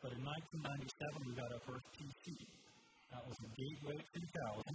But 0.00 0.16
in 0.16 0.22
1997, 0.24 1.28
we 1.28 1.32
got 1.36 1.52
our 1.52 1.64
first 1.68 1.84
PC. 1.92 2.32
That 3.12 3.20
was 3.28 3.36
a 3.44 3.48
Gateway 3.52 4.00
2000. 4.16 4.72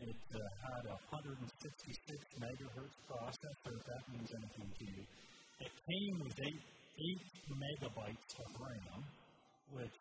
It 0.00 0.16
uh, 0.32 0.40
had 0.64 0.82
a 0.88 0.96
166 1.12 1.44
megahertz 2.40 2.96
processor, 3.04 3.72
if 3.76 3.84
that 3.84 4.02
means 4.08 4.30
anything 4.32 4.68
to 4.72 4.84
you. 4.96 5.02
It 5.60 5.72
came 5.76 6.14
with 6.24 6.32
8, 6.40 6.56
eight 6.56 7.24
megabytes 7.52 8.32
of 8.40 8.48
RAM, 8.56 9.00
which 9.76 9.96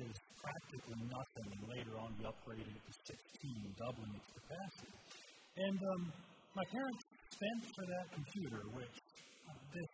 is 0.00 0.16
practically 0.40 1.00
nothing. 1.12 1.48
And 1.52 1.62
later 1.76 1.94
on, 2.00 2.16
we 2.16 2.24
upgraded 2.24 2.72
it 2.72 2.82
to 2.88 2.94
16, 3.04 3.76
doubling 3.76 4.16
its 4.16 4.30
capacity. 4.32 4.96
And 5.60 5.76
um, 5.76 6.02
my 6.56 6.64
parents 6.72 7.02
spent 7.28 7.60
for 7.76 7.84
that 7.84 8.06
computer, 8.16 8.64
which 8.72 8.96
uh, 9.44 9.60
this, 9.76 9.92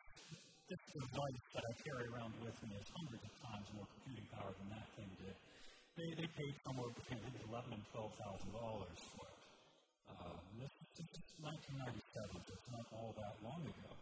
this 0.68 0.84
device 0.92 1.44
that 1.56 1.64
I 1.64 1.72
carry 1.80 2.06
around 2.12 2.32
with 2.44 2.56
me 2.60 2.76
is 2.76 2.88
hundreds 2.92 3.24
of 3.24 3.32
times 3.40 3.64
more 3.72 3.88
computing 3.88 4.28
power 4.36 4.52
than 4.52 4.68
that 4.76 4.88
thing 5.00 5.08
did. 5.16 5.36
They, 5.96 6.08
they 6.20 6.28
paid 6.28 6.54
somewhere 6.62 6.92
between 6.92 7.24
eleven 7.48 7.72
and 7.72 7.84
twelve 7.88 8.12
thousand 8.20 8.52
dollars 8.52 9.00
for 9.16 9.24
it. 9.24 9.40
Uh, 10.12 10.36
this, 10.60 10.72
this 10.96 11.08
is 11.08 11.36
1997, 11.40 12.44
so 12.44 12.52
it's 12.52 12.70
not 12.72 12.84
all 12.96 13.12
that 13.16 13.34
long 13.44 13.60
ago. 13.64 13.92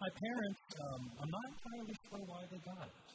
My 0.00 0.10
parents, 0.12 0.62
um, 0.84 1.02
I'm 1.20 1.32
not 1.32 1.46
entirely 1.48 1.96
sure 2.08 2.22
why 2.28 2.42
they 2.48 2.60
got 2.64 2.88
it. 2.88 3.08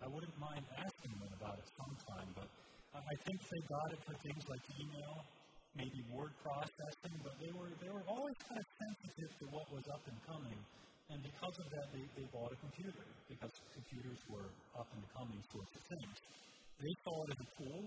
I 0.00 0.08
wouldn't 0.08 0.36
mind 0.40 0.64
asking 0.80 1.12
them 1.16 1.32
about 1.34 1.60
it 1.60 1.68
sometime, 1.76 2.28
but 2.38 2.48
I 2.94 3.14
think 3.26 3.36
they 3.40 3.62
got 3.68 3.88
it 3.92 4.00
for 4.06 4.14
things 4.22 4.44
like 4.48 4.62
email, 4.80 5.14
maybe 5.76 5.98
word 6.12 6.32
processing, 6.40 7.16
but 7.24 7.34
they 7.40 7.52
were 7.56 7.72
they 7.80 7.90
were 7.90 8.04
always 8.06 8.36
kind 8.48 8.60
of 8.60 8.68
sensitive 8.80 9.32
to 9.40 9.44
what 9.50 9.66
was 9.74 9.84
up 9.90 10.04
and 10.06 10.18
coming, 10.28 10.60
and 11.12 11.20
because 11.20 11.56
of 11.60 11.66
that, 11.68 11.86
they, 11.92 12.04
they 12.16 12.26
bought 12.32 12.48
a 12.48 12.58
computer 12.64 13.04
because 13.28 13.52
computers 13.76 14.20
were 14.32 14.48
up 14.80 14.88
and 14.96 15.04
coming 15.12 15.40
sorts 15.52 15.72
of 15.76 15.82
things. 15.84 16.16
They 16.80 16.94
saw 17.04 17.14
it 17.24 17.30
as 17.36 17.40
a 17.44 17.48
tool, 17.60 17.80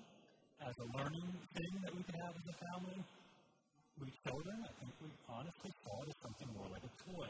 as 0.61 0.75
a 0.77 0.87
learning 1.01 1.29
thing 1.53 1.73
that 1.81 1.91
we 1.97 2.01
could 2.05 2.19
have 2.21 2.33
as 2.37 2.45
a 2.45 2.57
family. 2.71 2.99
We 3.97 4.13
children, 4.29 4.57
I 4.61 4.73
think 4.77 4.91
we 5.01 5.09
honestly 5.25 5.71
saw 5.81 5.95
it 6.05 6.07
as 6.13 6.17
something 6.21 6.49
more 6.53 6.69
like 6.69 6.85
a 6.85 6.93
toy, 7.01 7.29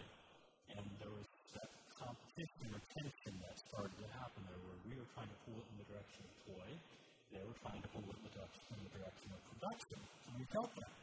and 0.76 0.84
there 1.00 1.14
was 1.16 1.28
that 1.56 1.70
competition 1.96 2.68
or 2.76 2.80
tension 2.92 3.34
that 3.40 3.56
started 3.72 3.96
to 3.96 4.08
happen 4.20 4.44
there 4.52 4.60
where 4.68 4.80
we 4.84 4.94
were 5.00 5.10
trying 5.16 5.32
to 5.32 5.40
pull 5.48 5.58
it 5.64 5.68
in 5.72 5.76
the 5.80 5.88
direction 5.88 6.22
of 6.28 6.32
toy, 6.44 6.70
they 7.32 7.44
were 7.48 7.58
trying 7.64 7.80
to 7.80 7.90
pull 7.96 8.04
it 8.04 8.18
in 8.20 8.24
the 8.28 8.34
direction, 8.92 9.28
of 9.32 9.40
production. 9.56 10.00
And 10.28 10.34
we 10.36 10.46
felt 10.52 10.72
that. 10.84 10.94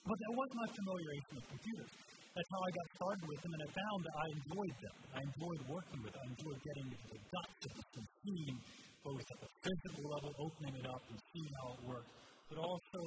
But 0.00 0.16
that 0.16 0.32
was 0.32 0.48
my 0.56 0.68
familiarization 0.72 1.34
of 1.36 1.44
computers. 1.52 1.92
That's 2.30 2.50
how 2.54 2.62
I 2.62 2.70
got 2.70 2.88
started 2.94 3.24
with 3.26 3.40
them, 3.42 3.52
and 3.58 3.62
I 3.66 3.70
found 3.74 3.98
that 4.06 4.16
I 4.16 4.26
enjoyed 4.30 4.76
them. 4.78 4.96
I 5.10 5.20
enjoyed 5.26 5.62
working 5.66 6.00
with 6.06 6.12
them. 6.14 6.22
I 6.22 6.28
enjoyed 6.30 6.60
getting 6.62 6.86
into 6.94 7.08
the 7.10 7.20
guts 7.26 7.62
of 7.66 7.74
the 7.74 8.02
machine, 8.06 8.56
both 9.02 9.24
at 9.26 9.38
the 9.42 9.50
physical 9.66 10.04
level, 10.14 10.30
opening 10.38 10.74
it 10.78 10.86
up 10.86 11.02
and 11.10 11.18
seeing 11.18 11.52
how 11.58 11.68
it 11.74 11.80
worked, 11.90 12.12
but 12.46 12.58
also 12.62 13.00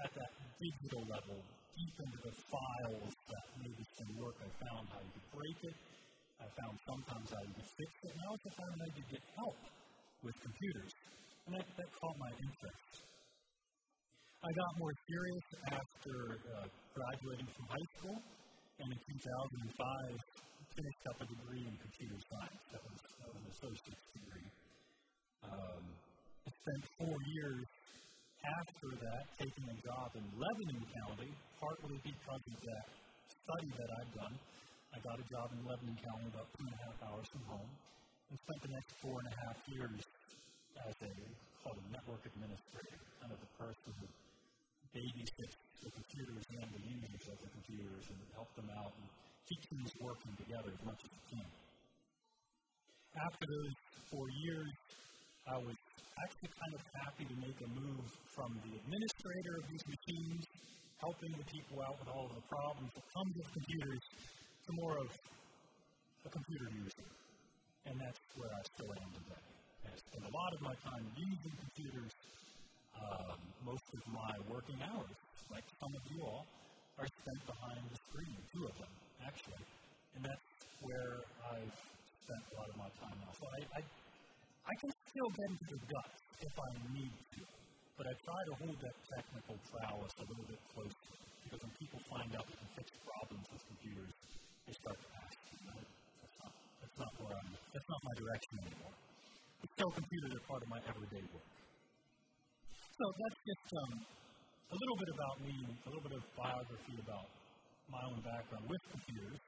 at 0.00 0.10
that 0.16 0.32
digital 0.56 1.02
level, 1.12 1.36
deep 1.76 1.96
into 2.08 2.18
the 2.24 2.34
files 2.48 3.12
that 3.28 3.44
made 3.60 3.84
some 4.00 4.10
work. 4.16 4.36
I 4.40 4.48
found 4.48 4.84
how 4.96 5.00
you 5.04 5.12
could 5.12 5.28
break 5.28 5.58
it, 5.70 5.76
I 6.40 6.48
found 6.56 6.74
sometimes 6.88 7.28
I 7.36 7.42
would 7.52 7.68
fix 7.76 7.90
it, 8.00 8.10
and 8.16 8.20
I 8.24 8.26
also 8.32 8.48
found 8.56 8.74
I 8.80 8.90
could 8.96 9.08
get 9.12 9.24
help 9.36 9.60
with 10.24 10.36
computers. 10.40 10.92
And 11.44 11.52
that, 11.52 11.68
that 11.68 11.88
caught 12.00 12.16
my 12.16 12.32
interest. 12.32 12.92
I 14.40 14.50
got 14.56 14.70
more 14.80 14.94
serious 15.04 15.46
after 15.68 16.14
uh, 16.32 16.66
graduating 16.96 17.48
from 17.52 17.66
high 17.68 17.88
school, 18.00 18.18
and 18.80 18.90
in 18.92 19.00
2005, 19.00 20.16
finished 20.76 21.04
up 21.12 21.16
a 21.20 21.26
degree 21.28 21.64
in 21.64 21.74
computer 21.80 22.18
science. 22.28 22.62
That 22.72 22.82
was, 22.84 22.96
that 23.00 23.28
was 23.28 23.38
an 23.40 23.48
associate's 23.52 24.06
degree. 24.16 24.48
Um, 25.44 25.84
I 26.44 26.50
spent 26.50 26.82
four 27.00 27.18
years 27.36 27.64
after 28.40 28.88
that 29.04 29.24
taking 29.36 29.66
a 29.68 29.76
job 29.84 30.08
in 30.16 30.24
Lebanon 30.32 30.84
County, 30.96 31.30
partly 31.60 31.96
because 32.00 32.42
of 32.48 32.56
that 32.64 32.86
study 33.28 33.70
that 33.76 33.90
I'd 34.00 34.12
done 34.16 34.36
I 34.90 34.98
got 35.06 35.22
a 35.22 35.26
job 35.30 35.46
in 35.54 35.62
Lebanon 35.62 35.94
County, 36.02 36.26
about 36.34 36.50
two 36.58 36.66
and 36.66 36.74
a 36.74 36.80
half 36.82 36.98
hours 37.06 37.26
from 37.30 37.46
home, 37.46 37.70
and 38.26 38.34
spent 38.42 38.60
the 38.66 38.72
next 38.74 38.90
four 38.98 39.14
and 39.22 39.28
a 39.30 39.36
half 39.46 39.56
years 39.70 40.02
as 40.82 40.94
a 40.98 41.12
called 41.62 41.78
a 41.78 41.86
network 41.94 42.22
administrator, 42.26 42.98
kind 43.22 43.30
of 43.30 43.38
the 43.38 43.52
person 43.54 43.90
who 44.02 44.06
babysits 44.94 45.56
the 45.80 45.90
computers 45.96 46.44
and 46.60 46.68
the 46.76 46.82
users 46.84 47.24
of 47.32 47.38
the 47.40 47.50
computers 47.56 48.04
and 48.12 48.18
help 48.36 48.50
them 48.52 48.68
out 48.76 48.92
and 49.00 49.06
keep 49.48 49.62
things 49.72 49.90
working 50.04 50.34
together 50.36 50.70
as 50.70 50.82
much 50.84 51.00
as 51.00 51.10
you 51.10 51.24
can. 51.32 51.50
After 53.16 53.44
those 53.48 53.74
four 54.12 54.28
years, 54.28 54.70
I 55.48 55.56
was 55.56 55.78
actually 56.20 56.52
kind 56.52 56.74
of 56.76 56.82
happy 57.00 57.24
to 57.26 57.36
make 57.40 57.58
a 57.64 57.70
move 57.74 58.06
from 58.30 58.54
the 58.60 58.72
administrator 58.76 59.54
of 59.58 59.64
these 59.72 59.84
machines, 59.88 60.44
helping 61.00 61.32
the 61.32 61.46
people 61.48 61.80
out 61.80 61.96
with 61.98 62.10
all 62.12 62.28
of 62.28 62.34
the 62.36 62.46
problems 62.46 62.92
that 62.94 63.06
come 63.10 63.28
with 63.34 63.48
computers, 63.56 64.04
to 64.68 64.70
more 64.84 64.94
of 65.00 65.08
a 66.28 66.30
computer 66.30 66.68
user. 66.76 67.08
And 67.88 67.96
that's 67.96 68.20
where 68.36 68.52
I 68.52 68.62
still 68.76 68.92
am 68.92 69.10
today. 69.16 69.44
I 69.88 69.96
spend 69.96 70.24
a 70.28 70.34
lot 70.36 70.50
of 70.52 70.60
my 70.60 70.76
time 70.84 71.04
using 71.16 71.54
computers. 71.56 72.12
Um, 73.00 73.38
most 73.64 73.86
of 73.96 74.02
my 74.12 74.32
working 74.48 74.80
hours, 74.84 75.16
like 75.48 75.64
some 75.80 75.92
of 75.96 76.02
you 76.12 76.20
all, 76.20 76.44
are 77.00 77.08
spent 77.08 77.40
behind 77.48 77.82
the 77.88 77.98
screen, 78.12 78.36
two 78.52 78.64
of 78.68 78.74
them, 78.76 78.92
actually. 79.24 79.64
And 80.16 80.22
that's 80.24 80.48
where 80.84 81.24
I've 81.48 81.76
spent 82.24 82.44
a 82.44 82.54
lot 82.60 82.68
of 82.68 82.76
my 82.76 82.90
time 83.00 83.16
now. 83.24 83.32
So 83.40 83.44
I, 83.48 83.60
I, 83.76 83.80
I 84.68 84.74
can 84.84 84.90
still 85.08 85.30
get 85.32 85.48
into 85.48 85.66
the 85.74 85.80
guts 85.88 86.20
if 86.44 86.54
I 86.56 86.70
need 86.92 87.14
to, 87.40 87.42
but 87.96 88.04
I 88.04 88.14
try 88.20 88.40
to 88.48 88.54
hold 88.64 88.76
that 88.84 88.96
technical 89.16 89.56
prowess 89.72 90.12
a 90.20 90.26
little 90.28 90.46
bit 90.48 90.60
closer 90.76 91.10
because 91.44 91.60
when 91.64 91.74
people 91.80 92.00
find 92.06 92.30
out 92.36 92.44
we 92.46 92.56
can 92.56 92.70
fix 92.76 92.88
problems 93.00 93.46
with 93.48 93.62
computers, 93.64 94.12
they 94.68 94.74
start 94.76 94.98
to 95.00 95.08
ask, 95.24 95.36
that's 96.20 96.36
not, 96.38 96.52
that's 96.84 96.98
not 97.00 97.12
where 97.18 97.34
I'm, 97.34 97.50
that's 97.72 97.88
not 97.90 98.00
my 98.04 98.14
direction 98.20 98.54
anymore. 98.60 98.96
But 99.60 99.68
still, 99.76 99.92
computers 99.92 100.32
are 100.36 100.44
part 100.48 100.62
of 100.62 100.68
my 100.68 100.80
everyday 100.88 101.24
work. 101.32 101.48
So 103.00 103.08
that's 103.16 103.40
just 103.48 103.68
um, 103.80 103.92
a 103.96 104.76
little 104.76 104.98
bit 105.00 105.08
about 105.16 105.36
me, 105.40 105.56
a 105.56 105.88
little 105.88 106.04
bit 106.04 106.20
of 106.20 106.24
biography 106.36 107.00
about 107.00 107.32
my 107.88 108.02
own 108.12 108.20
background 108.20 108.68
with 108.68 108.82
computers. 108.92 109.40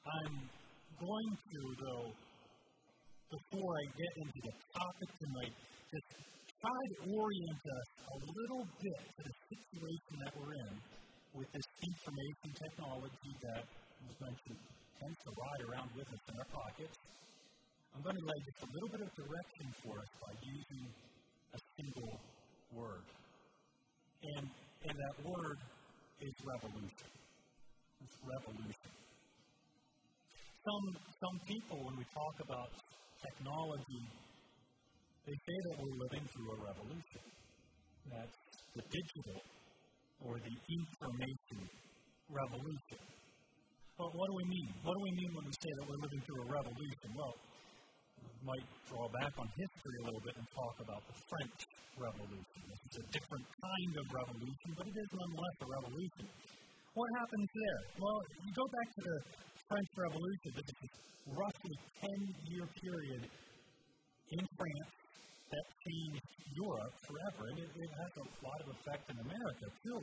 I'm 0.00 0.48
going 0.96 1.32
to, 1.36 1.60
though, 1.76 2.08
before 3.36 3.72
I 3.76 3.84
get 3.92 4.12
into 4.24 4.40
the 4.48 4.54
topic 4.64 5.10
tonight, 5.12 5.54
just 5.92 6.08
try 6.56 6.80
to 6.88 6.96
orient 7.12 7.64
us 7.68 7.88
a 8.00 8.16
little 8.24 8.64
bit 8.80 9.00
to 9.12 9.20
the 9.28 9.34
situation 9.52 10.14
that 10.24 10.32
we're 10.32 10.56
in 10.56 10.72
with 11.36 11.52
this 11.52 11.68
information 11.84 12.48
technology 12.56 13.32
that 13.44 13.62
was 14.08 14.16
mentioned 14.24 14.56
tends 14.56 14.64
to 14.64 15.04
tend 15.04 15.14
to 15.20 15.30
ride 15.36 15.62
around 15.68 15.88
with 15.92 16.08
us 16.08 16.22
in 16.32 16.34
our 16.40 16.48
pockets. 16.48 16.96
I'm 17.92 18.00
going 18.00 18.16
to 18.16 18.24
lay 18.24 18.40
just 18.40 18.60
a 18.64 18.70
little 18.72 18.88
bit 18.88 19.02
of 19.04 19.10
direction 19.20 19.66
for 19.84 20.00
us 20.00 20.10
by 20.16 20.32
using 20.40 21.11
single 21.76 22.20
word. 22.72 23.04
And, 24.22 24.46
and 24.88 24.94
that 24.94 25.16
word 25.24 25.58
is 26.20 26.34
revolution. 26.46 27.10
It's 28.02 28.16
revolution. 28.22 28.92
Some, 30.62 30.86
some 30.94 31.36
people, 31.46 31.78
when 31.82 31.96
we 31.98 32.06
talk 32.14 32.36
about 32.38 32.70
technology, 33.18 34.04
they 35.26 35.34
say 35.34 35.58
that 35.70 35.74
we're 35.78 35.98
living 36.06 36.24
through 36.30 36.50
a 36.54 36.58
revolution. 36.62 37.22
That's 38.10 38.38
the 38.74 38.84
digital 38.86 39.38
or 40.22 40.38
the 40.38 40.54
information 40.54 41.60
revolution. 42.30 43.02
But 43.98 44.10
what 44.14 44.26
do 44.30 44.34
we 44.34 44.46
mean? 44.50 44.68
What 44.82 44.94
do 44.98 45.02
we 45.02 45.14
mean 45.14 45.30
when 45.34 45.46
we 45.46 45.54
say 45.54 45.70
that 45.78 45.84
we're 45.86 46.02
living 46.02 46.22
through 46.26 46.40
a 46.42 46.48
revolution? 46.48 47.08
Well, 47.14 47.34
we 47.34 47.51
might 48.42 48.66
draw 48.90 49.06
back 49.14 49.32
on 49.38 49.46
history 49.54 49.96
a 50.02 50.04
little 50.10 50.22
bit 50.22 50.34
and 50.34 50.46
talk 50.50 50.76
about 50.82 51.02
the 51.06 51.16
French 51.30 51.58
Revolution. 51.94 52.62
It's 52.86 52.98
a 52.98 53.06
different 53.14 53.46
kind 53.62 53.92
of 53.96 54.04
revolution, 54.10 54.68
but 54.74 54.84
it 54.88 54.96
is 54.96 55.10
nonetheless 55.14 55.56
a 55.62 55.68
revolution. 55.70 56.24
What 56.92 57.08
happens 57.22 57.48
there? 57.54 57.80
Well, 58.02 58.20
you 58.42 58.52
go 58.52 58.66
back 58.68 58.88
to 58.96 59.00
the 59.06 59.16
French 59.68 59.90
Revolution, 59.96 60.50
this 60.52 60.68
is 60.68 60.92
roughly 61.32 61.76
10 62.02 62.10
year 62.52 62.66
period 62.82 63.22
in 63.24 64.42
France 64.58 64.92
that 65.52 65.66
changed 65.84 66.28
Europe 66.52 66.94
forever, 67.04 67.42
and 67.48 67.58
it, 67.60 67.70
it 67.72 67.90
has 67.96 68.12
a 68.20 68.26
lot 68.44 68.58
of 68.64 68.68
effect 68.76 69.04
in 69.08 69.16
America 69.20 69.66
too. 69.84 70.00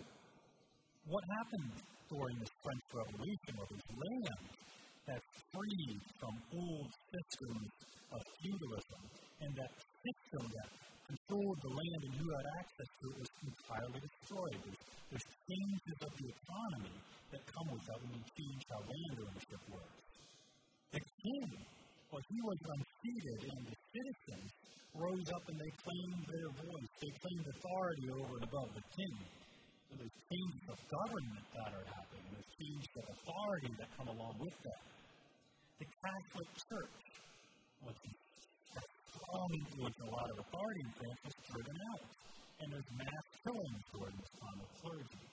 What 1.06 1.24
happened 1.42 1.74
during 2.10 2.36
the 2.42 2.50
French 2.62 2.86
Revolution 2.90 3.54
was 3.58 3.70
this 3.70 3.90
land 3.90 4.46
that 5.10 5.22
freed 5.54 6.02
from 6.22 6.34
old 6.54 6.90
systems 7.10 7.70
of 8.14 8.22
that 9.60 9.72
system 10.02 10.44
that 10.56 10.70
controlled 11.12 11.60
the 11.60 11.74
land 11.76 12.02
and 12.08 12.14
who 12.16 12.28
had 12.32 12.48
access 12.64 12.90
to 13.02 13.06
it 13.12 13.18
was 13.20 13.32
entirely 13.44 14.00
destroyed. 14.00 14.60
There's, 14.64 14.82
there's 15.12 15.28
changes 15.46 15.98
of 16.02 16.12
the 16.16 16.28
economy 16.32 16.96
that 17.36 17.42
come 17.52 17.68
with 17.76 17.84
that 17.86 17.98
when 18.00 18.12
you 18.16 18.26
change 18.34 18.62
how 18.72 18.80
land 18.82 19.16
ownership 19.20 19.62
works. 19.70 20.00
The 20.96 21.04
king 21.04 21.46
he 22.10 22.42
was 22.42 22.58
unseated, 22.58 23.54
and 23.54 23.62
the 23.70 23.78
citizens 23.94 24.50
rose 24.98 25.30
up 25.30 25.46
and 25.46 25.58
they 25.62 25.74
claimed 25.78 26.22
their 26.26 26.50
voice. 26.58 26.92
They 26.98 27.14
claimed 27.22 27.46
authority 27.46 28.06
over 28.10 28.34
and 28.42 28.46
above 28.50 28.70
the 28.74 28.86
king. 28.98 29.16
So 29.90 29.92
there's 29.98 30.18
changes 30.26 30.66
of 30.74 30.78
government 30.90 31.46
that 31.54 31.70
are 31.70 31.86
happening. 31.86 32.26
There's 32.34 32.52
changes 32.58 32.94
of 32.98 33.06
authority 33.14 33.72
that 33.78 33.90
come 33.94 34.10
along 34.10 34.36
with 34.42 34.58
that. 34.66 34.84
The 35.78 35.88
Catholic 36.02 36.50
Church, 36.66 36.98
which 37.86 38.02
strong 39.30 39.50
influence 39.54 39.98
a 40.02 40.10
lot 40.10 40.26
of 40.34 40.38
authority 40.42 40.82
in 40.82 40.92
France, 40.98 41.20
was 41.22 41.38
driven 41.54 41.78
out. 41.94 42.06
And 42.60 42.68
there's 42.74 42.90
mass 42.98 43.26
killings 43.46 43.84
during 43.94 44.16
this 44.18 44.34
time 44.42 44.58
of 44.58 44.70
clergy. 44.82 45.26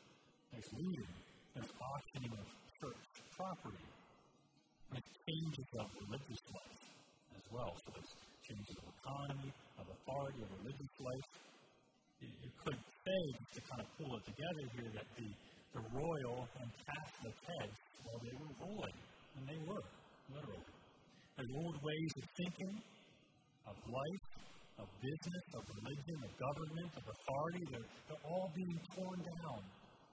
There's 0.52 0.70
looting. 0.76 1.14
There's 1.56 1.72
auctioning 1.80 2.34
of 2.36 2.46
church 2.76 3.04
property. 3.32 3.88
There's 4.92 5.10
changes 5.24 5.68
of 5.80 5.86
religious 6.06 6.42
life 6.52 6.82
as 7.40 7.44
well. 7.48 7.72
So 7.72 7.88
there's 7.96 8.12
changes 8.44 8.76
of 8.76 8.84
economy, 9.00 9.50
of 9.80 9.86
authority, 9.88 10.40
of 10.44 10.50
religious 10.60 10.94
life. 11.00 11.28
You, 12.20 12.28
you 12.44 12.50
could 12.60 12.80
say, 13.00 13.20
just 13.32 13.52
to 13.56 13.60
kind 13.64 13.80
of 13.80 13.88
pull 13.96 14.12
it 14.12 14.24
together 14.28 14.64
here, 14.76 14.90
that 14.92 15.08
the, 15.16 15.28
the 15.72 15.82
royal 15.96 16.44
and 16.60 16.68
Catholic 16.84 17.36
heads, 17.48 17.76
well, 18.04 18.20
they 18.20 18.36
were 18.36 18.52
ruling, 18.60 18.96
and 19.40 19.42
they 19.48 19.60
were, 19.64 19.84
literally. 20.36 20.68
Their 21.36 21.50
old 21.52 21.76
ways 21.84 22.12
of 22.16 22.24
thinking, 22.38 22.72
of 23.66 23.76
life, 23.86 24.24
of 24.78 24.86
business, 25.00 25.44
of 25.56 25.62
religion, 25.66 26.18
of 26.22 26.30
government, 26.38 26.90
of 26.96 27.04
authority, 27.06 27.62
they're, 27.72 27.88
they're 28.06 28.26
all 28.26 28.48
being 28.54 28.78
torn 28.94 29.20
down. 29.20 29.60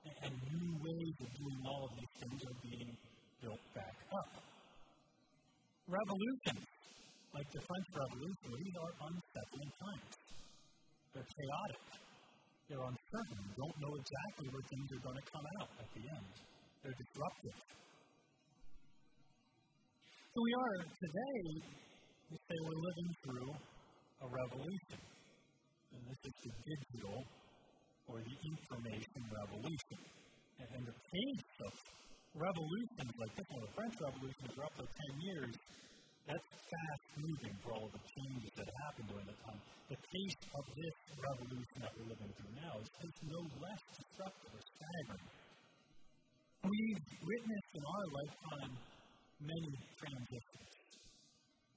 And, 0.03 0.35
new 0.35 0.69
ways 0.83 1.15
of 1.23 1.29
doing 1.31 1.59
all 1.63 1.81
of 1.87 1.91
these 1.95 2.13
things 2.19 2.39
are 2.43 2.59
being 2.59 2.91
built 3.39 3.63
back 3.71 3.95
up. 4.11 4.31
Revolutions 5.87 6.67
like 7.33 7.49
the 7.55 7.61
French 7.63 7.87
Revolution, 7.95 8.49
these 8.51 8.77
are 8.83 8.93
unsettling 9.09 9.71
times. 9.79 10.13
They're 11.15 11.29
chaotic. 11.29 11.83
They're 12.67 12.87
uncertain. 12.87 13.39
You 13.47 13.55
don't 13.57 13.77
know 13.79 13.93
exactly 13.95 14.47
where 14.49 14.65
things 14.65 14.87
are 14.91 15.03
going 15.07 15.19
to 15.23 15.27
come 15.29 15.47
out 15.59 15.69
at 15.81 15.89
the 15.93 16.03
end. 16.03 16.29
They're 16.83 16.99
disruptive. 16.99 17.59
So 20.33 20.37
we 20.41 20.53
are 20.57 20.75
today, 20.89 21.39
we 22.33 22.41
say 22.49 22.57
we're 22.65 22.81
living 22.81 23.11
through 23.21 23.51
a 23.53 24.27
revolution. 24.33 24.99
And 25.93 26.01
this 26.01 26.21
is 26.25 26.35
the 26.41 26.53
digital 26.65 27.21
or 28.09 28.17
the 28.25 28.35
information 28.41 29.21
revolution. 29.29 29.99
And, 30.57 30.67
and 30.73 30.83
the 30.89 30.97
pace 30.97 31.45
of 31.61 31.73
revolutions 32.33 33.13
like 33.21 33.33
this 33.37 33.47
one, 33.53 33.61
the 33.69 33.73
French 33.77 33.95
Revolution, 34.01 34.43
up 34.49 34.73
to 34.81 34.85
10 34.89 35.29
years, 35.29 35.53
that's 36.25 36.49
fast 36.57 37.05
moving 37.21 37.53
for 37.61 37.69
all 37.77 37.85
of 37.85 37.93
the 38.01 38.01
changes 38.01 38.51
that 38.57 38.69
happened 38.81 39.13
during 39.13 39.29
the 39.29 39.37
time. 39.45 39.61
The 39.93 39.99
pace 40.01 40.41
of 40.57 40.63
this 40.73 40.97
revolution 41.13 41.77
that 41.85 41.93
we're 41.93 42.09
living 42.17 42.31
through 42.33 42.53
now 42.57 42.73
is 42.81 42.89
just 42.97 43.17
no 43.29 43.41
less 43.61 43.81
disruptive 43.93 44.51
or 44.57 44.63
staggering. 44.73 45.29
We've 46.65 47.03
witnessed 47.13 47.71
in 47.77 47.83
our 47.85 48.05
lifetime 48.09 48.73
many 49.37 49.69
transitions. 50.01 50.82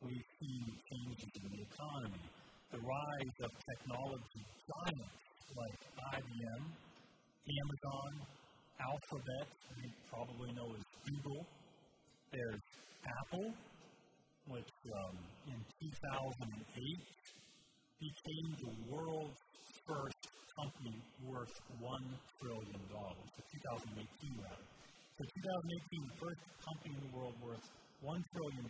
We've 0.05 0.29
seen 0.41 0.65
changes 0.93 1.33
in 1.41 1.49
the 1.57 1.63
economy, 1.73 2.25
the 2.69 2.81
rise 2.85 3.37
of 3.49 3.51
technology 3.65 4.45
giants 4.69 5.25
like 5.57 5.81
IBM, 6.21 6.63
Amazon, 7.49 8.13
Alphabet, 8.77 9.47
you 9.81 9.89
probably 10.13 10.53
know 10.53 10.69
as 10.77 10.85
Google. 11.01 11.47
There's 12.29 12.61
Apple, 13.09 13.49
which 14.53 14.69
um, 14.69 15.17
in 15.49 15.61
2008 15.81 16.45
became 17.97 18.49
the 18.69 18.73
world's 18.93 19.41
first 19.89 20.21
company 20.61 21.01
worth 21.25 21.57
$1 21.81 21.89
trillion. 22.37 22.83
So 22.85 23.41
2018, 23.49 24.45
rather. 24.45 24.67
So 25.17 25.25
2018, 25.25 26.05
the 26.05 26.19
first 26.21 26.43
company 26.69 26.93
in 27.01 27.03
the 27.09 27.13
world 27.17 27.37
worth 27.41 27.65
$1 28.05 28.13
trillion. 28.13 28.69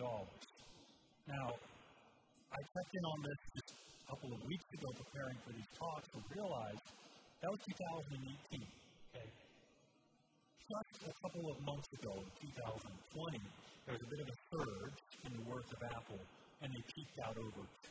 Now, 1.26 1.58
I 2.54 2.58
checked 2.62 2.94
in 2.94 3.02
on 3.02 3.18
this 3.26 3.40
just 3.58 3.74
a 3.74 4.04
couple 4.14 4.30
of 4.30 4.38
weeks 4.46 4.68
ago 4.78 4.88
preparing 4.94 5.38
for 5.42 5.52
these 5.58 5.70
talks 5.74 6.06
and 6.14 6.22
realized 6.30 6.86
that 7.42 7.50
was 7.50 7.58
2018. 7.66 8.62
Okay? 8.62 9.26
Just 10.70 11.02
a 11.02 11.14
couple 11.18 11.50
of 11.50 11.56
months 11.66 11.90
ago, 11.98 12.14
in 12.14 12.30
2020, 12.46 13.42
there 13.90 13.94
was 13.98 14.02
a 14.06 14.10
bit 14.14 14.20
of 14.22 14.28
a 14.30 14.38
surge 14.54 14.98
in 15.26 15.32
the 15.34 15.44
worth 15.50 15.66
of 15.66 15.80
Apple, 15.98 16.22
and 16.62 16.70
they 16.70 16.82
peaked 16.94 17.18
out 17.26 17.34
over 17.34 17.62
$2 17.66 17.90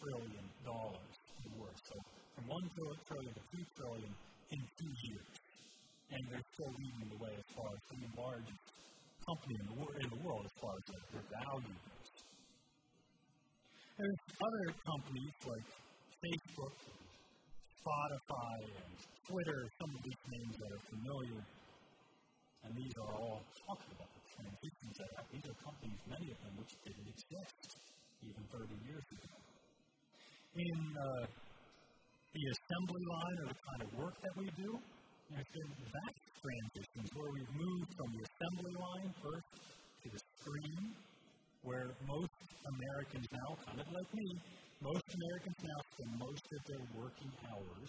trillion 0.00 0.46
in 0.48 1.50
worth. 1.60 1.80
So 1.84 1.96
from 2.32 2.48
1 2.48 2.64
trillion 3.12 3.34
to 3.36 3.44
2 3.60 3.60
trillion 3.76 4.12
in 4.56 4.60
two 4.80 4.92
years. 5.04 5.28
And 6.16 6.20
they're 6.32 6.48
still 6.56 6.72
leading 6.80 7.12
the 7.12 7.20
way 7.20 7.32
as 7.36 7.48
far 7.52 7.68
as 7.76 7.82
the 7.92 8.00
largest 8.16 8.64
company 9.20 9.56
in 9.60 9.66
the, 9.68 9.76
wor- 9.76 9.96
in 10.00 10.08
the 10.08 10.20
world 10.24 10.48
as 10.48 10.56
far 10.56 10.72
as 10.72 10.84
their 10.88 11.28
value. 11.28 11.76
There's 13.98 14.22
other 14.38 14.66
companies 14.86 15.34
like 15.42 15.66
Facebook, 16.22 16.74
Spotify, 17.82 18.58
and 18.78 18.94
Twitter, 19.26 19.58
some 19.74 19.90
of 19.90 20.00
these 20.06 20.22
names 20.38 20.54
that 20.54 20.70
are 20.70 20.84
familiar. 20.86 21.42
And 22.62 22.70
these 22.78 22.94
are 22.94 23.10
all 23.18 23.42
talking 23.58 23.90
about 23.98 24.06
the 24.14 24.22
transitions 24.38 24.94
that 25.02 25.10
happen. 25.18 25.30
These 25.34 25.50
are 25.50 25.58
companies, 25.66 25.98
many 26.06 26.30
of 26.30 26.38
them, 26.46 26.52
which 26.62 26.78
didn't 26.86 27.10
exist 27.10 27.58
even 28.22 28.42
30 28.54 28.70
years 28.86 29.06
ago. 29.18 29.34
In 30.62 30.78
uh, 30.94 31.26
the 32.38 32.44
assembly 32.54 33.02
line 33.02 33.36
or 33.42 33.46
the 33.50 33.60
kind 33.66 33.80
of 33.82 33.90
work 33.98 34.14
that 34.22 34.34
we 34.38 34.46
do, 34.62 34.78
there's 35.34 35.50
been 35.50 35.72
vast 35.74 36.22
transitions 36.38 37.08
where 37.18 37.30
we've 37.34 37.54
moved 37.66 37.90
from 37.98 38.08
the 38.14 38.22
assembly 38.22 38.74
line 38.78 39.10
first 39.18 39.50
to 39.58 40.08
the 40.14 40.20
screen, 40.38 40.94
where 41.66 41.90
most 42.06 42.27
Americans 42.68 43.26
now, 43.32 43.50
kind 43.64 43.80
of 43.80 43.88
like 43.88 44.10
me, 44.12 44.28
most 44.84 45.06
Americans 45.08 45.58
now 45.64 45.80
spend 45.92 46.12
most 46.20 46.44
of 46.44 46.60
their 46.68 46.84
working 46.94 47.32
hours 47.48 47.88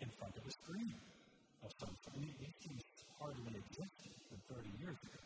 in 0.00 0.08
front 0.18 0.34
of 0.38 0.44
a 0.46 0.52
screen 0.64 0.94
of 1.64 1.70
some 1.80 1.94
sort. 2.04 2.22
These 2.22 2.58
things 2.64 2.82
hardly 3.18 3.54
existed 3.58 4.14
30 4.48 4.70
years 4.80 4.98
ago. 5.04 5.22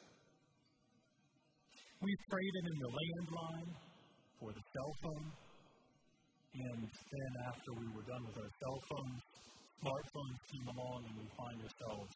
We 2.01 2.13
traded 2.31 2.65
in 2.71 2.77
the 2.79 2.91
landline 2.95 3.71
for 4.39 4.51
the 4.55 4.63
cell 4.71 4.93
phone. 5.03 5.29
And 6.59 6.81
then 6.87 7.33
after 7.51 7.71
we 7.79 7.87
were 7.95 8.07
done 8.07 8.23
with 8.27 8.39
our 8.39 8.53
cell 8.59 8.79
phones, 8.91 9.23
smartphones 9.83 10.39
came 10.51 10.67
along 10.75 11.01
and 11.07 11.15
we 11.23 11.27
find 11.39 11.59
ourselves 11.63 12.11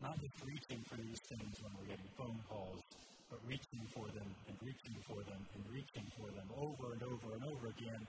not 0.00 0.14
just 0.14 0.36
reaching 0.46 0.80
for 0.86 0.96
these 0.96 1.20
things 1.28 1.52
when 1.60 1.72
we're 1.74 1.90
getting 1.90 2.10
phone 2.16 2.40
calls, 2.48 2.80
but 3.28 3.38
reaching 3.44 3.84
for 3.92 4.06
them 4.08 4.28
and 4.48 4.56
reaching 4.64 4.96
for 5.04 5.20
them 5.28 5.40
and 5.54 5.62
reaching 5.68 6.06
for 6.16 6.28
them 6.32 6.48
over 6.56 6.86
and 6.96 7.02
over 7.04 7.28
and 7.36 7.44
over 7.44 7.66
again 7.76 8.02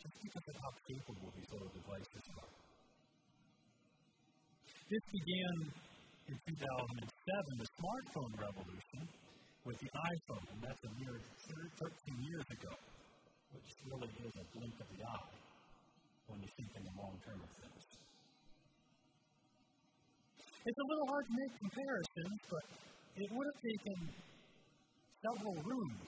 just 0.00 0.16
because 0.20 0.46
of 0.48 0.56
how 0.60 0.72
capable 0.88 1.28
these 1.36 1.50
little 1.52 1.72
devices 1.72 2.24
are. 2.40 2.52
This 4.86 5.04
began 5.12 5.56
in 6.30 6.36
2007, 6.46 7.62
the 7.62 7.68
smartphone 7.74 8.32
revolution, 8.38 9.02
with 9.66 9.82
the 9.82 9.90
iPhone, 9.90 10.46
and 10.46 10.60
that's 10.62 10.82
a 10.86 10.92
mere 11.02 11.18
13 11.18 11.90
years 12.22 12.46
ago, 12.54 12.70
which 13.50 13.66
really 13.82 14.10
is 14.14 14.34
a 14.38 14.46
blink 14.54 14.76
of 14.78 14.88
the 14.94 15.02
eye 15.02 15.34
when 16.30 16.38
you 16.38 16.50
think 16.54 16.70
in 16.70 16.82
the 16.86 16.94
long 16.94 17.18
term 17.26 17.40
of 17.42 17.50
things. 17.50 17.82
It's 20.38 20.80
a 20.82 20.86
little 20.86 21.08
hard 21.10 21.24
to 21.26 21.34
make 21.34 21.52
comparisons, 21.58 22.38
but 22.46 22.64
it 23.18 23.28
would 23.34 23.46
have 23.50 23.60
taken 23.62 23.96
several 25.26 25.58
rooms 25.66 26.06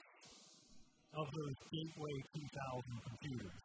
of 1.11 1.27
those 1.27 1.57
Gateway 1.67 2.15
2000 2.39 3.09
computers 3.09 3.59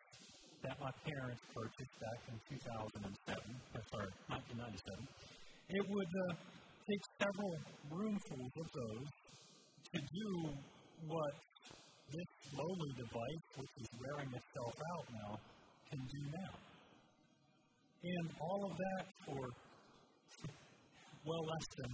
that 0.66 0.74
my 0.80 0.90
parents 1.06 1.42
purchased 1.54 1.94
back 2.02 2.20
in 2.26 2.36
2007, 2.58 3.38
or 3.78 3.82
sorry, 3.92 4.10
1997. 4.34 4.98
It 5.70 5.84
would 5.86 6.10
uh, 6.10 6.34
take 6.90 7.02
several 7.22 7.54
roomfuls 7.92 8.54
of 8.58 8.68
those 8.72 9.08
to 9.94 10.00
do 10.02 10.30
what 11.06 11.34
this 12.10 12.30
lowly 12.50 12.92
device, 12.98 13.44
which 13.60 13.74
is 13.78 13.88
wearing 14.00 14.30
itself 14.34 14.74
out 14.74 15.06
now, 15.22 15.30
can 15.92 16.00
do 16.02 16.22
now. 16.34 16.54
And 18.02 18.26
all 18.40 18.60
of 18.66 18.74
that 18.74 19.04
for 19.22 19.42
well 21.28 21.44
less 21.46 21.68
than 21.78 21.92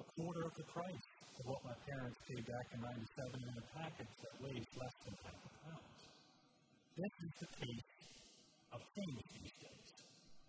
a 0.00 0.06
quarter 0.16 0.42
of 0.48 0.54
the 0.56 0.66
price 0.72 1.11
of 1.40 1.44
what 1.48 1.62
my 1.64 1.76
parents 1.88 2.18
paid 2.28 2.44
back 2.44 2.66
in 2.76 2.78
97 2.84 3.48
in 3.48 3.54
a 3.56 3.66
package 3.72 4.14
that 4.20 4.34
weighs 4.44 4.68
less 4.76 4.96
than 5.06 5.14
half 5.24 5.40
a 5.40 5.50
pound. 5.64 5.88
This 6.92 7.14
is 7.24 7.32
the 7.40 7.50
pace 7.56 7.92
of 8.72 8.80
things 8.92 9.20
these 9.32 9.56
days. 9.64 9.90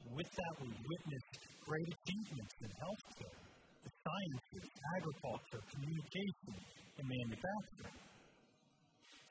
And 0.04 0.10
with 0.12 0.32
that, 0.32 0.54
we've 0.60 0.84
witnessed 0.84 1.34
great 1.64 1.88
achievements 1.88 2.56
in 2.60 2.72
healthcare, 2.76 3.40
the 3.88 3.92
sciences, 4.04 4.66
agriculture, 5.00 5.62
communication, 5.72 6.54
and 7.00 7.06
manufacturing. 7.08 8.00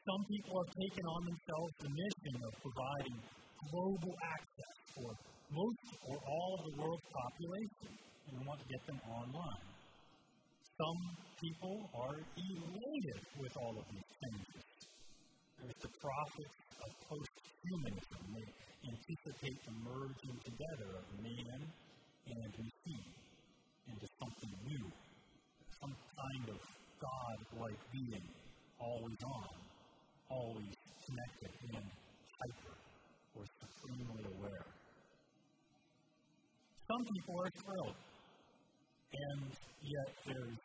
Some 0.02 0.22
people 0.26 0.54
have 0.56 0.72
taken 0.72 1.04
on 1.04 1.20
themselves 1.30 1.72
the 1.78 1.92
mission 1.92 2.36
of 2.42 2.52
providing 2.58 3.18
global 3.70 4.14
access 4.18 4.76
for 4.96 5.08
most 5.52 5.88
or 6.08 6.16
all 6.16 6.50
of 6.58 6.62
the 6.64 6.74
world's 6.80 7.08
population 7.12 7.92
and 7.92 8.34
want 8.48 8.58
to 8.58 8.66
get 8.66 8.82
them 8.88 9.00
online. 9.04 9.71
Some 10.82 11.14
people 11.38 11.78
are 11.94 12.18
elated 12.18 13.22
with 13.38 13.54
all 13.54 13.74
of 13.78 13.86
these 13.86 14.10
changes. 14.18 14.66
There's 15.54 15.78
the 15.78 15.92
prophets 15.94 16.58
of 16.82 16.90
post-humanism. 17.06 18.22
They 18.34 18.48
anticipate 18.90 19.58
the 19.62 19.74
merging 19.78 20.38
together 20.42 20.90
of 20.98 21.06
man 21.22 21.60
and 21.62 22.50
machine 22.50 23.14
into 23.94 24.06
something 24.18 24.54
new, 24.66 24.86
some 25.78 25.94
kind 25.94 26.46
of 26.50 26.58
God-like 26.98 27.82
being, 27.94 28.26
always 28.82 29.22
on, 29.22 29.54
always 30.34 30.74
connected 31.06 31.52
and 31.78 31.86
hyper 32.42 32.74
or 33.38 33.44
supremely 33.62 34.24
aware. 34.34 34.66
Some 36.90 37.02
people 37.06 37.34
are 37.38 37.52
thrilled, 37.62 37.98
and 39.14 39.46
yet 39.78 40.10
there's 40.26 40.58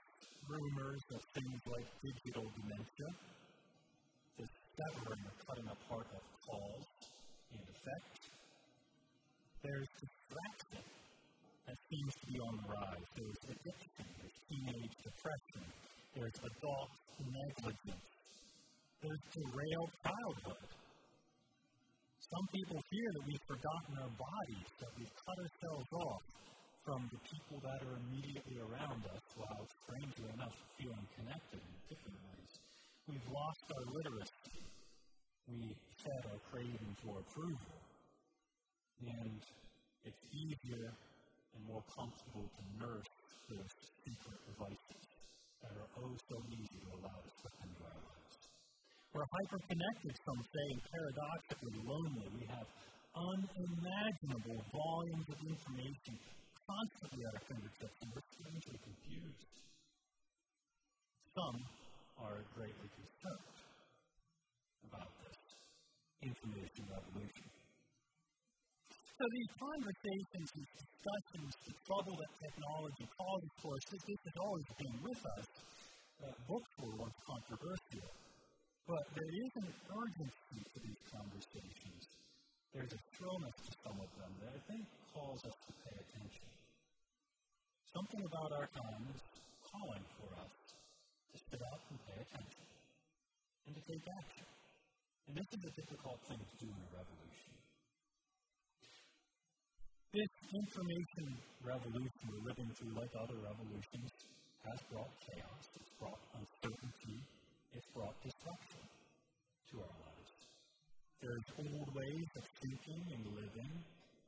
rumors 0.48 1.04
of 1.12 1.22
things 1.36 1.60
like 1.68 1.88
digital 2.00 2.48
dementia, 2.56 3.10
the 4.40 4.46
severing 4.48 5.24
or 5.28 5.36
cutting 5.44 5.68
apart 5.68 6.08
of 6.16 6.24
cause 6.48 6.88
and 7.52 7.64
effect. 7.68 8.32
There's 9.60 9.92
distraction 10.00 10.84
that 11.68 11.78
seems 11.92 12.14
to 12.16 12.26
be 12.32 12.38
on 12.40 12.54
the 12.64 12.68
rise. 12.72 13.08
There's 13.12 13.42
addiction, 13.52 14.08
there's 14.16 14.38
teenage 14.48 14.96
depression, 15.04 15.64
there's 16.16 16.38
adult 16.40 16.92
negligence, 17.20 18.08
there's 19.04 19.24
derailed 19.36 19.92
childhood. 20.00 20.68
Some 22.28 22.48
people 22.56 22.80
fear 22.88 23.10
that 23.20 23.24
we've 23.28 23.46
forgotten 23.48 23.94
our 24.04 24.14
bodies, 24.16 24.68
that 24.80 24.92
we've 24.96 25.16
cut 25.16 25.38
ourselves 25.44 25.92
off 25.96 26.24
from 26.88 27.04
the 27.12 27.20
people 27.20 27.60
that 27.60 27.84
are 27.84 28.00
immediately 28.00 28.64
around 28.64 29.04
us 29.12 29.24
while, 29.36 29.68
strangely 29.84 30.32
enough, 30.40 30.56
feeling 30.80 31.08
connected 31.20 31.60
in 31.60 31.76
different 31.92 32.16
ways. 32.32 32.52
We've 33.12 33.28
lost 33.28 33.64
our 33.76 33.86
literacy. 33.92 34.64
We 35.52 35.76
fed 36.00 36.24
our 36.32 36.40
craving 36.48 36.96
for 37.04 37.20
approval. 37.20 37.76
And 39.04 39.44
it's 40.08 40.24
easier 40.32 40.88
and 40.88 41.62
more 41.68 41.84
comfortable 41.92 42.48
to 42.56 42.64
nurse 42.80 43.12
those 43.52 43.74
secret 44.08 44.40
devices 44.48 45.04
that 45.68 45.76
are 45.76 45.92
oh 45.92 46.16
so 46.16 46.38
easy 46.56 46.80
to 46.88 46.90
allow 47.04 47.20
to 47.20 47.32
slip 47.36 47.58
into 47.68 47.84
our 47.84 48.00
lives. 48.00 48.36
We're 49.12 49.28
hyperconnected, 49.28 50.14
some 50.24 50.40
say, 50.40 50.66
and 50.72 50.82
paradoxically 50.88 51.80
lonely. 51.84 52.28
We 52.32 52.46
have 52.48 52.68
unimaginable 53.12 54.60
volumes 54.72 55.28
of 55.36 55.40
information 55.52 56.16
constantly 56.68 57.24
at 57.24 57.32
our 57.32 57.46
fingertips, 57.48 57.98
and 58.04 58.10
we're 58.12 58.28
strangely 58.36 58.78
confused. 58.84 59.44
Some 61.32 61.58
are 62.20 62.44
greatly 62.52 62.90
concerned 62.92 63.58
about 64.92 65.12
this 65.24 65.40
information 66.28 66.84
revolution. 66.92 67.48
So 69.18 69.24
these 69.34 69.52
conversations, 69.58 70.48
these 70.54 70.74
discussions, 70.78 71.52
the 71.66 71.74
trouble 71.90 72.16
that 72.22 72.32
technology 72.38 73.06
causes 73.18 73.52
for 73.64 73.72
us, 73.74 73.84
this, 73.90 74.04
has 74.06 74.38
always 74.38 74.70
been 74.78 74.98
with 75.02 75.22
us. 75.40 75.48
Uh, 76.22 76.34
books 76.46 76.72
were 76.84 76.96
once 77.02 77.18
controversial, 77.26 78.10
but 78.86 79.04
there 79.18 79.32
is 79.32 79.52
an 79.62 79.70
urgency 79.90 80.60
to 80.62 80.78
these 80.86 81.02
conversations. 81.10 82.02
There's 82.74 82.94
a 82.94 83.02
shrillness 83.16 83.58
to 83.58 83.72
some 83.86 83.98
of 83.98 84.10
them 84.22 84.32
that 84.42 84.52
I 84.54 84.62
think 84.70 84.84
calls 85.14 85.42
us 85.46 85.58
to 85.66 85.72
pay 85.82 85.96
attention. 85.98 86.47
Something 87.98 88.30
about 88.30 88.52
our 88.62 88.70
time 88.78 89.10
is 89.10 89.22
calling 89.66 90.06
for 90.22 90.30
us 90.38 90.54
to 91.34 91.36
sit 91.50 91.62
up 91.66 91.82
and 91.90 91.98
pay 92.06 92.18
attention 92.22 92.68
and 93.66 93.74
to 93.74 93.82
take 93.90 94.06
action. 94.22 94.46
And 95.26 95.34
this 95.34 95.50
is 95.58 95.62
a 95.66 95.74
difficult 95.82 96.22
thing 96.30 96.38
to 96.38 96.56
do 96.62 96.70
in 96.70 96.78
a 96.78 96.90
revolution. 96.94 97.54
This 100.14 100.30
information 100.30 101.42
revolution 101.66 102.22
we're 102.30 102.46
living 102.46 102.70
through, 102.78 102.94
like 103.02 103.10
other 103.18 103.40
revolutions, 103.42 104.14
has 104.62 104.78
brought 104.94 105.14
chaos, 105.34 105.66
it's 105.82 105.94
brought 105.98 106.22
uncertainty, 106.38 107.18
it's 107.74 107.90
brought 107.98 108.14
disruption 108.22 108.86
to 109.74 109.76
our 109.82 109.96
lives. 110.06 110.38
There 111.26 111.34
are 111.34 111.46
old 111.66 111.90
ways 111.98 112.30
of 112.38 112.46
thinking 112.62 113.02
and 113.10 113.26
living 113.42 113.74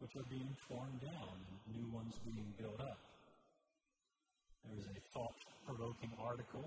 which 0.01 0.17
are 0.17 0.25
being 0.25 0.57
torn 0.65 0.89
down 1.05 1.37
and 1.37 1.57
new 1.69 1.85
ones 1.93 2.17
being 2.25 2.49
built 2.57 2.81
up. 2.81 2.97
There 4.65 4.75
was 4.75 4.87
a 4.91 4.99
thought 5.13 5.39
provoking 5.65 6.11
article 6.19 6.65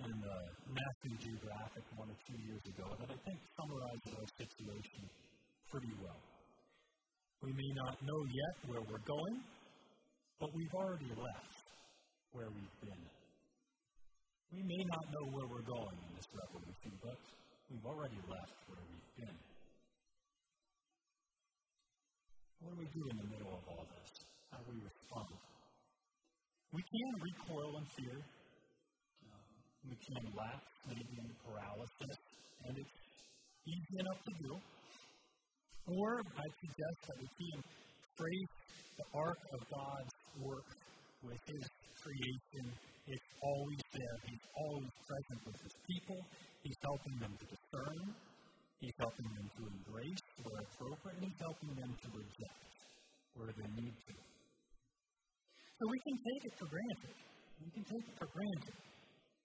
in 0.00 0.12
the 0.12 0.38
National 0.70 1.16
Geographic 1.20 1.84
one 1.96 2.08
or 2.10 2.18
two 2.26 2.38
years 2.42 2.62
ago 2.66 2.86
that 2.98 3.10
I 3.10 3.18
think 3.26 3.38
summarizes 3.54 4.12
our 4.18 4.28
situation 4.38 5.02
pretty 5.70 5.94
well. 6.02 6.22
We 7.42 7.52
may 7.52 7.70
not 7.74 7.98
know 8.02 8.20
yet 8.30 8.54
where 8.70 8.82
we're 8.86 9.06
going, 9.06 9.36
but 10.38 10.50
we've 10.54 10.74
already 10.74 11.10
left 11.10 11.66
where 12.32 12.50
we've 12.50 12.78
been. 12.80 13.04
We 14.52 14.62
may 14.62 14.82
not 14.84 15.04
know 15.10 15.24
where 15.34 15.48
we're 15.48 15.66
going 15.66 15.96
in 15.96 16.10
this 16.14 16.28
revolution, 16.30 16.92
but 17.02 17.18
we've 17.70 17.86
already 17.86 18.20
left 18.30 18.56
where 18.68 18.84
we've 18.84 19.12
been. 19.26 19.38
What 22.62 22.74
do 22.74 22.78
we 22.78 22.88
do 22.94 23.02
in 23.10 23.16
the 23.16 23.28
middle 23.32 23.52
of 23.58 23.64
all 23.66 23.86
this? 23.90 24.10
How 24.54 24.58
do 24.62 24.70
we 24.70 24.78
respond? 24.86 25.41
We 26.72 26.80
can 26.80 27.10
recoil 27.20 27.76
in 27.76 27.86
fear. 28.00 28.16
We 29.84 29.96
can 30.08 30.24
lack 30.32 30.62
maybe 30.88 31.20
paralysis, 31.44 32.16
and 32.64 32.78
it's 32.78 32.96
easy 33.68 33.96
enough 34.00 34.20
to 34.24 34.32
do. 34.40 34.52
Or 35.84 36.22
I 36.24 36.46
suggest 36.64 36.98
that 37.12 37.16
we 37.20 37.28
can 37.28 37.58
trace 38.16 38.56
the 38.96 39.06
arc 39.12 39.40
of 39.52 39.60
God's 39.68 40.14
work 40.40 40.68
with 41.28 41.42
His 41.44 41.64
creation. 42.00 42.64
It's 43.04 43.28
always 43.42 43.82
there. 43.92 44.16
He's 44.32 44.46
always 44.56 44.92
present 45.04 45.40
with 45.44 45.58
His 45.60 45.74
people. 45.84 46.20
He's 46.62 46.80
helping 46.80 47.16
them 47.20 47.34
to 47.36 47.46
discern. 47.52 48.14
He's 48.80 48.96
helping 48.96 49.28
them 49.28 49.46
to 49.60 49.62
embrace 49.76 50.24
where 50.40 50.62
appropriate, 50.72 51.20
He's 51.20 51.40
helping 51.42 51.74
them 51.76 51.92
to 52.00 52.08
reject 52.16 52.64
where 53.36 53.52
they 53.60 53.68
need 53.76 53.92
to. 54.08 54.31
So 55.82 55.90
we 55.90 55.98
can 56.06 56.14
take 56.14 56.42
it 56.46 56.54
for 56.62 56.68
granted. 56.70 57.14
We 57.58 57.70
can 57.74 57.82
take 57.82 58.06
it 58.06 58.14
for 58.14 58.30
granted 58.30 58.78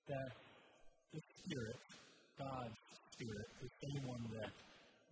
that 0.06 0.32
the 1.10 1.22
Spirit, 1.34 1.82
God's 2.38 2.78
Spirit, 3.10 3.48
the 3.58 3.72
same 3.74 4.06
one 4.06 4.22
that 4.38 4.54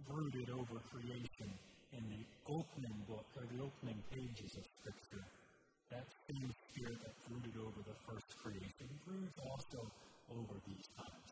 brooded 0.06 0.54
over 0.54 0.78
creation 0.86 1.50
in 1.98 2.04
the 2.14 2.22
opening 2.46 2.98
book 3.10 3.26
or 3.42 3.46
the 3.50 3.58
opening 3.58 3.98
pages 4.14 4.54
of 4.54 4.70
Scripture, 4.70 5.26
that 5.90 6.06
same 6.30 6.52
Spirit 6.70 6.98
that 7.02 7.16
brooded 7.26 7.58
over 7.58 7.82
the 7.90 7.98
first 8.06 8.30
creation 8.46 8.86
broods 9.02 9.34
also 9.50 9.82
over 10.30 10.62
these 10.70 10.86
times. 10.94 11.32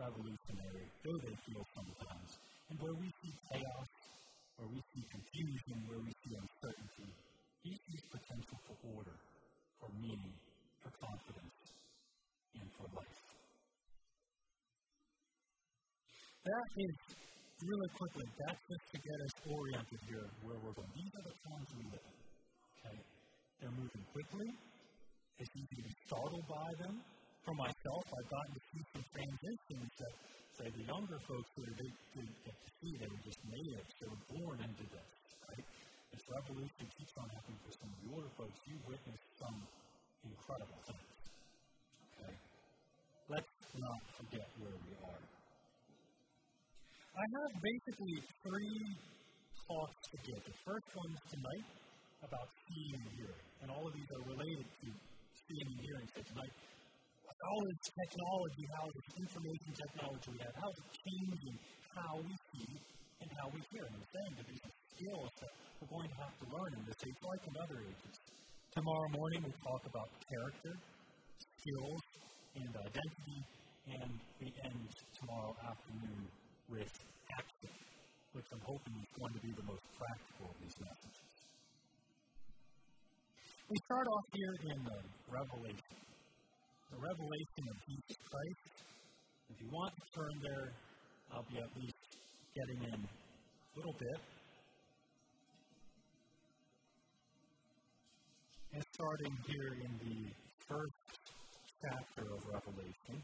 Revolutionary, 0.00 0.88
though 1.04 1.20
they 1.28 1.36
feel 1.44 1.64
sometimes. 1.76 2.40
And 2.72 2.80
where 2.80 2.96
we 2.96 3.12
see 3.20 3.36
chaos, 3.52 3.90
where 4.56 4.70
we 4.72 4.80
see 4.96 5.04
confusion, 5.12 5.76
where 5.92 6.00
we 6.00 6.12
see 6.24 6.32
uncertainty, 6.40 7.12
he 7.66 7.74
sees 7.74 8.04
potential 8.14 8.58
for 8.62 8.76
order, 8.94 9.18
for 9.82 9.90
meaning, 9.98 10.34
for 10.78 10.90
confidence, 11.02 11.58
and 12.54 12.68
for 12.78 12.86
life. 12.94 13.20
That 16.46 16.68
is, 16.78 16.94
really 17.66 17.90
quickly, 17.98 18.26
that's 18.38 18.62
just 18.70 18.86
to 18.94 18.98
get 19.02 19.18
us 19.18 19.34
oriented 19.50 20.00
here 20.06 20.26
where 20.46 20.58
we're 20.62 20.76
going. 20.78 20.92
These 20.94 21.10
are 21.18 21.26
the 21.26 21.36
times 21.42 21.68
we 21.74 21.84
live 21.90 22.06
in. 22.06 22.18
Okay? 22.78 22.98
They're 23.58 23.74
moving 23.74 24.04
quickly. 24.14 24.48
It's 25.42 25.54
easy 25.58 25.74
to 25.74 25.84
be 25.90 25.94
startled 26.06 26.46
by 26.46 26.70
them. 26.86 26.94
For 27.42 27.54
myself, 27.58 28.04
I've 28.14 28.30
gotten 28.30 28.52
to 28.54 28.62
see 28.62 28.82
some 28.94 29.04
transitions 29.10 29.90
that, 29.98 30.14
say, 30.54 30.66
the 30.70 30.86
younger 30.86 31.18
folks 31.26 31.50
who 31.58 31.62
didn't 31.66 31.98
get 32.46 32.54
to 32.62 32.70
see, 32.78 32.92
they 32.94 33.10
were 33.10 33.22
just 33.26 33.42
natives, 33.42 33.90
they 33.98 34.06
were 34.10 34.24
born 34.38 34.58
into 34.66 34.86
this 34.86 35.25
this 36.16 36.24
revolution 36.32 36.84
keeps 36.96 37.12
on 37.20 37.28
happening 37.28 37.60
for 37.60 37.72
some 37.76 37.92
of 37.92 37.98
the 38.00 38.08
older 38.16 38.32
folks, 38.40 38.56
you've 38.64 38.86
witnessed 38.88 39.28
some 39.36 39.56
incredible 40.24 40.80
things. 40.88 41.12
Okay? 42.16 42.32
Let's 43.28 43.52
not 43.76 44.00
forget 44.16 44.48
where 44.56 44.72
we 44.80 44.92
are. 44.96 45.22
I 47.16 47.24
have 47.36 47.52
basically 47.60 48.16
three 48.48 48.80
talks 49.68 50.00
to 50.08 50.16
give. 50.24 50.40
The 50.40 50.56
first 50.64 50.88
one's 50.96 51.20
tonight 51.28 51.68
about 52.24 52.48
seeing 52.64 52.96
and 52.96 53.12
hearing, 53.20 53.46
and 53.60 53.68
all 53.68 53.84
of 53.84 53.92
these 53.92 54.08
are 54.16 54.24
related 54.24 54.64
to 54.64 54.88
seeing 55.36 55.68
and 55.68 55.80
hearing. 55.84 56.06
So 56.16 56.20
tonight, 56.32 56.54
all 57.44 57.60
this 57.60 57.92
technology, 57.92 58.64
how 58.72 58.88
this 58.88 59.08
information 59.20 59.70
technology 59.76 60.28
we 60.32 60.40
have, 60.40 60.54
how 60.56 60.70
it's 60.72 60.96
changing 60.96 61.56
how 61.96 62.20
we 62.20 62.34
see 62.52 62.72
and 63.20 63.28
how 63.40 63.48
we 63.52 63.60
hear. 63.72 63.84
And 63.88 63.94
I'm 63.96 64.08
saying 64.12 64.32
that 64.36 64.46
these 64.48 64.64
skills 64.96 65.28
that 65.44 65.52
we're 65.76 65.92
going 65.92 66.08
to 66.08 66.18
have 66.24 66.34
to 66.40 66.46
learn 66.56 66.72
in 66.72 66.82
this 66.88 66.96
age, 67.04 67.20
like 67.20 67.44
in 67.44 67.54
other 67.60 67.78
ages. 67.84 68.16
Tomorrow 68.72 69.08
morning, 69.12 69.44
we 69.44 69.52
talk 69.60 69.82
about 69.84 70.08
character, 70.24 70.72
skills, 71.36 72.02
and 72.56 72.72
identity, 72.72 73.40
and 73.92 74.10
we 74.40 74.48
end 74.64 74.88
tomorrow 75.20 75.52
afternoon 75.68 76.24
with 76.72 76.92
action, 77.28 77.76
which 78.32 78.48
I'm 78.48 78.64
hoping 78.64 78.96
is 78.96 79.12
going 79.20 79.34
to 79.36 79.42
be 79.44 79.52
the 79.52 79.66
most 79.68 79.84
practical 80.00 80.48
of 80.48 80.56
these 80.64 80.76
messages. 80.80 81.28
We 83.68 83.76
start 83.84 84.06
off 84.08 84.26
here 84.32 84.54
in 84.72 84.78
the 84.80 84.98
Revelation, 85.28 85.96
the 86.88 87.00
revelation 87.04 87.62
of 87.68 87.76
Jesus 87.84 88.16
Christ. 88.24 88.64
If 89.52 89.56
you 89.60 89.68
want 89.68 89.92
to 89.92 90.04
turn 90.16 90.34
there, 90.40 90.66
I'll 91.36 91.48
be 91.52 91.58
at 91.60 91.70
least 91.76 92.00
getting 92.56 92.80
in 92.88 93.00
a 93.04 93.72
little 93.76 93.96
bit. 94.00 94.35
Starting 98.96 99.36
here 99.44 99.76
in 99.76 99.92
the 100.08 100.24
first 100.64 101.04
chapter 101.84 102.24
of 102.32 102.40
Revelation. 102.48 103.16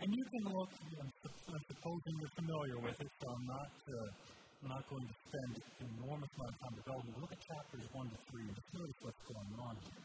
And 0.00 0.08
you 0.08 0.24
can 0.32 0.44
look, 0.48 0.72
I'm 0.96 1.12
supposing 1.60 2.12
you're 2.16 2.36
familiar 2.40 2.78
with 2.88 2.96
it, 2.96 3.10
so 3.20 3.24
I'm 3.36 3.46
not, 3.52 3.72
uh, 3.84 4.08
I'm 4.64 4.70
not 4.72 4.84
going 4.88 5.04
to 5.04 5.16
spend 5.28 5.52
an 5.60 5.88
enormous 5.92 6.32
amount 6.40 6.48
of 6.48 6.58
time 6.64 6.74
developing. 6.80 7.12
Look 7.20 7.32
at 7.36 7.40
chapters 7.52 7.84
1 7.92 8.16
to 8.16 8.18
3 8.32 8.48
and 8.48 8.56
just 8.56 8.70
notice 8.72 8.98
what's 9.04 9.24
going 9.28 9.52
on 9.60 9.74
here. 9.76 10.04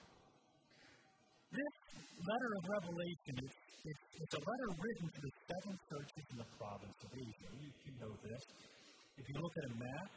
This 1.55 1.75
letter 2.27 2.51
of 2.59 2.63
Revelation 2.75 3.33
is 3.39 3.53
it's, 3.87 4.03
it's 4.19 4.35
a 4.35 4.43
letter 4.43 4.69
written 4.83 5.07
to 5.15 5.19
the 5.23 5.33
seven 5.47 5.73
churches 5.79 6.25
in 6.27 6.37
the 6.43 6.49
province 6.59 6.97
of 7.07 7.09
Asia. 7.15 7.47
You, 7.55 7.69
you 7.87 7.93
know 8.03 8.13
this. 8.19 8.43
If 9.15 9.25
you 9.31 9.35
look 9.39 9.55
at 9.57 9.65
a 9.71 9.75
map, 9.79 10.11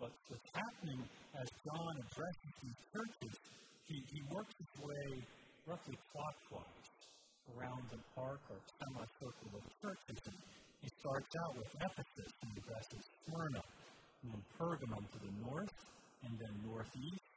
what's, 0.00 0.16
what's 0.32 0.50
happening 0.56 1.00
as 1.36 1.48
John 1.60 1.92
addresses 2.00 2.52
these 2.64 2.80
churches, 2.88 3.34
he, 3.84 3.96
he 4.08 4.20
works 4.32 4.54
his 4.56 4.72
way 4.80 5.08
roughly 5.68 5.98
clockwise 6.08 6.88
around 7.52 7.84
the 7.92 8.00
arc 8.16 8.40
or 8.48 8.58
semicircle 8.80 9.52
of 9.54 9.64
churches. 9.84 10.18
And 10.24 10.38
he 10.80 10.88
starts 10.88 11.32
out 11.36 11.52
with 11.60 11.70
Ephesus 11.84 12.32
and 12.40 12.50
addresses 12.56 13.04
Smyrna, 13.28 13.62
and 14.24 14.26
then 14.32 14.42
Pergamum 14.56 15.04
to 15.04 15.18
the 15.20 15.32
north, 15.44 15.76
and 16.24 16.32
then 16.32 16.54
northeast, 16.64 17.28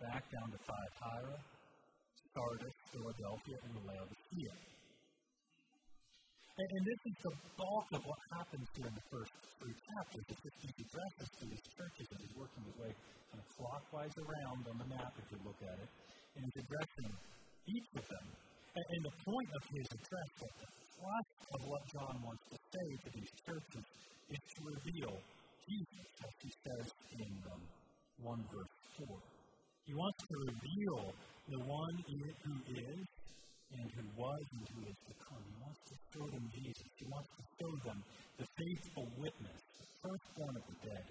back 0.00 0.24
down 0.32 0.48
to 0.56 0.58
Thyatira, 0.64 1.36
Sardis, 2.32 2.76
Philadelphia, 2.90 3.58
and 3.68 3.74
Laodicea. 3.84 4.73
And, 6.54 6.68
and 6.70 6.82
this 6.86 7.00
is 7.10 7.16
the 7.26 7.34
bulk 7.58 7.88
of 7.98 8.02
what 8.06 8.20
happens 8.38 8.66
here 8.78 8.86
in 8.86 8.94
the 8.94 9.06
first 9.10 9.34
three 9.58 9.74
chapters. 9.74 10.24
It's 10.30 10.42
just 10.42 10.58
addresses 10.86 11.28
to 11.38 11.44
these 11.50 11.66
churches, 11.74 12.06
and 12.14 12.18
he's 12.22 12.36
working 12.38 12.62
his 12.62 12.76
way 12.78 12.92
kind 12.94 13.40
of 13.42 13.46
clockwise 13.58 14.14
around 14.22 14.62
on 14.70 14.76
the 14.78 14.88
map 14.94 15.12
if 15.18 15.26
you 15.34 15.38
look 15.42 15.58
at 15.66 15.76
it, 15.82 15.90
and 16.38 16.40
he's 16.46 16.58
addressing 16.62 17.10
each 17.66 17.90
of 17.98 18.06
them 18.06 18.26
and, 18.74 18.86
and 18.90 19.02
the 19.06 19.16
point 19.22 19.50
of 19.54 19.62
his 19.70 19.86
address, 19.86 20.30
the 20.42 20.50
thrust 20.98 21.38
of 21.54 21.60
what 21.66 21.82
John 21.94 22.14
wants 22.26 22.44
to 22.50 22.58
say 22.58 22.88
to 23.06 23.08
these 23.14 23.32
churches, 23.46 23.86
is 24.30 24.42
to 24.42 24.60
reveal 24.66 25.14
Jesus, 25.66 26.08
as 26.22 26.34
he 26.42 26.50
says 26.50 26.86
in 27.18 27.32
um, 27.54 27.62
1 28.22 28.34
verse 28.50 28.76
4. 28.98 29.18
He 29.86 29.94
wants 29.94 30.20
to 30.26 30.36
reveal 30.48 31.00
the 31.54 31.60
one 31.70 31.96
who 32.08 32.54
is 32.72 33.04
and 33.78 33.88
who 33.90 34.04
was 34.14 34.44
and 34.54 34.64
who 34.70 34.80
is 34.86 34.98
to 35.10 35.14
come. 35.18 35.42
He 35.42 35.56
wants 35.58 35.82
to 35.90 35.94
show 36.14 36.26
them 36.30 36.44
Jesus. 36.54 36.88
He 36.94 37.06
wants 37.10 37.30
to 37.34 37.42
show 37.58 37.72
them 37.90 37.98
the 38.38 38.46
faithful 38.54 39.06
witness, 39.18 39.60
the 39.78 39.88
firstborn 40.02 40.54
of 40.54 40.64
the 40.70 40.78
dead, 40.86 41.06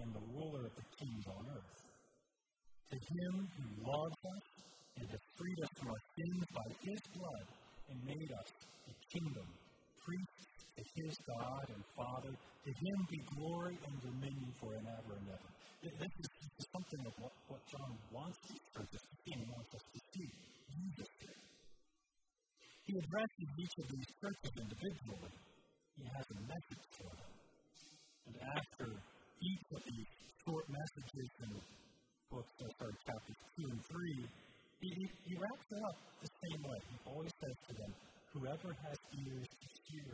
and 0.00 0.08
the 0.12 0.24
ruler 0.32 0.62
of 0.68 0.74
the 0.76 0.86
kings 0.96 1.24
on 1.28 1.44
earth. 1.52 1.80
To 2.92 2.98
him 3.00 3.34
who 3.56 3.66
loves 3.88 4.20
us 4.36 4.46
and 5.00 5.06
has 5.08 5.24
freed 5.36 5.60
us 5.64 5.72
from 5.80 5.88
our 5.88 6.02
sins 6.12 6.44
by 6.52 6.68
his 6.84 7.00
blood 7.16 7.46
and 7.88 7.98
made 8.04 8.30
us 8.36 8.50
a 8.88 8.94
kingdom, 9.08 9.48
priests 10.04 10.44
to 10.76 10.82
his 11.00 11.14
God 11.24 11.64
and 11.72 11.82
Father. 11.96 12.32
To 12.32 12.70
him 12.70 12.98
be 13.08 13.20
glory 13.36 13.76
and 13.80 13.94
dominion 14.04 14.52
forever 14.60 15.12
and 15.16 15.26
ever. 15.28 15.50
This 15.82 15.98
is, 15.98 16.28
something 16.70 17.02
of 17.10 17.14
what, 17.18 17.60
John 17.66 17.92
wants 18.14 18.38
to 18.46 18.82
see 18.86 19.34
and 19.34 19.50
wants 19.50 19.71
He 22.92 23.00
addresses 23.00 23.48
each 23.56 23.76
of 23.80 23.88
these 23.88 24.10
churches 24.20 24.52
individually. 24.52 25.32
He 25.96 26.04
has 26.12 26.26
a 26.28 26.38
message 26.44 26.84
for 26.92 27.08
them. 27.08 27.32
And 28.28 28.36
after 28.52 28.84
each 29.40 29.64
of 29.72 29.80
these 29.80 30.10
short 30.44 30.68
messages 30.68 31.30
in 31.40 31.56
books, 32.28 32.52
sorry, 32.60 32.92
chapters 33.08 33.40
2 33.64 33.72
and 33.72 33.80
3, 33.80 34.28
he, 34.84 34.88
he 35.24 35.32
wraps 35.40 35.68
it 35.72 35.80
up 35.88 35.96
the 36.20 36.28
same 36.36 36.60
way. 36.68 36.80
He 36.92 36.96
always 37.08 37.32
says 37.40 37.56
to 37.64 37.72
them, 37.80 37.92
Whoever 38.36 38.76
has 38.84 38.98
ears 39.24 39.48
to 39.48 39.68
hear, 39.88 40.12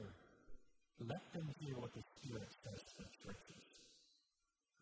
let 1.03 1.25
them 1.35 1.51
hear 1.59 1.75
what 1.83 1.91
the 1.91 2.05
Spirit 2.15 2.47
says 2.63 2.79
to 2.79 2.95
the 3.03 3.11
churches. 3.27 3.63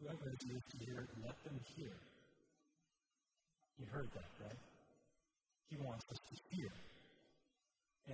Whoever 0.05 0.25
has 0.37 0.41
ears 0.53 0.67
to 0.69 0.77
hear, 0.85 1.01
let 1.25 1.37
them 1.49 1.57
hear. 1.73 1.97
You 3.81 3.89
heard 3.89 4.13
that, 4.13 4.31
right? 4.45 4.63
He 5.73 5.81
wants 5.81 6.05
us 6.13 6.21
to 6.21 6.37
hear. 6.53 6.69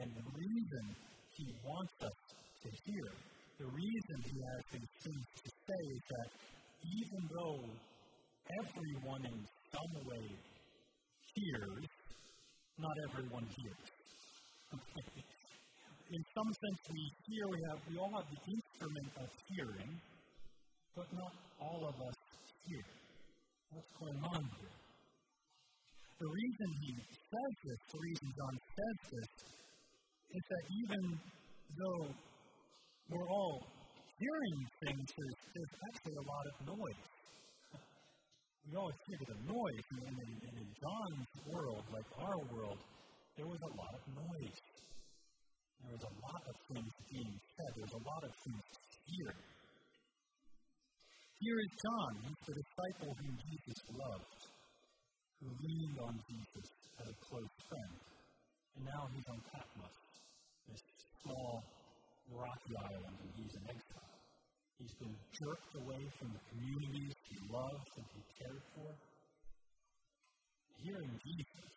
And 0.00 0.08
the 0.08 0.26
reason 0.32 0.84
he 1.36 1.46
wants 1.64 1.94
us 2.00 2.18
to 2.64 2.68
hear, 2.84 3.06
the 3.58 3.68
reason 3.68 4.16
he 4.24 4.38
has 4.40 4.62
these 4.72 4.94
things 5.04 5.26
to 5.44 5.48
say 5.50 5.82
is 5.92 6.02
that 6.08 6.28
even 6.82 7.20
though 7.28 7.60
everyone 8.64 9.22
in 9.26 9.38
some 9.70 9.92
way 10.08 10.26
hears, 11.34 11.84
not 12.78 12.96
everyone 13.08 13.46
hears. 13.56 13.84
In 16.12 16.20
some 16.36 16.52
sense, 16.52 16.80
we 16.92 17.08
hear, 17.24 17.48
we, 17.48 17.60
have, 17.72 17.80
we 17.88 17.96
all 17.96 18.12
have 18.12 18.28
the 18.28 18.40
instrument 18.44 19.10
of 19.16 19.28
hearing, 19.48 19.96
but 20.92 21.08
not 21.16 21.32
all 21.56 21.88
of 21.88 21.96
us 22.04 22.18
hear. 22.68 22.84
What's 23.72 23.92
going 23.96 24.20
on 24.20 24.44
here? 24.60 24.76
The 26.20 26.28
reason 26.28 26.68
he 26.84 26.92
says 27.00 27.52
this, 27.64 27.80
the 27.96 28.00
reason 28.04 28.28
John 28.36 28.54
says 28.60 28.98
this, 29.08 29.30
is 30.32 30.44
that 30.48 30.64
even 30.84 31.02
though 31.76 32.04
we're 33.10 33.30
all 33.30 33.60
hearing 34.16 34.58
things, 34.86 35.06
there's, 35.12 35.38
there's 35.52 35.74
actually 35.92 36.16
a 36.16 36.26
lot 36.26 36.44
of 36.48 36.54
noise 36.72 37.04
we 38.66 38.76
always 38.78 39.00
hear 39.08 39.20
the 39.26 39.38
noise, 39.44 39.86
and 39.90 40.02
in, 40.06 40.30
and 40.48 40.56
in 40.56 40.68
John's 40.78 41.30
world, 41.50 41.84
like 41.92 42.08
our 42.16 42.38
world, 42.54 42.78
there 43.36 43.46
was 43.46 43.58
a 43.58 43.72
lot 43.74 43.92
of 43.96 44.02
noise. 44.12 44.60
There 45.82 45.92
was 45.98 46.04
a 46.06 46.14
lot 46.22 46.42
of 46.46 46.54
things 46.70 46.92
being 47.10 47.34
said. 47.58 47.70
There 47.74 47.86
was 47.90 47.96
a 47.98 48.04
lot 48.06 48.22
of 48.22 48.32
things 48.46 48.64
to 48.70 48.98
hear. 49.08 49.30
Here 51.42 51.58
is 51.58 51.72
John, 51.74 52.12
the 52.46 52.54
disciple 52.54 53.10
whom 53.18 53.34
Jesus 53.34 53.78
loved, 53.98 54.40
who 55.42 55.48
leaned 55.50 55.98
on 56.06 56.14
Jesus 56.22 56.68
as 57.02 57.06
a 57.10 57.16
close 57.18 57.54
friend. 57.66 57.94
And 58.78 58.84
now 58.86 59.10
he's 59.10 59.26
on 59.26 59.40
Patmos, 59.50 59.96
small 61.22 61.62
rocky 62.30 62.74
island, 62.76 63.16
and 63.22 63.30
he's 63.36 63.54
in 63.54 63.64
exile. 63.68 64.12
He's 64.78 64.94
been 64.98 65.16
jerked 65.38 65.74
away 65.78 66.02
from 66.18 66.34
the 66.34 66.42
communities 66.50 67.14
he 67.30 67.38
loved 67.46 67.90
and 67.96 68.06
he 68.18 68.22
cared 68.34 68.64
for. 68.74 68.90
Hearing 70.82 71.14
Jesus 71.22 71.70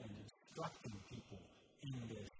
and 0.00 0.10
instructing 0.16 0.96
people 1.12 1.42
in 1.84 1.96
this 2.08 2.32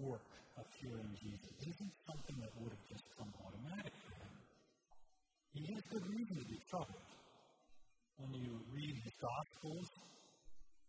work 0.00 0.24
of 0.56 0.64
hearing 0.80 1.12
Jesus 1.20 1.52
isn't 1.60 1.94
something 2.08 2.36
that 2.40 2.52
would 2.56 2.72
have 2.72 2.86
just 2.88 3.04
come 3.20 3.28
automatic 3.44 3.92
for 4.00 4.12
him. 4.16 4.32
He 5.52 5.62
has 5.74 5.82
good 5.92 6.06
reason 6.08 6.36
to 6.40 6.46
be 6.48 6.58
troubled. 6.70 7.08
When 8.16 8.32
you 8.40 8.56
read 8.72 8.94
his 9.04 9.16
Gospels, 9.20 9.88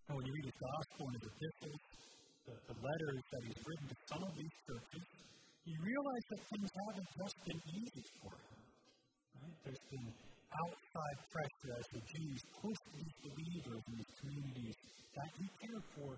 when 0.08 0.24
you 0.28 0.34
read 0.36 0.48
his 0.48 0.60
Gospel 0.60 1.04
and 1.12 1.16
his 1.20 1.28
epistles, 1.28 1.84
the, 2.48 2.56
the 2.74 2.78
letters 2.82 3.22
that 3.32 3.42
he's 3.46 3.62
written 3.66 3.88
to 3.92 3.98
some 4.10 4.24
of 4.24 4.34
these 4.34 4.56
churches, 4.66 5.06
you 5.66 5.78
realize 5.82 6.26
that 6.34 6.42
things 6.50 6.70
haven't 6.74 7.10
just 7.22 7.38
been 7.46 7.62
easy 7.70 8.06
for 8.22 8.34
him. 8.34 8.62
Right? 9.42 9.58
There's 9.66 9.86
been 9.94 10.10
outside 10.52 11.18
pressure 11.32 11.74
as 11.78 11.86
the 11.94 12.04
Jews 12.04 12.42
pushed 12.60 12.88
these 12.98 13.16
believers 13.24 13.82
in 13.88 13.94
these 13.96 14.14
communities 14.20 14.78
that 15.16 15.30
he 15.38 15.46
cared 15.62 15.86
for 15.96 16.12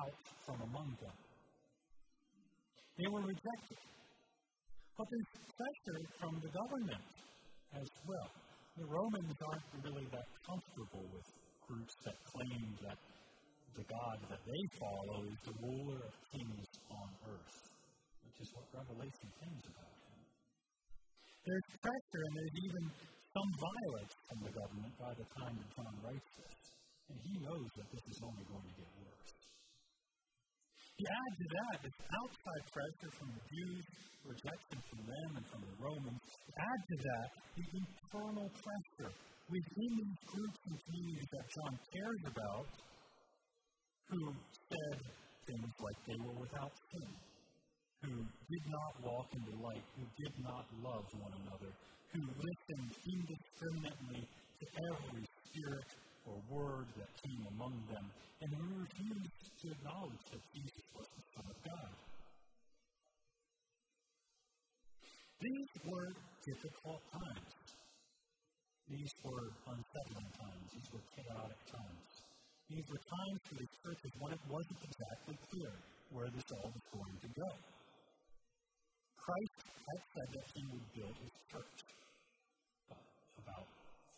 out 0.00 0.18
from 0.44 0.58
among 0.64 0.88
them. 1.00 1.16
They 2.98 3.08
were 3.12 3.22
rejected. 3.22 3.80
But 4.96 5.06
there's 5.12 5.32
pressure 5.52 6.00
from 6.16 6.34
the 6.40 6.50
government 6.56 7.04
as 7.76 7.88
well. 8.08 8.30
The 8.80 8.88
Romans 8.88 9.36
aren't 9.44 9.68
really 9.84 10.08
that 10.12 10.28
comfortable 10.44 11.04
with 11.12 11.28
groups 11.68 11.94
that 12.04 12.16
claim 12.32 12.64
that 12.80 12.96
the 13.76 13.86
God 13.92 14.18
that 14.32 14.40
they 14.40 14.64
follow 14.80 15.20
is 15.28 15.40
the 15.44 15.56
ruler 15.60 16.00
of 16.00 16.12
kings 16.32 16.68
on 16.88 17.08
earth, 17.28 17.56
which 18.24 18.38
is 18.40 18.48
what 18.56 18.64
Revelation 18.72 19.28
claims 19.36 19.64
about 19.68 19.96
him. 20.00 20.20
There's 21.44 21.68
pressure 21.84 22.22
and 22.24 22.34
there's 22.40 22.58
even 22.64 22.84
some 23.36 23.50
violence 23.60 24.14
from 24.32 24.38
the 24.48 24.52
government 24.56 24.94
by 24.96 25.12
the 25.12 25.26
time 25.28 25.54
that 25.60 25.68
John 25.76 25.94
writes 26.00 26.30
this. 26.40 26.56
And 27.12 27.18
he 27.20 27.34
knows 27.38 27.68
that 27.76 27.88
this 27.92 28.04
is 28.08 28.18
only 28.24 28.44
going 28.48 28.66
to 28.66 28.74
get 28.80 28.90
worse. 28.96 29.30
You 30.96 31.06
add 31.12 31.32
to 31.36 31.46
that 31.52 31.76
this 31.84 31.98
outside 32.00 32.64
pressure 32.72 33.12
from 33.20 33.28
the 33.36 33.44
Jews, 33.44 33.84
rejection 34.24 34.80
from 34.88 35.00
them 35.04 35.30
and 35.36 35.46
from 35.52 35.62
the 35.68 35.76
Romans. 35.76 36.24
Add 36.56 36.80
to 36.80 36.96
that 37.12 37.28
the 37.60 37.66
internal 37.76 38.48
pressure 38.56 39.12
within 39.52 39.92
these 40.00 40.20
groups 40.32 40.60
and 40.64 40.76
communities 40.80 41.28
that 41.36 41.46
John 41.52 41.72
cares 41.92 42.22
about 42.32 42.66
who 44.10 44.32
said 44.70 44.98
things 45.46 45.72
like 45.82 45.98
they 46.06 46.18
were 46.22 46.38
without 46.38 46.74
sin, 46.90 47.10
who 48.02 48.14
did 48.22 48.64
not 48.70 48.92
walk 49.02 49.28
in 49.34 49.42
the 49.50 49.56
light, 49.58 49.86
who 49.98 50.06
did 50.22 50.34
not 50.42 50.66
love 50.82 51.06
one 51.18 51.34
another, 51.42 51.72
who 52.14 52.22
listened 52.22 52.90
indiscriminately 53.02 54.22
to 54.22 54.66
every 54.94 55.24
spirit 55.50 55.90
or 56.26 56.38
word 56.50 56.86
that 56.98 57.10
came 57.22 57.42
among 57.54 57.74
them, 57.90 58.06
and 58.42 58.50
who 58.54 58.66
refused 58.82 59.42
to 59.62 59.66
acknowledge 59.70 60.24
that 60.30 60.42
Jesus 60.54 60.86
was 60.94 61.06
the 61.14 61.24
Son 61.34 61.46
of 61.50 61.58
God. 61.66 61.92
These 65.40 65.72
were 65.84 66.10
difficult 66.46 67.02
times. 67.12 67.54
These 68.88 69.12
were 69.22 69.46
unsettling 69.66 70.30
times. 70.38 70.66
These 70.74 70.90
were 70.94 71.04
chaotic 71.14 71.60
times. 71.70 72.25
These 72.66 72.86
were 72.90 72.98
times 72.98 73.40
for 73.46 73.54
the 73.62 73.68
churches 73.78 74.12
when 74.18 74.32
it 74.34 74.42
wasn't 74.50 74.80
exactly 74.82 75.38
clear 75.50 75.70
where 76.10 76.26
this 76.34 76.50
all 76.50 76.66
was 76.66 76.86
going 76.90 77.16
to 77.22 77.30
go. 77.38 77.50
Christ 79.22 79.58
had 79.86 80.00
said 80.14 80.28
that 80.34 80.46
he 80.50 80.62
would 80.74 80.86
build 80.94 81.14
his 81.22 81.34
church. 81.46 81.78
But 82.90 82.98
about 83.46 83.66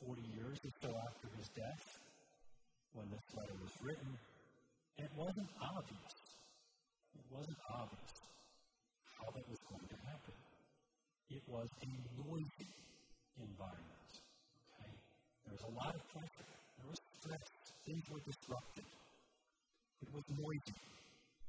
40 0.00 0.20
years 0.32 0.56
or 0.64 0.72
so 0.80 0.90
after 0.96 1.28
his 1.36 1.48
death, 1.52 1.84
when 2.96 3.08
this 3.12 3.24
letter 3.36 3.56
was 3.60 3.72
written, 3.84 4.16
it 4.96 5.10
wasn't 5.12 5.48
obvious. 5.60 6.16
It 7.20 7.26
wasn't 7.28 7.60
obvious 7.68 8.16
how 9.20 9.28
that 9.28 9.44
was 9.44 9.60
going 9.68 9.88
to 9.92 9.98
happen. 10.08 10.36
It 11.28 11.44
was 11.52 11.68
a 11.84 11.88
noisy 12.24 12.72
environment. 13.36 14.08
Okay? 14.72 14.92
There 15.44 15.52
was 15.52 15.64
a 15.68 15.74
lot 15.76 15.92
of 15.92 16.02
pressure. 16.16 16.48
There 16.80 16.88
was 16.88 17.00
stress. 17.20 17.57
Things 17.88 18.04
were 18.12 18.20
disrupted. 18.20 18.84
It 20.04 20.12
was 20.12 20.20
noisy. 20.28 20.76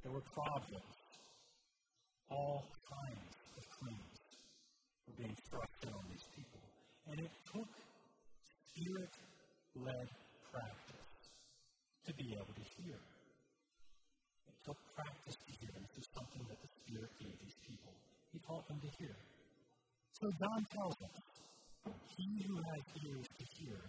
There 0.08 0.14
were 0.16 0.24
problems. 0.32 0.96
All 2.32 2.64
kinds 2.88 3.36
of 3.60 3.64
claims 3.76 4.20
were 5.04 5.20
being 5.20 5.36
thrust 5.52 5.84
on 5.92 6.00
these 6.08 6.24
people. 6.32 6.64
And 7.12 7.20
it 7.20 7.34
took 7.52 7.68
spirit 8.72 9.12
led 9.84 10.08
practice 10.56 11.12
to 12.08 12.12
be 12.16 12.32
able 12.32 12.56
to 12.56 12.66
hear. 12.80 12.96
It 14.48 14.56
took 14.64 14.80
practice 14.96 15.36
to 15.36 15.52
hear. 15.60 15.76
This 15.76 16.08
is 16.08 16.08
something 16.16 16.48
that 16.48 16.60
the 16.64 16.72
Spirit 16.88 17.12
gave 17.20 17.36
these 17.44 17.60
people. 17.68 17.92
He 18.32 18.40
taught 18.48 18.64
them 18.72 18.80
to 18.80 18.90
hear. 18.96 19.16
So 20.16 20.32
John 20.40 20.64
tells 20.72 20.96
us, 21.04 21.20
He 22.16 22.48
who 22.48 22.56
has 22.64 22.84
ears 23.04 23.28
to 23.28 23.46
hear, 23.60 23.80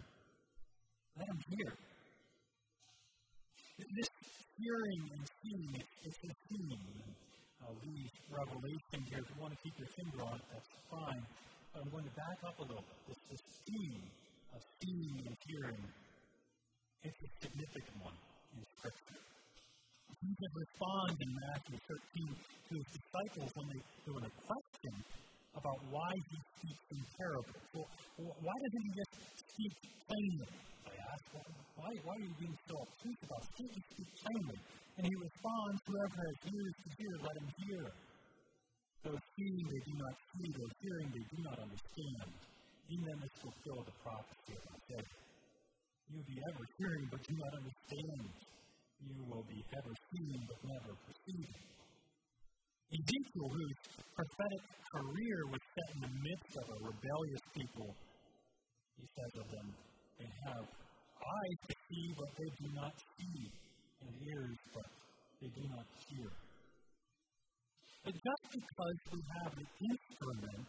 let 1.15 1.29
him 1.29 1.39
hear. 1.55 1.71
This 3.81 4.11
hearing 4.61 5.03
and 5.09 5.25
seeing, 5.41 5.73
it's 6.05 6.21
a 6.21 6.29
uh, 6.29 6.37
theme. 6.53 6.85
I'll 7.65 7.81
leave 7.81 8.13
Revelation 8.29 9.01
here. 9.09 9.25
If 9.25 9.29
you 9.33 9.39
want 9.41 9.57
to 9.57 9.61
keep 9.65 9.73
your 9.81 9.89
finger 9.89 10.21
on 10.29 10.37
it, 10.37 10.47
that's 10.53 10.69
fine. 10.93 11.25
But 11.73 11.81
I'm 11.81 11.91
going 11.91 12.05
to 12.05 12.13
back 12.13 12.39
up 12.45 12.57
a 12.61 12.67
little 12.69 12.85
bit. 12.85 13.17
This, 13.31 13.41
theme 13.65 14.05
of 14.53 14.61
seeing 14.85 15.17
and 15.33 15.37
hearing, 15.49 15.81
it's 17.09 17.21
a 17.25 17.29
significant 17.41 17.97
one 18.05 18.17
in 18.53 18.61
Scripture. 18.77 19.21
Jesus 20.21 20.53
responds 20.53 21.17
in 21.17 21.31
Matthew 21.41 21.79
13 21.81 22.37
to 22.37 22.73
his 22.77 22.89
disciples 22.93 23.49
when 23.57 23.67
they 23.73 23.81
do 24.05 24.13
a 24.13 24.29
question 24.45 24.95
about 25.57 25.81
why 25.89 26.13
he 26.13 26.37
speaks 26.37 26.85
in 26.93 27.01
parables. 27.17 27.65
Well, 27.73 27.89
why 28.45 28.57
doesn't 28.61 28.85
he 28.85 28.93
just 29.01 29.15
speak 29.49 29.75
plainly? 30.05 30.53
Ask, 31.11 31.27
why, 31.75 31.91
why 32.07 32.15
are 32.15 32.23
you 32.23 32.35
being 32.39 32.59
so 32.71 32.75
obtuse 32.87 33.21
about 33.27 33.43
speaking 33.51 33.83
speak 33.91 34.11
plainly? 34.23 34.59
And 34.95 35.03
he 35.11 35.15
responds, 35.19 35.79
whoever 35.91 36.17
has 36.23 36.37
ears 36.55 36.77
to 36.87 36.89
hear, 37.03 37.13
let 37.19 37.35
him 37.35 37.49
hear. 37.67 37.85
Those 39.03 39.25
seeing 39.35 39.65
they 39.67 39.83
do 39.91 39.95
not 39.99 40.15
see, 40.15 40.49
those 40.55 40.75
hearing 40.79 41.09
they 41.11 41.27
do 41.35 41.39
not 41.43 41.59
understand. 41.67 42.29
In 42.95 43.01
them 43.03 43.19
is 43.27 43.35
fulfilled 43.43 43.87
the 43.91 43.97
prophecy 44.07 44.55
of 44.55 44.63
Isaiah. 44.71 45.19
You 46.11 46.15
will 46.21 46.31
be 46.31 46.39
ever 46.47 46.65
hearing, 46.79 47.05
but 47.11 47.21
do 47.27 47.35
not 47.35 47.53
understand. 47.59 48.23
You 49.03 49.19
will 49.27 49.47
be 49.51 49.61
ever 49.67 49.95
seeing, 50.15 50.43
but 50.47 50.59
never 50.63 50.93
perceiving. 51.11 51.59
Ezekiel, 52.91 53.49
whose 53.51 53.81
prophetic 54.15 54.63
career 54.95 55.39
was 55.55 55.63
set 55.75 55.89
in 55.95 56.01
the 56.07 56.15
midst 56.23 56.53
of 56.55 56.67
a 56.71 56.79
rebellious 56.87 57.45
people, 57.55 57.89
he 58.99 59.07
says 59.07 59.33
of 59.43 59.47
them, 59.55 59.69
they 60.19 60.31
have 60.51 60.67
eyes 61.21 61.59
to 61.69 61.75
see, 61.89 62.05
what 62.17 62.31
they 62.37 62.51
do 62.61 62.67
not 62.75 62.95
see, 63.17 63.53
and 64.03 64.13
ears, 64.29 64.59
but 64.75 64.89
they 65.41 65.49
do 65.49 65.65
not 65.69 65.87
hear. 66.09 66.31
But 68.05 68.15
just 68.17 68.45
because 68.49 68.97
we 69.13 69.21
have 69.37 69.53
the 69.55 69.67
instrument 69.85 70.67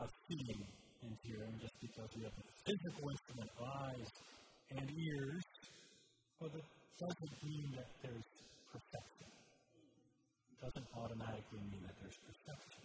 of 0.00 0.08
seeing 0.28 0.64
and 1.04 1.12
hearing, 1.22 1.54
just 1.60 1.76
because 1.80 2.08
we 2.16 2.24
have 2.24 2.36
the 2.36 2.48
physical 2.64 3.04
instrument 3.12 3.50
of 3.52 3.58
eyes 3.84 4.10
and 4.80 4.86
ears, 4.88 5.44
well, 6.40 6.50
that 6.56 6.66
doesn't 6.96 7.34
mean 7.44 7.68
that 7.76 7.88
there's 8.00 8.28
perception 8.72 9.28
It 10.52 10.58
doesn't 10.64 10.88
automatically 10.96 11.60
mean 11.68 11.84
that 11.84 11.96
there's 12.00 12.16
perception. 12.24 12.84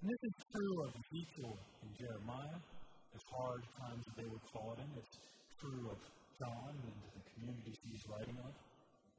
And 0.00 0.10
this 0.10 0.22
is 0.24 0.34
true 0.50 0.76
of 0.82 0.90
Ezekiel 0.98 1.54
and 1.84 1.90
Jeremiah, 1.94 2.58
as 3.14 3.24
hard 3.28 3.62
times 3.78 4.02
as 4.08 4.14
they 4.16 4.28
would 4.28 4.44
call 4.52 4.72
in. 4.76 4.88
It's 4.96 5.16
true 5.60 5.84
of 5.92 5.98
John 6.40 6.72
and 6.74 6.96
the 7.12 7.22
communities 7.36 7.78
he's 7.84 8.04
writing 8.08 8.36
of. 8.40 8.52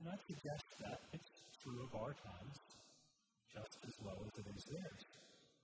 And 0.03 0.05
I 0.11 0.17
suggest 0.27 0.65
that 0.83 0.99
it's 1.15 1.31
true 1.63 1.79
of 1.79 1.91
our 1.95 2.13
times 2.13 2.55
just 3.53 3.77
as 3.85 3.95
well 4.01 4.19
as 4.25 4.33
it 4.41 4.47
is 4.49 4.63
theirs. 4.65 5.03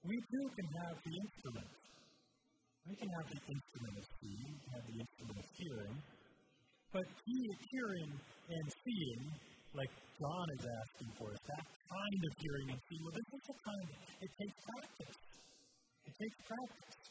We 0.06 0.16
too 0.16 0.46
can 0.56 0.68
have 0.86 0.96
the 1.02 1.14
instrument. 1.20 1.72
We 2.88 2.96
can 2.96 3.10
have 3.20 3.28
the 3.28 3.42
instrument 3.44 3.96
of 4.00 4.06
seeing, 4.22 4.54
have 4.72 4.86
the 4.88 4.98
instrument 5.04 5.38
of 5.42 5.48
hearing, 5.60 5.96
but 6.94 7.06
he, 7.26 7.38
hearing 7.70 8.12
and 8.50 8.66
seeing, 8.82 9.22
like 9.76 9.94
John 10.18 10.48
is 10.58 10.64
asking 10.66 11.12
for, 11.20 11.30
is 11.34 11.44
that 11.52 11.66
kind 11.66 12.22
of 12.26 12.32
hearing 12.40 12.68
and 12.74 12.82
seeing. 12.90 13.02
Well, 13.04 13.14
this 13.14 13.30
is 13.30 13.44
the 13.46 13.58
kind, 13.62 13.88
it 14.24 14.32
takes 14.40 14.58
practice. 14.64 15.18
It 16.08 16.14
takes 16.18 16.38
practice. 16.48 17.09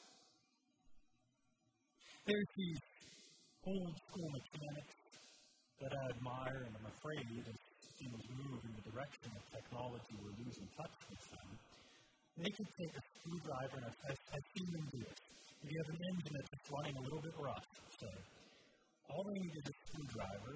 There's 2.29 2.53
these 2.61 2.83
old 3.65 3.95
school 4.05 4.29
mechanics 4.37 4.97
that 5.81 5.93
I 5.97 6.05
admire, 6.13 6.61
and 6.61 6.73
I'm 6.77 6.89
afraid 6.93 7.25
as 7.25 7.57
things 7.97 8.21
move 8.37 8.61
in 8.69 8.73
the 8.77 8.85
direction 8.85 9.33
of 9.33 9.41
technology, 9.49 10.13
we're 10.21 10.37
losing 10.37 10.69
touch 10.77 10.93
with 11.09 11.25
them. 11.33 11.49
They 12.37 12.53
can 12.53 12.69
take 12.69 12.93
a 13.01 13.03
screwdriver, 13.17 13.81
and 13.81 13.89
I've, 13.89 14.21
I've 14.29 14.49
seen 14.53 14.69
them 14.77 14.85
do 14.93 15.01
it. 15.09 15.17
If 15.65 15.73
you 15.73 15.77
have 15.81 15.89
an 15.89 16.01
engine 16.05 16.35
that's 16.37 16.69
running 16.69 16.97
a 17.01 17.03
little 17.09 17.23
bit 17.25 17.37
rough, 17.41 17.65
so 17.97 18.09
all 19.09 19.25
they 19.25 19.39
need 19.49 19.55
is 19.65 19.67
a 19.73 19.77
screwdriver. 19.89 20.55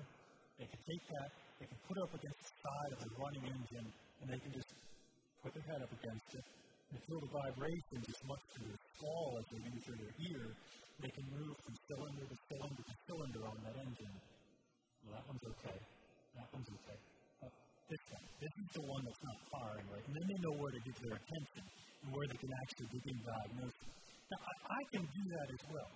They 0.61 0.69
can 0.69 0.83
take 0.85 1.05
that, 1.09 1.31
they 1.57 1.67
can 1.73 1.81
put 1.89 1.97
it 1.97 2.03
up 2.05 2.13
against 2.21 2.41
the 2.53 2.53
side 2.53 2.91
of 2.93 3.01
the 3.01 3.13
running 3.17 3.45
engine, 3.49 3.89
and 4.21 4.27
they 4.29 4.41
can 4.45 4.53
just 4.53 4.69
put 5.41 5.57
their 5.57 5.65
head 5.73 5.81
up 5.81 5.93
against 6.05 6.37
it 6.37 6.45
and 6.93 7.01
feel 7.09 7.21
the 7.25 7.33
vibrations 7.33 8.05
as 8.13 8.21
much 8.29 8.45
through 8.53 8.69
their 8.69 8.85
skull 8.93 9.41
as 9.41 9.47
they 9.49 9.61
do 9.65 9.73
through 9.89 10.01
their 10.05 10.17
ear. 10.37 10.53
They 11.01 11.13
can 11.13 11.27
move 11.33 11.55
from 11.65 11.75
cylinder 11.89 12.25
to 12.29 12.37
cylinder 12.51 12.83
to 12.83 12.95
cylinder 13.09 13.43
on 13.49 13.57
that 13.65 13.77
engine. 13.81 14.15
Well, 15.03 15.13
that 15.17 15.25
one's 15.27 15.45
okay. 15.57 15.79
That 16.37 16.49
one's 16.53 16.71
okay. 16.83 16.99
Uh, 17.43 17.53
this 17.89 18.03
one. 18.13 18.25
This 18.39 18.55
is 18.61 18.69
the 18.77 18.85
one 18.87 19.03
that's 19.07 19.23
not 19.25 19.39
firing 19.49 19.87
right. 19.89 20.05
And 20.05 20.15
then 20.15 20.27
they 20.29 20.39
know 20.45 20.55
where 20.61 20.73
to 20.73 20.83
give 20.85 20.97
their 21.03 21.17
attention 21.17 21.65
and 21.65 22.09
where 22.13 22.27
they 22.29 22.39
can 22.39 22.53
actually 22.63 22.89
begin 22.93 23.17
diagnosing. 23.23 23.91
Now, 24.31 24.41
I, 24.43 24.53
I 24.73 24.83
can 24.93 25.05
do 25.05 25.23
that 25.37 25.49
as 25.53 25.63
well. 25.69 25.91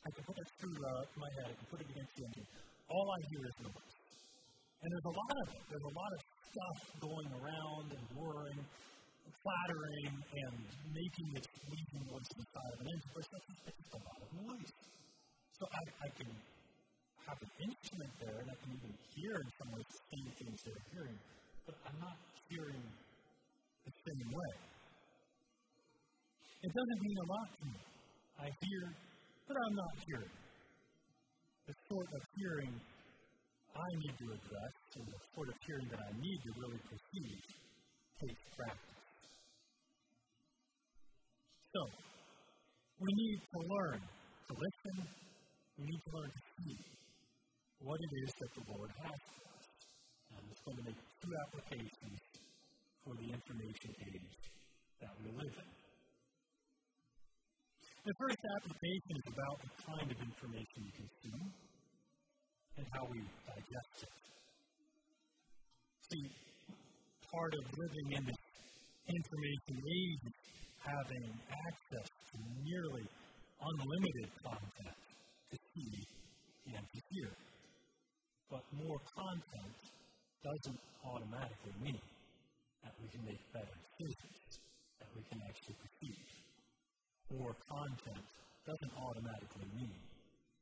I 0.00 0.08
can 0.16 0.22
put 0.24 0.36
that 0.36 0.48
up 0.48 1.08
to 1.12 1.18
my 1.20 1.30
head, 1.36 1.46
I 1.52 1.56
can 1.60 1.68
put 1.68 1.80
it 1.84 1.88
against 1.92 2.12
the 2.16 2.22
engine. 2.24 2.48
All 2.88 3.06
I 3.12 3.20
hear 3.28 3.42
is 3.44 3.56
noise. 3.68 3.96
And 4.80 4.88
there's 4.88 5.08
a 5.12 5.16
lot 5.20 5.34
of 5.44 5.46
it. 5.52 5.62
There's 5.68 5.88
a 5.92 5.94
lot 5.94 6.10
of 6.16 6.20
stuff 6.24 6.78
going 7.04 7.28
around 7.36 7.86
and 7.92 8.04
whirring. 8.16 8.60
Flattering 9.40 10.12
and 10.12 10.56
making 10.90 11.28
its 11.38 11.48
weaving 11.68 12.04
voice 12.10 12.30
inside 12.36 12.70
of 12.74 12.78
an 12.82 12.88
but 13.14 13.22
it's 13.22 13.78
just 13.78 13.92
a 13.94 14.00
lot 14.02 14.18
of 14.20 14.28
noise. 14.44 14.72
So 15.54 15.62
I, 15.70 15.82
I 16.04 16.08
can 16.16 16.30
have 17.28 17.38
an 17.38 17.52
instrument 17.62 18.12
there 18.18 18.38
and 18.42 18.48
I 18.50 18.56
can 18.58 18.70
even 18.74 18.92
hear 19.14 19.34
in 19.38 19.48
some 19.60 19.68
of 19.74 19.78
the 19.78 19.88
same 19.92 20.28
things 20.40 20.56
they're 20.64 20.86
hearing, 20.90 21.18
but 21.66 21.74
I'm 21.86 21.98
not 22.00 22.16
hearing 22.48 22.84
the 23.86 23.92
same 23.92 24.28
way. 24.30 24.52
It 26.60 26.72
doesn't 26.76 27.00
mean 27.00 27.18
a 27.24 27.28
lot 27.28 27.48
to 27.56 27.64
me. 27.72 27.80
I 28.40 28.48
hear, 28.52 28.82
but 29.48 29.56
I'm 29.56 29.76
not 29.76 29.94
hearing. 30.04 30.34
The 31.68 31.74
sort 31.88 32.08
of 32.16 32.20
hearing 32.36 32.72
I 33.70 33.88
need 34.02 34.14
to 34.18 34.26
address, 34.34 34.74
and 34.98 35.06
the 35.06 35.20
sort 35.32 35.48
of 35.48 35.56
hearing 35.64 35.88
that 35.94 36.00
I 36.02 36.10
need 36.18 36.38
to 36.42 36.50
really 36.58 36.80
perceive, 36.84 37.40
takes 38.20 38.42
practice. 38.56 38.99
We 43.00 43.10
need 43.16 43.40
to 43.40 43.58
learn 43.64 44.00
to 44.00 44.52
listen, 44.52 44.96
we 45.80 45.84
need 45.88 46.02
to 46.04 46.12
learn 46.12 46.28
to 46.28 46.42
see 46.60 46.76
what 47.80 47.96
it 47.96 48.12
is 48.20 48.30
that 48.36 48.50
the 48.60 48.64
Lord 48.76 48.90
has 48.92 49.20
for 49.32 49.44
us. 49.56 49.66
And 50.36 50.42
it's 50.52 50.60
going 50.60 50.78
to 50.78 50.86
make 50.92 51.00
two 51.00 51.32
applications 51.48 52.20
for 53.00 53.16
the 53.16 53.28
information 53.32 53.90
age 54.04 54.36
that 55.00 55.12
we 55.16 55.32
live 55.32 55.56
in. 55.56 55.70
The 58.04 58.14
first 58.20 58.40
application 58.60 59.12
is 59.16 59.26
about 59.32 59.56
the 59.64 59.70
kind 59.80 60.08
of 60.12 60.18
information 60.20 60.78
you 60.84 60.92
consume 60.92 61.48
and 62.76 62.84
how 62.92 63.04
we 63.08 63.24
digest 63.48 63.96
it. 64.04 64.14
See, 66.04 66.26
part 67.32 67.52
of 67.56 67.64
living 67.80 68.08
in 68.20 68.22
this 68.28 68.42
information 69.08 69.74
age 69.88 70.24
having 70.80 71.28
access 71.68 72.08
to 72.08 72.36
nearly 72.64 73.06
unlimited 73.60 74.28
content 74.40 74.96
to 75.52 75.56
see 75.74 75.96
and 76.72 76.84
to 76.84 76.98
hear. 77.12 77.30
But 78.48 78.64
more 78.72 79.00
content 79.12 79.76
doesn't 80.40 80.80
automatically 81.04 81.76
mean 81.84 82.04
that 82.82 82.94
we 82.96 83.08
can 83.12 83.22
make 83.28 83.40
better 83.52 83.76
decisions, 84.00 84.58
that 84.98 85.10
we 85.12 85.22
can 85.28 85.38
actually 85.44 85.76
perceive. 85.76 86.26
More 87.36 87.54
content 87.68 88.26
doesn't 88.64 88.94
automatically 88.96 89.68
mean 89.76 90.00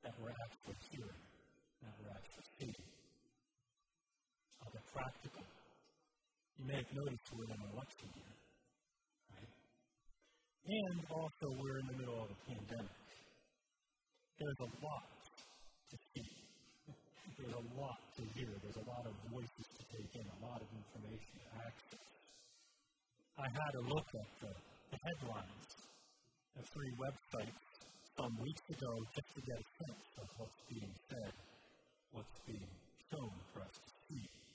that 0.02 0.12
we're 0.18 0.34
actually 0.34 0.78
hearing, 0.90 1.24
that 1.82 1.94
we're 2.02 2.12
actually 2.12 2.48
seeing. 2.58 2.88
I'll 4.62 4.74
practical. 4.92 5.46
You 6.58 6.64
may 6.66 6.76
have 6.82 6.92
noticed 6.92 7.22
we're 7.32 7.46
in 7.46 7.54
an 7.54 7.64
election 7.70 8.08
year? 8.18 8.47
And 10.68 11.00
also 11.08 11.46
we're 11.56 11.80
in 11.80 11.86
the 11.88 11.96
middle 11.96 12.20
of 12.20 12.28
a 12.28 12.38
pandemic. 12.44 13.00
There's 14.36 14.60
a 14.68 14.70
lot 14.84 15.08
to 15.88 15.96
see. 16.12 16.28
There's 17.40 17.56
a 17.56 17.66
lot 17.72 18.00
to 18.20 18.22
hear. 18.36 18.52
There's 18.60 18.76
a 18.76 18.84
lot 18.84 19.00
of 19.08 19.16
voices 19.32 19.64
to 19.64 19.82
take 19.96 20.12
in, 20.12 20.28
a 20.28 20.40
lot 20.44 20.60
of 20.60 20.68
information 20.68 21.34
to 21.40 21.48
access. 21.64 22.04
I 23.40 23.48
had 23.48 23.72
a 23.80 23.84
look 23.88 24.08
at 24.12 24.28
the, 24.44 24.52
the 24.92 24.98
headlines 25.08 25.68
of 26.60 26.64
three 26.68 26.92
websites 27.00 27.64
some 28.20 28.34
weeks 28.36 28.64
ago 28.68 28.92
just 29.16 29.30
to 29.32 29.40
get 29.40 29.56
a 29.56 29.68
sense 29.88 30.04
of 30.20 30.26
what's 30.36 30.60
being 30.68 30.94
said, 31.08 31.32
what's 32.12 32.38
being 32.44 32.72
shown 33.08 33.36
for 33.56 33.64
us 33.64 33.72
to 33.72 33.92
see. 34.04 34.47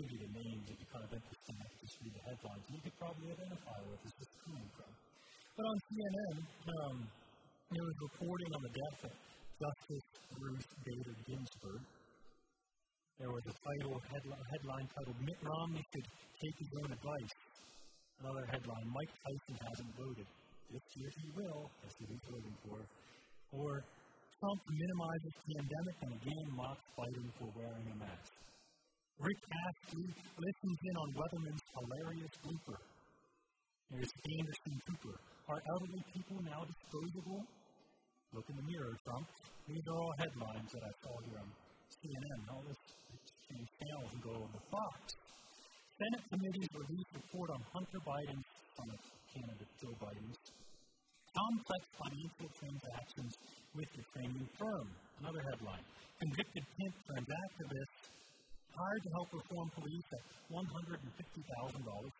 Give 0.00 0.08
you 0.08 0.20
the 0.24 0.32
names 0.32 0.64
if 0.72 0.76
you're 0.80 0.92
kind 0.92 1.04
of 1.04 1.12
interested 1.12 1.52
in 1.52 1.68
just 1.82 1.94
read 2.00 2.14
the 2.16 2.24
headlines. 2.24 2.64
You 2.72 2.80
could 2.80 2.96
probably 2.96 3.28
identify 3.28 3.76
where 3.84 3.98
this 4.00 4.14
is 4.16 4.30
coming 4.40 4.68
from. 4.72 4.90
But 5.52 5.64
on 5.68 5.76
CNN, 5.84 6.36
um, 6.40 6.96
there 7.68 7.84
was 7.84 7.96
reporting 8.08 8.50
on 8.56 8.62
the 8.64 8.72
death 8.72 9.00
of 9.08 9.14
Justice 9.60 10.08
Ruth 10.40 10.70
Bader 10.80 11.16
Ginsburg. 11.28 11.82
There 13.20 13.28
was 13.28 13.44
a 13.52 13.54
title, 13.54 13.94
headline, 14.08 14.44
headline 14.48 14.86
titled 14.96 15.18
Mitt 15.20 15.40
Romney 15.44 15.84
should 15.92 16.08
take 16.40 16.56
his 16.56 16.72
own 16.80 16.90
advice. 16.96 17.34
Another 18.24 18.44
headline, 18.48 18.86
Mike 18.96 19.12
Tyson 19.12 19.56
hasn't 19.60 19.92
voted. 19.92 20.28
This 20.72 20.86
year 20.96 21.10
he 21.20 21.26
will. 21.36 21.62
That's 21.84 21.96
what 22.00 22.08
he's 22.08 22.26
voting 22.32 22.56
for. 22.64 22.78
Or 23.52 23.70
Trump 24.40 24.60
minimizes 24.72 25.34
pandemic 25.52 25.96
and 26.02 26.12
again 26.16 26.46
mocks 26.56 26.86
Biden 26.96 27.28
for 27.36 27.48
wearing 27.54 27.86
a 27.92 27.96
mask. 28.00 28.32
Rick 29.20 29.40
Astley 29.52 30.08
listens 30.40 30.78
in 30.88 30.94
on 30.96 31.08
Weatherman's 31.12 31.64
hilarious 31.76 32.34
blooper. 32.40 32.78
There's 33.90 34.08
Anderson 34.08 34.74
Cooper. 34.88 35.16
Are 35.52 35.60
elderly 35.60 36.02
people 36.16 36.38
now 36.40 36.64
disposable? 36.64 37.44
Look 38.32 38.48
in 38.48 38.56
the 38.56 38.66
mirror, 38.72 38.96
Trump. 39.04 39.28
These 39.68 39.84
are 39.84 39.98
all 40.00 40.14
headlines 40.16 40.70
that 40.72 40.80
I 40.80 40.92
saw 41.04 41.14
here 41.28 41.38
on 41.44 41.50
CNN. 41.92 42.40
All 42.48 42.64
this 42.64 42.80
change 43.52 43.68
channels 43.76 44.10
and 44.16 44.22
go 44.24 44.32
over 44.32 44.60
Fox. 44.72 44.96
Senate 46.00 46.24
committees 46.32 46.70
release 46.72 47.10
report 47.12 47.48
on 47.52 47.60
Hunter 47.68 48.00
Biden's, 48.00 48.48
of 48.80 49.00
candidate 49.28 49.72
Joe 49.76 49.94
Biden's, 50.00 50.40
complex 51.36 51.82
financial 52.00 52.48
transactions 52.56 53.32
with 53.76 53.88
the 53.92 54.00
Ukrainian 54.00 54.48
firm. 54.56 54.88
Another 55.20 55.42
headline. 55.52 55.84
Convicted 56.18 56.64
pimp 56.64 56.94
turns 57.06 57.28
activist 57.28 57.91
hired 58.72 59.02
to 59.02 59.10
help 59.16 59.28
reform 59.32 59.68
police 59.76 60.08
at 60.12 60.22
$150,000 60.52 60.98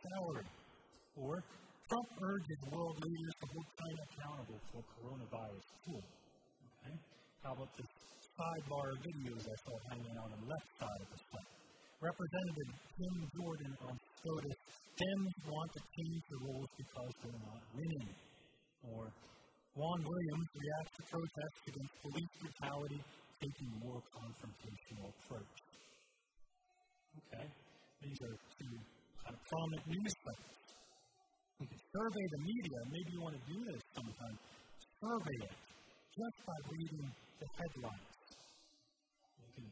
salary. 0.05 0.49
Or 1.17 1.43
Trump 1.89 2.09
urges 2.25 2.61
world 2.73 2.97
leaders 3.05 3.35
to 3.37 3.47
hold 3.53 3.67
China 3.77 4.03
accountable 4.09 4.61
for 4.73 4.81
coronavirus 4.97 5.67
tool. 5.85 6.05
Okay? 6.81 6.97
How 7.45 7.53
about 7.53 7.73
the 7.77 7.85
sidebar 7.85 8.89
videos 9.05 9.45
I 9.45 9.57
saw 9.61 9.75
hanging 9.93 10.17
on 10.17 10.29
the 10.33 10.43
left 10.49 10.69
side 10.81 11.01
of 11.05 11.09
the 11.13 11.19
slide? 11.21 11.53
Representative 12.03 12.71
Jim 12.99 13.17
Jordan 13.39 13.73
on 13.87 13.95
SCOTUS, 13.95 14.59
Dems 14.99 15.35
want 15.47 15.71
to 15.73 15.81
change 15.81 16.23
the 16.33 16.39
rules 16.49 16.71
because 16.75 17.13
they're 17.23 17.45
not 17.47 17.63
winning. 17.79 18.11
Or 18.91 19.07
Juan 19.77 20.01
Williams 20.03 20.49
reacts 20.53 20.93
to 20.99 21.03
protests 21.09 21.63
against 21.65 21.95
police 22.03 22.35
brutality, 22.43 23.01
taking 23.41 23.71
more 23.81 24.01
confrontational 24.13 25.09
approach. 25.15 25.72
Okay, 27.13 27.47
these 28.01 28.21
are 28.25 28.37
two 28.57 28.73
kind 29.21 29.35
of 29.37 29.43
prominent 29.49 29.85
news 29.85 30.15
sites. 30.25 30.53
You 31.61 31.67
can 31.69 31.83
survey 31.93 32.27
the 32.33 32.41
media. 32.43 32.79
Maybe 32.91 33.11
you 33.13 33.21
want 33.23 33.37
to 33.37 33.45
do 33.47 33.59
this 33.69 33.81
sometime. 33.95 34.37
Survey 34.99 35.39
it 35.47 35.57
just 36.13 36.39
by 36.43 36.59
reading 36.73 37.07
the 37.39 37.49
headlines. 37.55 38.13
You 39.39 39.49
can 39.55 39.67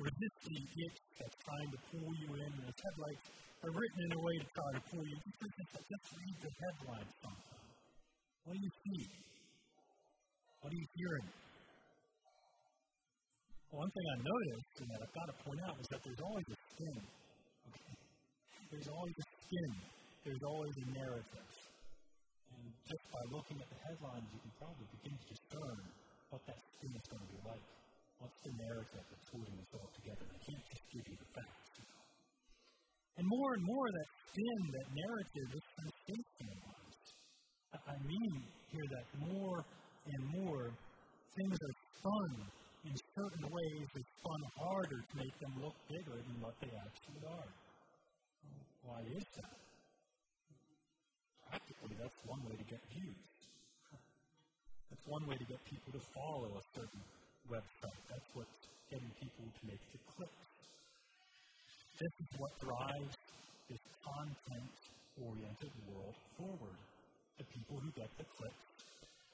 resist 0.00 0.38
the 0.48 0.58
itch 0.58 0.98
that's 1.20 1.38
trying 1.44 1.70
to 1.74 1.78
pull 1.92 2.10
you 2.16 2.28
in. 2.32 2.50
And 2.50 2.64
the 2.64 2.76
headlights 2.78 3.26
are 3.60 3.72
written 3.74 4.00
in 4.06 4.10
a 4.16 4.20
way 4.24 4.34
to 4.40 4.48
try 4.54 4.70
to 4.74 4.82
pull 4.88 5.04
you. 5.04 5.18
Just 5.20 6.06
read 6.16 6.36
the 6.40 6.52
headlines 6.64 7.12
sometime. 7.20 7.68
What 8.44 8.52
do 8.54 8.60
you 8.64 8.72
see? 8.72 9.02
What 10.64 10.72
are 10.72 10.80
you 10.80 10.88
hearing? 10.96 11.43
One 13.74 13.90
thing 13.90 14.06
I 14.06 14.18
noticed, 14.22 14.74
and 14.86 14.88
that 14.94 15.00
I've 15.02 15.16
got 15.18 15.26
to 15.34 15.36
point 15.42 15.60
out, 15.66 15.74
is 15.82 15.88
that 15.90 16.00
there's 16.06 16.22
always 16.22 16.46
a 16.46 16.58
spin. 16.70 16.98
Okay? 17.74 17.94
There's 18.70 18.86
always 18.86 19.16
a 19.18 19.26
spin. 19.42 19.72
There's 20.22 20.44
always 20.46 20.74
a 20.78 20.86
narrative. 20.94 21.50
And 22.54 22.70
just 22.86 23.04
by 23.10 23.22
looking 23.34 23.58
at 23.58 23.66
the 23.66 23.80
headlines, 23.82 24.30
you 24.30 24.40
can 24.46 24.54
probably 24.62 24.86
begin 24.94 25.14
to 25.18 25.26
discern 25.26 25.78
what 26.30 26.42
that 26.46 26.58
spin 26.62 26.92
is 26.94 27.06
going 27.10 27.24
to 27.26 27.30
be 27.34 27.40
like. 27.50 27.66
What's 28.22 28.40
the 28.46 28.54
narrative 28.62 29.04
that's 29.10 29.28
holding 29.34 29.56
this 29.58 29.70
all 29.74 29.90
together? 29.90 30.22
I 30.22 30.38
can't 30.38 30.66
just 30.70 30.84
give 30.94 31.04
you 31.10 31.16
the 31.18 31.30
facts. 31.34 31.74
And 33.18 33.26
more 33.26 33.50
and 33.58 33.64
more, 33.66 33.86
that 33.90 34.08
spin, 34.30 34.60
that 34.70 34.88
narrative, 34.94 35.48
is 35.50 35.64
sensationalized. 35.82 36.84
I 37.74 37.98
mean 38.06 38.38
here 38.70 38.86
that 38.86 39.06
more 39.18 39.66
and 40.06 40.22
more 40.30 40.70
things 41.34 41.58
are 41.58 41.74
spun 41.98 42.30
certain 43.14 43.46
ways, 43.46 43.86
they 43.94 44.04
spun 44.18 44.42
harder 44.58 44.98
to 44.98 45.14
make 45.14 45.34
them 45.38 45.54
look 45.62 45.76
bigger 45.86 46.18
than 46.18 46.36
what 46.42 46.54
they 46.58 46.70
actually 46.74 47.22
are. 47.30 47.50
Why 48.82 49.00
is 49.14 49.26
that? 49.38 49.56
Practically, 51.48 51.94
that's 51.94 52.18
one 52.26 52.42
way 52.50 52.58
to 52.58 52.66
get 52.66 52.82
views. 52.90 53.24
That's 54.90 55.06
one 55.06 55.24
way 55.30 55.38
to 55.38 55.46
get 55.46 55.62
people 55.70 55.94
to 55.94 56.02
follow 56.10 56.50
a 56.58 56.64
certain 56.74 57.04
website. 57.46 58.00
That's 58.10 58.28
what's 58.34 58.58
getting 58.90 59.10
people 59.22 59.46
to 59.46 59.62
make 59.70 59.82
the 59.94 60.00
clicks. 60.14 60.46
This 61.94 62.14
is 62.18 62.30
what 62.42 62.50
drives 62.58 63.14
this 63.70 63.84
content 64.02 64.74
oriented 65.22 65.74
world 65.86 66.18
forward. 66.34 66.78
The 67.38 67.46
people 67.54 67.78
who 67.78 67.90
get 67.94 68.10
the 68.18 68.26
clicks 68.26 68.66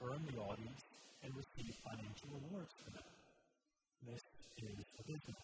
earn 0.04 0.20
the 0.28 0.36
audience 0.40 0.80
and 1.24 1.32
receive 1.32 1.72
financial 1.80 2.28
rewards 2.36 2.72
for 2.84 2.90
that. 3.00 3.19
This 4.06 4.22
is 4.64 4.80
a 4.80 5.02
business. 5.04 5.42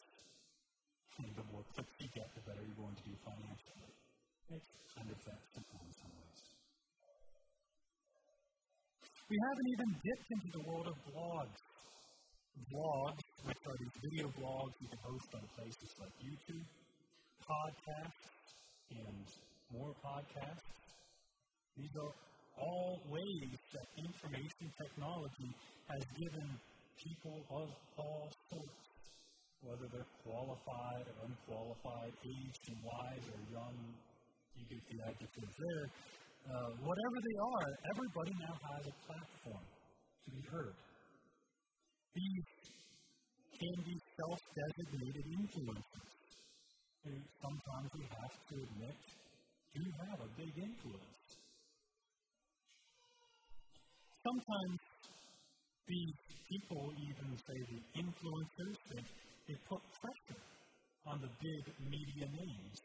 And 1.16 1.32
the 1.36 1.44
more 1.52 1.64
clicks 1.76 1.96
you 2.00 2.08
get, 2.12 2.28
the 2.32 2.44
better 2.44 2.60
you're 2.64 2.80
going 2.80 2.96
to 2.96 3.04
do 3.04 3.14
financially. 3.24 3.92
It's 4.52 4.68
kind 4.96 5.08
of 5.12 5.18
that 5.28 5.40
simple 5.52 5.80
in 5.80 5.92
some 5.92 6.12
ways. 6.16 6.40
We 9.28 9.36
haven't 9.36 9.68
even 9.76 9.88
dipped 10.00 10.28
into 10.32 10.48
the 10.56 10.62
world 10.68 10.86
of 10.88 10.96
blogs. 11.08 11.60
Blogs, 12.72 13.24
which 13.44 13.62
are 13.68 13.76
these 13.76 13.96
video 14.08 14.32
blogs 14.40 14.72
you 14.80 14.88
can 14.88 15.00
host 15.04 15.28
on 15.36 15.44
places 15.52 15.90
like 16.00 16.14
YouTube, 16.24 16.64
podcasts, 17.44 18.24
and 18.96 19.24
more 19.72 19.92
podcasts. 20.00 20.72
These 21.76 21.92
are 22.00 22.12
all 22.56 23.00
ways 23.12 23.52
that 23.76 23.86
information 24.00 24.72
technology 24.80 25.50
has 25.92 26.02
given 26.16 26.48
people 27.00 27.36
of 27.50 27.68
all 27.98 28.28
sorts, 28.48 28.84
whether 29.60 29.86
they're 29.92 30.12
qualified 30.24 31.04
or 31.10 31.16
unqualified, 31.28 32.12
aged 32.24 32.64
and 32.72 32.78
wise 32.84 33.24
or 33.28 33.40
young, 33.52 33.76
you 34.56 34.64
get 34.68 34.82
the 34.88 34.98
adjective 35.04 35.52
there. 35.52 35.86
Uh, 36.46 36.70
whatever 36.80 37.18
they 37.20 37.38
are, 37.42 37.68
everybody 37.92 38.32
now 38.38 38.54
has 38.54 38.82
a 38.86 38.94
platform 39.04 39.66
to 39.66 40.28
be 40.30 40.42
heard. 40.46 40.76
These 42.14 42.48
can 43.58 43.76
be 43.84 43.96
self 43.96 44.40
designated 44.54 45.24
influencers 45.36 46.12
who 47.04 47.12
sometimes 47.42 47.88
we 47.94 48.04
have 48.08 48.34
to 48.50 48.54
admit 48.62 48.96
do 49.76 49.84
have 50.08 50.20
a 50.24 50.30
big 50.40 50.52
influence. 50.56 51.28
Sometimes 54.24 54.78
the 55.86 56.02
people 56.50 56.82
even 56.98 57.30
say 57.46 57.58
the 57.70 57.80
influencers, 58.02 58.76
they, 58.90 59.02
they 59.46 59.56
put 59.70 59.80
pressure 60.02 60.42
on 61.06 61.20
the 61.22 61.30
big 61.38 61.62
media 61.86 62.26
names 62.26 62.78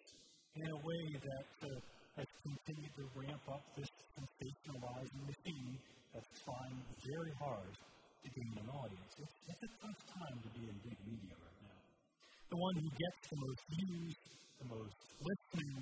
in 0.56 0.66
a 0.70 0.80
way 0.86 1.04
that 1.18 1.48
uh, 1.66 1.70
has 2.18 2.30
continued 2.46 2.94
to 2.94 3.06
ramp 3.18 3.42
up 3.50 3.64
this 3.74 3.90
sensationalizing 4.14 5.24
machine 5.26 5.74
that's 6.14 6.30
trying 6.46 6.78
very 7.02 7.34
hard 7.42 7.74
to 8.22 8.28
gain 8.30 8.54
an 8.62 8.70
audience. 8.70 9.12
It's, 9.18 9.36
it's 9.50 9.64
a 9.66 9.72
tough 9.82 10.02
time 10.14 10.38
to 10.46 10.50
be 10.54 10.70
in 10.70 10.76
big 10.86 11.00
media 11.08 11.34
right 11.42 11.60
now. 11.66 11.80
The 12.54 12.58
one 12.60 12.76
who 12.78 12.90
gets 12.94 13.22
the 13.32 13.40
most 13.42 13.62
views, 13.74 14.16
the 14.62 14.68
most 14.70 14.98
listening, 15.26 15.82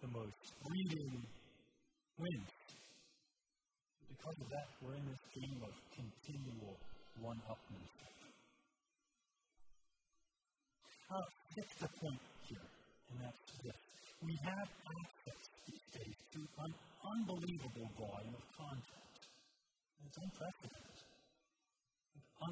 the 0.00 0.10
most 0.16 0.40
reading 0.70 1.12
wins. 2.16 2.61
Because 4.12 4.38
of 4.44 4.48
that, 4.52 4.68
we're 4.84 4.96
in 5.00 5.06
this 5.08 5.24
game 5.32 5.60
of 5.64 5.72
continual 5.96 6.76
one-upmanship. 7.16 8.12
Uh, 11.08 11.28
that's 11.56 11.76
the 11.80 11.90
point 11.96 12.20
here, 12.44 12.68
and 13.08 13.16
that's 13.24 13.40
this. 13.64 13.80
We 14.20 14.36
have 14.44 14.68
access 14.68 15.40
these 15.64 15.86
days 15.96 16.18
to 16.36 16.40
an 16.44 16.72
unbelievable 17.08 17.88
volume 17.96 18.36
of 18.36 18.44
content. 18.52 19.12
It's 20.04 20.18
unprecedented. 20.28 21.00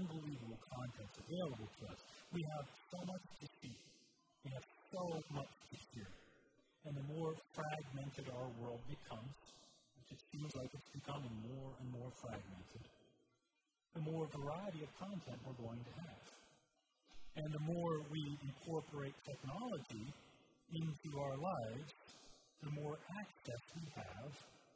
Unbelievable 0.00 0.60
content 0.64 1.12
available 1.28 1.68
to 1.76 1.82
us. 1.92 2.00
We 2.32 2.40
have 2.40 2.66
so 2.88 2.98
much 3.04 3.24
to 3.36 3.46
see. 3.60 3.76
We 4.44 4.50
have 4.56 4.66
so 4.96 5.02
much 5.36 5.52
to 5.70 5.76
hear. 5.92 6.08
And 6.88 6.96
the 6.96 7.06
more 7.12 7.36
fragmented 7.52 8.32
our 8.32 8.48
world 8.56 8.80
becomes, 8.88 9.34
it 10.10 10.20
seems 10.30 10.50
like 10.56 10.70
it's 10.74 10.90
becoming 10.90 11.34
more 11.46 11.70
and 11.78 11.88
more 11.94 12.10
fragmented, 12.18 12.84
the 13.94 14.02
more 14.02 14.26
variety 14.30 14.82
of 14.82 14.90
content 14.98 15.38
we're 15.46 15.62
going 15.62 15.82
to 15.82 15.94
have. 16.02 16.26
And 17.36 17.48
the 17.54 17.62
more 17.62 18.02
we 18.10 18.22
incorporate 18.42 19.14
technology 19.22 20.06
into 20.74 21.10
our 21.18 21.36
lives, 21.38 21.90
the 22.62 22.70
more 22.74 22.98
access 23.18 23.62
we 23.78 23.86
have 23.94 24.32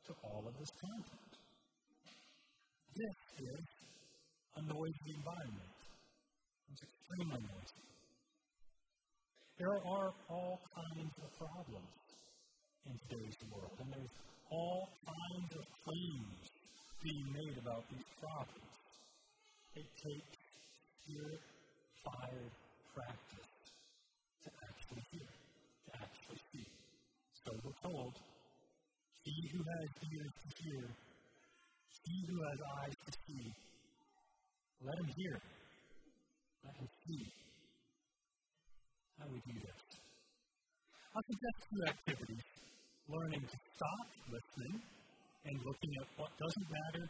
to 0.06 0.12
all 0.22 0.44
of 0.46 0.54
this 0.58 0.70
content. 0.80 1.30
This 2.94 3.18
is 3.42 3.64
a 4.56 4.62
noisy 4.62 5.10
environment. 5.18 5.74
It's 6.70 6.82
extremely 6.82 7.42
noisy. 7.42 7.84
There 9.58 9.74
are 9.74 10.10
all 10.30 10.58
kinds 10.74 11.14
of 11.18 11.28
problems 11.38 11.94
in 12.86 12.94
today's 13.08 13.38
world, 13.50 13.74
and 13.80 13.90
there's 13.92 14.16
all 14.54 14.88
kinds 15.02 15.50
of 15.58 15.64
claims 15.82 16.38
being 17.02 17.26
made 17.34 17.56
about 17.58 17.82
these 17.90 18.08
problems. 18.22 18.74
It 19.74 19.86
takes 19.98 20.38
spirit 21.02 21.42
fired 22.06 22.54
practice 22.94 23.50
to 24.44 24.50
actually 24.62 25.04
hear, 25.10 25.26
to 25.26 25.90
actually 25.98 26.40
see. 26.54 26.68
So 27.42 27.50
we're 27.64 27.80
told, 27.82 28.14
he 29.24 29.34
who 29.52 29.58
has 29.58 29.88
ears 30.06 30.34
to 30.38 30.48
hear, 30.62 30.84
he 32.06 32.16
who 32.28 32.38
has 32.46 32.58
eyes 32.78 32.96
to 33.06 33.12
see, 33.26 33.46
let 34.86 34.96
him 34.98 35.10
hear, 35.16 35.36
let 36.64 36.74
him 36.78 36.88
see. 37.08 37.26
How 39.18 39.24
do 39.26 39.32
we 39.34 39.40
do 39.52 39.58
this? 39.60 39.80
I'll 41.14 41.22
suggest 41.22 41.58
two 41.70 41.82
activities 41.86 42.53
learning 43.08 43.42
to 43.44 43.56
stop 43.76 44.06
listening 44.32 44.76
and 45.44 45.54
looking 45.60 45.92
at 46.00 46.06
what 46.16 46.30
doesn't 46.40 46.68
matter 46.72 47.04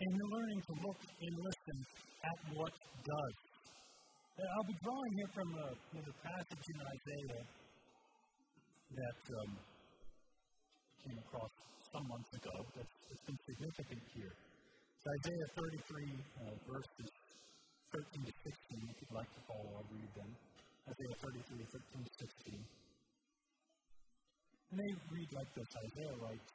and 0.00 0.08
you're 0.16 0.32
learning 0.32 0.60
to 0.64 0.74
look 0.84 1.00
and 1.00 1.32
listen 1.40 1.78
at 2.24 2.38
what 2.56 2.72
does. 3.04 3.36
I'll 4.40 4.68
be 4.72 4.78
drawing 4.80 5.12
here 5.20 5.30
from 5.36 5.48
a, 5.52 5.68
a 6.00 6.14
passage 6.24 6.64
in 6.72 6.78
Isaiah 6.80 7.44
that 8.96 9.20
um, 9.36 9.52
came 11.04 11.18
across 11.20 11.52
some 11.92 12.04
months 12.08 12.32
ago 12.40 12.54
that's, 12.72 12.94
that's 13.04 13.24
been 13.28 13.40
significant 13.44 14.00
here. 14.16 14.32
It's 14.32 15.06
Isaiah 15.20 15.48
33, 15.84 16.16
uh, 16.40 16.56
verses 16.64 17.08
13 18.16 18.24
to 18.24 18.34
16. 18.48 18.80
If 18.80 18.96
you'd 18.96 19.16
like 19.16 19.28
to 19.28 19.42
follow, 19.44 19.70
I'll 19.76 19.90
read 19.92 20.12
them. 20.16 20.30
Isaiah 20.88 21.16
33, 21.20 21.60
13 22.00 22.00
to 22.00 22.12
16. 22.24 22.89
And 24.70 24.78
they 24.78 24.92
read 25.10 25.30
like 25.34 25.50
this 25.58 25.66
Isaiah 25.66 26.18
writes, 26.22 26.46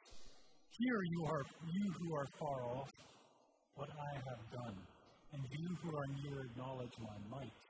Hear 0.72 0.98
you 1.04 1.20
are 1.28 1.44
you 1.68 1.86
who 2.00 2.08
are 2.16 2.28
far 2.40 2.60
off, 2.80 2.92
what 3.76 3.92
I 3.92 4.12
have 4.16 4.42
done, 4.56 4.76
and 5.36 5.42
you 5.44 5.68
who 5.84 5.90
are 5.92 6.08
near 6.24 6.48
acknowledge 6.48 6.96
my 6.96 7.16
might. 7.28 7.60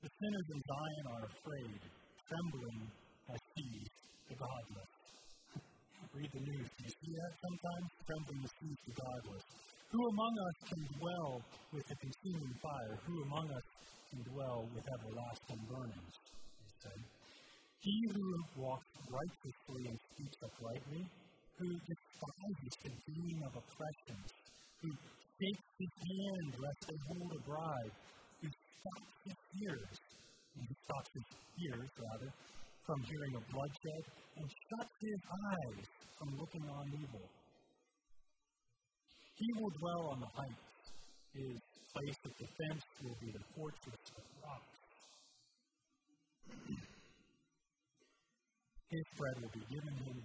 The 0.00 0.08
sinners 0.08 0.48
in 0.56 0.60
Zion 0.64 1.06
are 1.12 1.24
afraid, 1.28 1.80
trembling 2.24 2.80
at 3.28 3.42
these, 3.56 3.92
the 4.28 4.36
godless. 4.40 4.92
Read 6.16 6.32
the 6.32 6.44
news. 6.48 6.68
Do 6.68 6.80
you 6.80 6.94
see 7.04 7.12
that 7.20 7.32
sometimes? 7.44 7.88
Trembling 8.08 8.40
at 8.40 8.54
these, 8.64 8.80
the 8.88 8.94
godless. 8.96 9.44
Who 9.92 10.00
among 10.00 10.34
us 10.48 10.56
can 10.72 10.82
dwell 10.96 11.32
with 11.76 11.84
the 11.92 11.96
consuming 12.00 12.54
fire? 12.56 12.94
Who 13.04 13.14
among 13.28 13.46
us 13.52 13.66
can 14.08 14.20
dwell 14.32 14.64
with 14.72 14.84
everlasting 14.84 15.60
burnings? 15.68 16.16
He 17.84 18.00
who 18.16 18.24
walks 18.56 18.93
righteously 19.14 19.82
and 19.90 19.98
speaks 20.10 20.38
uprightly, 20.42 21.02
who 21.58 21.68
despises 21.86 22.74
the 22.82 22.92
dream 23.06 23.38
of 23.46 23.52
oppression, 23.62 24.18
who 24.82 24.90
shakes 24.90 25.68
his 25.78 25.94
hand 26.02 26.50
lest 26.58 26.80
they 26.90 26.98
hold 27.06 27.30
a 27.30 27.42
bride, 27.46 27.94
who 28.42 28.48
stops 28.50 29.14
his 29.22 29.38
ears, 29.62 29.94
he 30.54 30.74
stops 30.86 31.10
his 31.14 31.28
ears, 31.66 31.90
rather, 31.98 32.30
from 32.86 32.98
hearing 33.02 33.34
of 33.34 33.42
bloodshed, 33.50 34.04
and 34.36 34.46
shuts 34.46 34.94
his 35.00 35.20
eyes 35.50 35.86
from 36.18 36.28
looking 36.38 36.66
on 36.68 36.86
evil. 36.94 37.26
He 39.34 39.48
will 39.58 39.72
dwell 39.82 40.02
on 40.14 40.18
the 40.20 40.30
heights. 40.30 40.74
His 41.34 41.58
place 41.90 42.20
of 42.24 42.32
defense 42.38 42.82
will 43.02 43.18
be 43.18 43.30
the 43.34 43.44
fortress 43.54 44.04
of 44.14 44.22
rocks. 44.42 44.78
His 48.94 49.08
bread 49.18 49.36
will 49.42 49.50
be 49.50 49.66
given 49.74 49.94
him, 50.06 50.18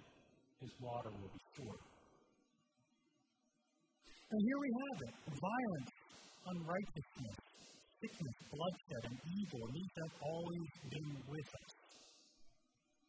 his 0.62 0.70
water 0.78 1.10
will 1.10 1.32
be 1.34 1.42
stored. 1.50 1.82
And 4.30 4.40
here 4.46 4.60
we 4.62 4.70
have 4.78 4.98
it 5.10 5.14
violence, 5.26 5.90
unrighteousness, 6.54 7.38
sickness, 7.98 8.36
bloodshed, 8.46 9.02
and 9.10 9.18
evil. 9.26 9.60
And 9.66 9.74
these 9.74 9.94
have 10.06 10.14
always 10.22 10.70
been 10.86 11.10
with 11.26 11.50
us. 11.50 11.72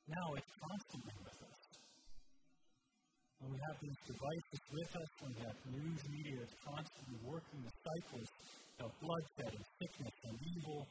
Now 0.09 0.27
it's 0.33 0.49
constantly 0.49 1.17
with 1.29 1.39
us. 1.45 1.61
When 3.37 3.53
we 3.53 3.59
have 3.69 3.77
these 3.85 4.01
devices 4.09 4.61
with 4.65 4.91
us, 4.97 5.09
when 5.21 5.31
we 5.37 5.41
have 5.45 5.57
news 5.77 6.01
media 6.09 6.35
that's 6.41 6.57
constantly 6.57 7.17
working 7.21 7.61
the 7.61 7.73
cycles 7.85 8.29
of 8.81 8.89
bloodshed 8.97 9.61
and 9.61 9.65
sickness 9.77 10.15
and 10.25 10.35
evil, 10.57 10.89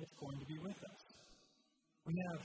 it's 0.00 0.16
going 0.16 0.38
to 0.40 0.48
be 0.48 0.56
with 0.64 0.80
us. 0.80 1.02
We 2.08 2.16
have 2.32 2.40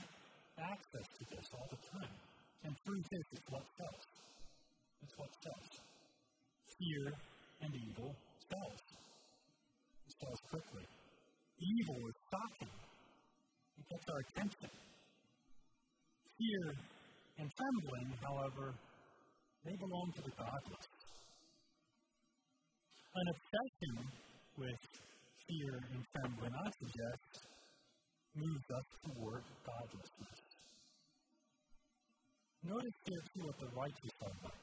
access 0.58 1.06
to 1.18 1.22
this 1.30 1.48
all 1.54 1.68
the 1.70 1.80
time. 1.88 2.16
And 2.64 2.74
truth 2.86 3.08
is, 3.10 3.24
it's 3.32 3.48
what 3.50 3.64
sells. 3.78 4.06
It's 5.02 5.18
what 5.18 5.30
sells 5.42 5.82
fear 6.82 7.12
and 7.62 7.70
evil 7.74 8.14
sells. 8.50 8.82
It 10.08 10.14
sells 10.20 10.40
quickly. 10.50 10.86
Evil 11.60 12.00
is 12.08 12.16
shocking. 12.30 12.74
It 13.78 13.84
gets 13.90 14.06
our 14.10 14.18
attention. 14.18 14.70
Fear 16.38 16.74
and 17.38 17.48
trembling, 17.54 18.08
however, 18.22 18.74
they 19.64 19.76
belong 19.78 20.12
to 20.16 20.22
the 20.22 20.34
godless. 20.34 20.88
An 23.14 23.26
obsession 23.30 23.94
with 24.58 24.82
fear 25.46 25.74
and 25.92 26.02
trembling, 26.16 26.54
I 26.54 26.70
suggest, 26.82 27.51
moves 28.34 28.66
us 28.72 28.88
toward 29.04 29.42
godlessness. 29.66 30.40
Notice 32.64 32.98
here 33.04 33.22
too 33.34 33.42
what 33.44 33.58
the 33.58 33.70
righteous 33.76 34.14
are 34.22 34.36
like. 34.44 34.62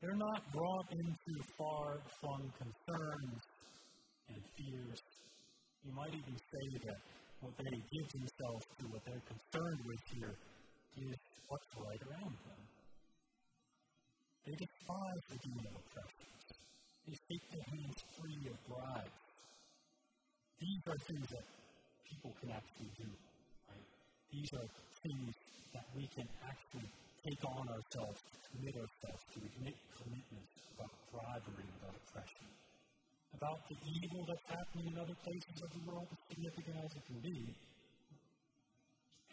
They're 0.00 0.18
not 0.18 0.40
brought 0.50 0.88
into 0.90 1.32
far 1.58 2.00
flung 2.18 2.50
concerns 2.58 3.42
and 4.28 4.40
fears. 4.58 5.00
You 5.84 5.92
might 5.94 6.10
even 6.10 6.34
say 6.34 6.66
that 6.88 6.98
what 7.38 7.54
they 7.58 7.70
give 7.70 8.08
themselves 8.10 8.64
to, 8.78 8.82
what 8.90 9.02
they're 9.06 9.26
concerned 9.30 9.80
with 9.86 10.02
here, 10.14 10.34
is 11.06 11.16
what's 11.46 11.70
right 11.78 12.02
around 12.02 12.34
them. 12.34 12.62
They 14.46 14.56
despise 14.58 15.22
the 15.30 15.38
human 15.38 15.70
oppressions. 15.70 16.42
They 17.06 17.14
take 17.14 17.44
their 17.54 17.66
hands 17.70 17.98
free 18.18 18.42
of 18.50 18.56
bribes. 18.66 19.22
These 20.58 20.82
are 20.86 21.00
things 21.06 21.28
that 21.30 21.46
people 22.12 22.32
can 22.44 22.50
actually 22.52 22.92
do. 23.00 23.08
Right? 23.72 23.88
These 24.28 24.50
are 24.60 24.68
things 25.00 25.32
that 25.72 25.86
we 25.96 26.04
can 26.12 26.28
actually 26.44 26.88
take 27.24 27.42
on 27.48 27.64
ourselves, 27.72 28.20
commit 28.52 28.76
ourselves 28.76 29.22
to. 29.32 29.38
Make 29.64 29.78
commitments 29.96 30.52
about 30.76 30.92
bribery, 31.08 31.68
about 31.80 31.94
oppression, 31.96 32.46
about 33.32 33.58
the 33.70 33.76
evil 33.80 34.20
that's 34.28 34.46
happening 34.52 34.86
in 34.92 34.96
other 35.00 35.16
places 35.24 35.56
of 35.64 35.70
the 35.72 35.82
world, 35.88 36.08
as 36.12 36.20
significant 36.28 36.76
as 36.84 36.90
it 36.92 37.04
can 37.08 37.18
be. 37.24 37.38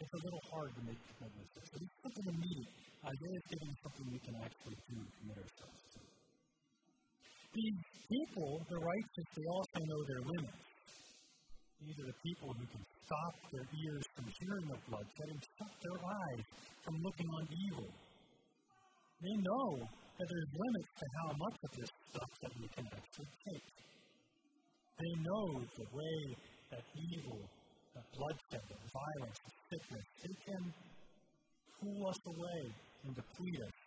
It's 0.00 0.14
a 0.16 0.22
little 0.24 0.44
hard 0.48 0.72
to 0.72 0.82
make 0.88 1.00
commitments. 1.12 1.52
So 1.60 1.76
it's 1.76 1.96
something 2.00 2.26
immediate. 2.32 2.72
Isaiah 3.04 3.36
is 3.36 3.46
giving 3.52 3.72
something 3.84 4.06
we 4.08 4.20
can 4.24 4.36
actually 4.40 4.78
do, 4.88 4.96
commit 4.96 5.36
ourselves 5.44 5.82
to. 5.92 6.00
These 7.52 7.80
people, 8.08 8.64
the 8.70 8.80
righteous, 8.80 9.28
they 9.36 9.46
also 9.50 9.78
know 9.84 10.00
their 10.08 10.22
limits. 10.24 10.69
These 11.80 11.96
are 11.96 12.12
the 12.12 12.20
people 12.20 12.52
who 12.52 12.66
can 12.68 12.84
stop 13.08 13.34
their 13.48 13.64
ears 13.64 14.04
from 14.12 14.28
hearing 14.28 14.68
of 14.68 14.78
bloodshed 14.84 15.28
and 15.32 15.40
stop 15.56 15.72
their 15.80 15.96
eyes 15.96 16.44
from 16.84 16.94
looking 17.00 17.28
on 17.32 17.44
evil. 17.56 17.88
They 19.24 19.36
know 19.40 19.68
that 19.80 20.26
there's 20.28 20.52
limits 20.60 20.92
to 21.00 21.06
how 21.16 21.28
much 21.40 21.56
of 21.64 21.70
this 21.72 21.90
stuff 22.12 22.32
that 22.44 22.52
we 22.60 22.68
can 22.76 22.84
actually 22.84 23.32
take. 23.48 23.68
They 25.00 25.12
know 25.24 25.46
the 25.64 25.88
way 25.96 26.16
that 26.68 26.84
evil, 26.92 27.40
that 27.96 28.06
bloodshed, 28.12 28.60
that 28.60 28.82
violence, 28.92 29.38
that 29.40 29.56
sickness, 29.72 30.06
they 30.20 30.36
can 30.44 30.62
pull 31.80 32.00
us 32.12 32.20
away 32.28 32.60
and 33.08 33.16
deplete 33.16 33.58
us, 33.64 33.78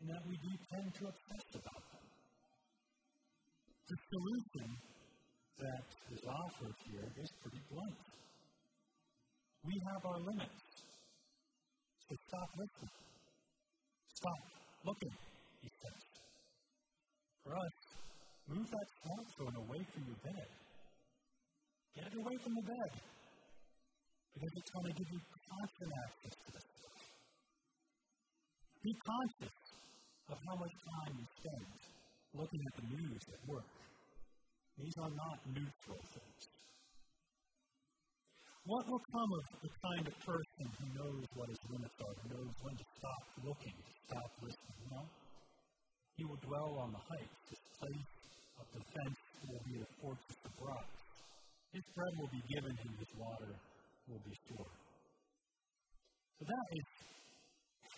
and 0.00 0.12
that 0.12 0.22
we 0.28 0.36
do 0.44 0.52
tend 0.68 0.92
to 0.92 1.02
obsess 1.08 1.46
about 1.56 1.84
them. 1.88 2.04
The 3.88 3.96
solution 3.96 4.68
that 5.58 5.86
is 6.14 6.22
offered 6.22 6.76
here 6.86 7.06
is 7.18 7.30
pretty 7.42 7.58
blunt. 7.70 7.98
We 9.66 9.74
have 9.90 10.02
our 10.06 10.20
limits. 10.22 10.62
So 12.06 12.14
stop 12.14 12.48
listening. 12.54 12.94
Stop 14.14 14.42
looking, 14.86 15.16
he 15.62 15.68
says. 15.82 16.02
For 17.42 17.52
us, 17.58 17.76
move 18.46 18.66
that 18.70 18.88
smartphone 19.02 19.56
away 19.66 19.82
from 19.90 20.02
your 20.06 20.20
bed. 20.22 20.48
Get 21.98 22.06
it 22.06 22.14
away 22.14 22.36
from 22.38 22.54
the 22.54 22.66
bed. 22.70 22.92
Because 24.34 24.52
it's 24.54 24.70
going 24.70 24.86
to 24.86 24.94
give 24.94 25.10
you 25.10 25.20
constant 25.26 25.92
access 26.06 26.34
to 26.38 26.48
this. 26.54 26.68
Be 28.78 28.94
conscious 28.94 29.58
of 30.30 30.36
how 30.38 30.54
much 30.54 30.74
time 30.86 31.12
you 31.18 31.26
spend 31.34 31.66
looking 32.38 32.62
at 32.62 32.74
the 32.78 32.86
news 32.94 33.22
at 33.34 33.40
work 33.50 33.87
these 34.78 34.94
are 35.02 35.10
not 35.10 35.38
neutral 35.50 36.00
things. 36.14 36.42
What 38.68 38.84
will 38.86 39.00
come 39.00 39.30
of 39.32 39.44
the 39.64 39.72
kind 39.80 40.04
of 40.06 40.14
person 40.22 40.66
who 40.76 40.86
knows 40.92 41.24
what 41.34 41.48
his 41.48 41.62
limits 41.72 41.98
are, 42.04 42.14
knows 42.30 42.52
when 42.62 42.76
to 42.76 42.86
stop 43.00 43.22
looking, 43.42 43.72
to 43.72 43.92
stop 44.06 44.30
listening? 44.44 44.78
You 44.84 44.90
know? 44.92 45.06
He 46.20 46.24
will 46.28 46.40
dwell 46.44 46.84
on 46.84 46.92
the 46.92 47.00
heights. 47.00 47.38
His 47.48 47.62
place 47.80 48.12
of 48.60 48.66
defense 48.76 49.18
will 49.48 49.62
be 49.66 49.80
a 49.80 49.88
fortress 49.98 50.38
of 50.44 50.52
rock. 50.60 50.88
His 51.72 51.84
bread 51.96 52.12
will 52.20 52.28
be 52.30 52.42
given 52.54 52.76
him, 52.76 52.92
his 52.98 53.12
water 53.16 53.52
will 54.06 54.22
be 54.22 54.36
sure. 54.46 54.72
So 56.38 56.42
that 56.44 56.66
is 56.76 56.86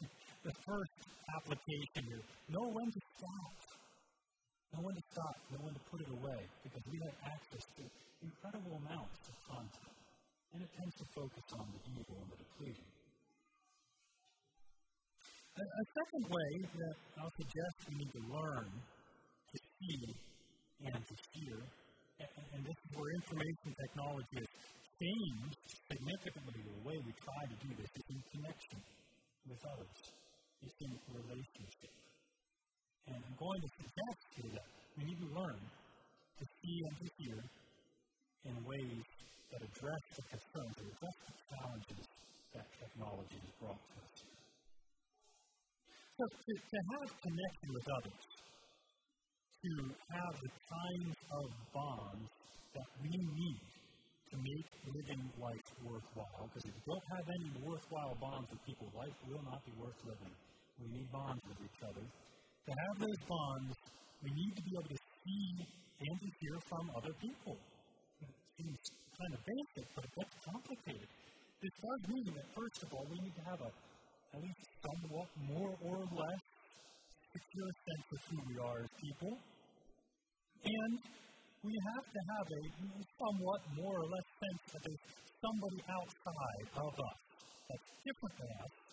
the 0.48 0.54
first 0.64 0.96
application 1.36 2.02
here. 2.08 2.24
Know 2.48 2.66
when 2.72 2.88
to 2.88 3.00
stop. 3.18 3.69
Know 4.70 4.86
when 4.86 4.94
to 4.94 5.04
stop, 5.10 5.34
know 5.50 5.62
when 5.66 5.74
to 5.74 5.84
put 5.90 5.98
it 5.98 6.10
away, 6.14 6.40
because 6.62 6.84
we 6.86 6.98
have 7.02 7.16
access 7.26 7.64
to 7.74 7.82
incredible 8.22 8.78
amounts 8.86 9.18
of 9.26 9.34
content, 9.50 9.96
and 10.54 10.62
it 10.62 10.70
tends 10.78 10.94
to 11.02 11.06
focus 11.10 11.46
on 11.58 11.66
the 11.74 11.80
evil 11.90 12.16
and 12.22 12.30
the 12.30 12.38
depleting. 12.38 12.90
A, 15.58 15.62
a 15.66 15.84
second 15.90 16.24
way 16.30 16.50
that 16.70 16.96
I'll 17.18 17.34
suggest 17.34 17.74
we 17.90 17.94
need 17.98 18.12
to 18.14 18.22
learn 18.30 18.70
to 18.70 19.56
see 19.58 19.98
and 20.86 21.02
to 21.02 21.14
hear, 21.34 21.58
and, 22.22 22.46
and 22.54 22.60
this 22.62 22.78
is 22.78 22.90
where 22.94 23.10
information 23.18 23.74
technology 23.74 24.36
has 24.38 24.50
changed 25.02 25.58
significantly 25.90 26.62
the 26.62 26.78
way 26.86 26.96
we 27.02 27.12
try 27.18 27.42
to 27.50 27.56
do 27.58 27.70
this, 27.74 27.90
is 27.90 28.06
in 28.06 28.20
connection 28.38 28.78
with 29.50 29.60
others, 29.66 29.98
is 30.62 30.74
in 30.78 30.92
relationship. 31.10 31.90
And 33.06 33.16
I'm 33.16 33.36
going 33.38 33.60
to 33.60 33.70
suggest 33.80 34.20
to 34.34 34.38
you 34.44 34.50
that 34.54 34.68
we 34.96 35.02
need 35.04 35.20
to 35.24 35.30
learn 35.32 35.60
to 35.60 36.44
see 36.44 36.76
and 36.88 36.94
to 37.00 37.06
hear 37.20 37.38
in 38.48 38.54
ways 38.64 39.04
that 39.52 39.60
address 39.60 40.04
the 40.16 40.24
concerns 40.32 40.74
or 40.80 40.86
address 40.88 41.16
the 41.28 41.34
challenges 41.52 42.06
that 42.54 42.66
technology 42.80 43.38
has 43.40 43.54
brought 43.60 43.80
to 43.80 43.96
us. 44.00 44.14
So 46.16 46.24
to, 46.28 46.52
to 46.52 46.78
have 46.96 47.08
connection 47.20 47.68
with 47.72 47.86
others, 47.96 48.24
to 49.60 49.72
have 50.16 50.34
the 50.40 50.52
kinds 50.52 51.18
of 51.32 51.46
bonds 51.72 52.28
that 52.76 52.88
we 53.00 53.12
need 53.12 53.64
to 54.30 54.36
make 54.36 54.68
living 54.84 55.24
life 55.36 55.68
worthwhile, 55.84 56.44
because 56.48 56.64
if 56.68 56.74
you 56.76 56.84
don't 56.86 57.08
have 57.16 57.26
any 57.40 57.50
worthwhile 57.64 58.16
bonds 58.20 58.48
with 58.52 58.62
people, 58.64 58.88
life 58.96 59.16
will 59.28 59.44
not 59.44 59.60
be 59.64 59.72
worth 59.76 60.00
living. 60.06 60.34
We 60.80 60.86
need 60.88 61.08
bonds 61.12 61.42
with 61.48 61.60
each 61.60 61.80
other 61.84 62.04
to 62.66 62.72
have 62.72 62.96
those 63.00 63.20
bonds, 63.26 63.72
we 64.22 64.30
need 64.30 64.52
to 64.56 64.62
be 64.62 64.72
able 64.76 64.90
to 64.92 65.00
see 65.00 65.46
and 66.00 66.14
to 66.20 66.28
hear 66.40 66.56
from 66.68 66.84
other 66.96 67.14
people. 67.20 67.56
It 68.20 68.32
seems 68.56 68.80
kind 69.16 69.32
of 69.36 69.40
basic, 69.44 69.86
but 69.96 70.02
it 70.04 70.12
gets 70.16 70.34
complicated. 70.44 71.08
This 71.60 71.74
does 71.76 72.00
mean 72.08 72.26
that, 72.36 72.46
first 72.56 72.78
of 72.84 72.88
all, 72.92 73.04
we 73.08 73.18
need 73.20 73.36
to 73.36 73.44
have 73.48 73.60
a 73.60 73.70
at 74.30 74.40
least 74.40 74.62
somewhat 74.78 75.28
more 75.42 75.74
or 75.82 76.00
less 76.06 76.42
secure 77.34 77.70
sense 77.82 78.06
of 78.14 78.20
who 78.30 78.38
we 78.46 78.56
are 78.62 78.78
as 78.78 78.90
people. 78.94 79.34
And 80.64 80.92
we 81.66 81.74
have 81.92 82.06
to 82.06 82.20
have 82.30 82.46
a 82.46 82.62
somewhat 83.18 83.60
more 83.74 83.96
or 83.96 84.06
less 84.06 84.28
sense 84.38 84.60
that 84.72 84.82
there's 84.86 85.04
somebody 85.40 85.80
outside 85.88 86.66
of 86.78 86.92
us 86.94 87.18
that's 87.68 87.88
different 88.06 88.34
than 88.38 88.50
us 88.64 88.89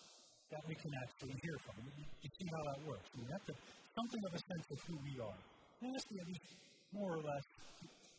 that 0.50 0.62
we 0.64 0.74
can 0.74 0.92
actually 1.04 1.36
hear 1.44 1.56
from. 1.60 1.76
You 1.84 2.30
see 2.32 2.48
how 2.48 2.62
that 2.72 2.78
works. 2.88 3.08
We 3.16 3.28
have 3.32 3.44
to 3.48 3.54
something 3.98 4.22
of 4.24 4.32
a 4.32 4.42
sense 4.42 4.66
of 4.70 4.78
who 4.86 4.96
we 5.04 5.14
are. 5.20 5.40
And 5.82 5.94
that's 5.94 6.06
at 6.06 6.26
least 6.26 6.48
more 6.94 7.18
or 7.18 7.22
less 7.22 7.46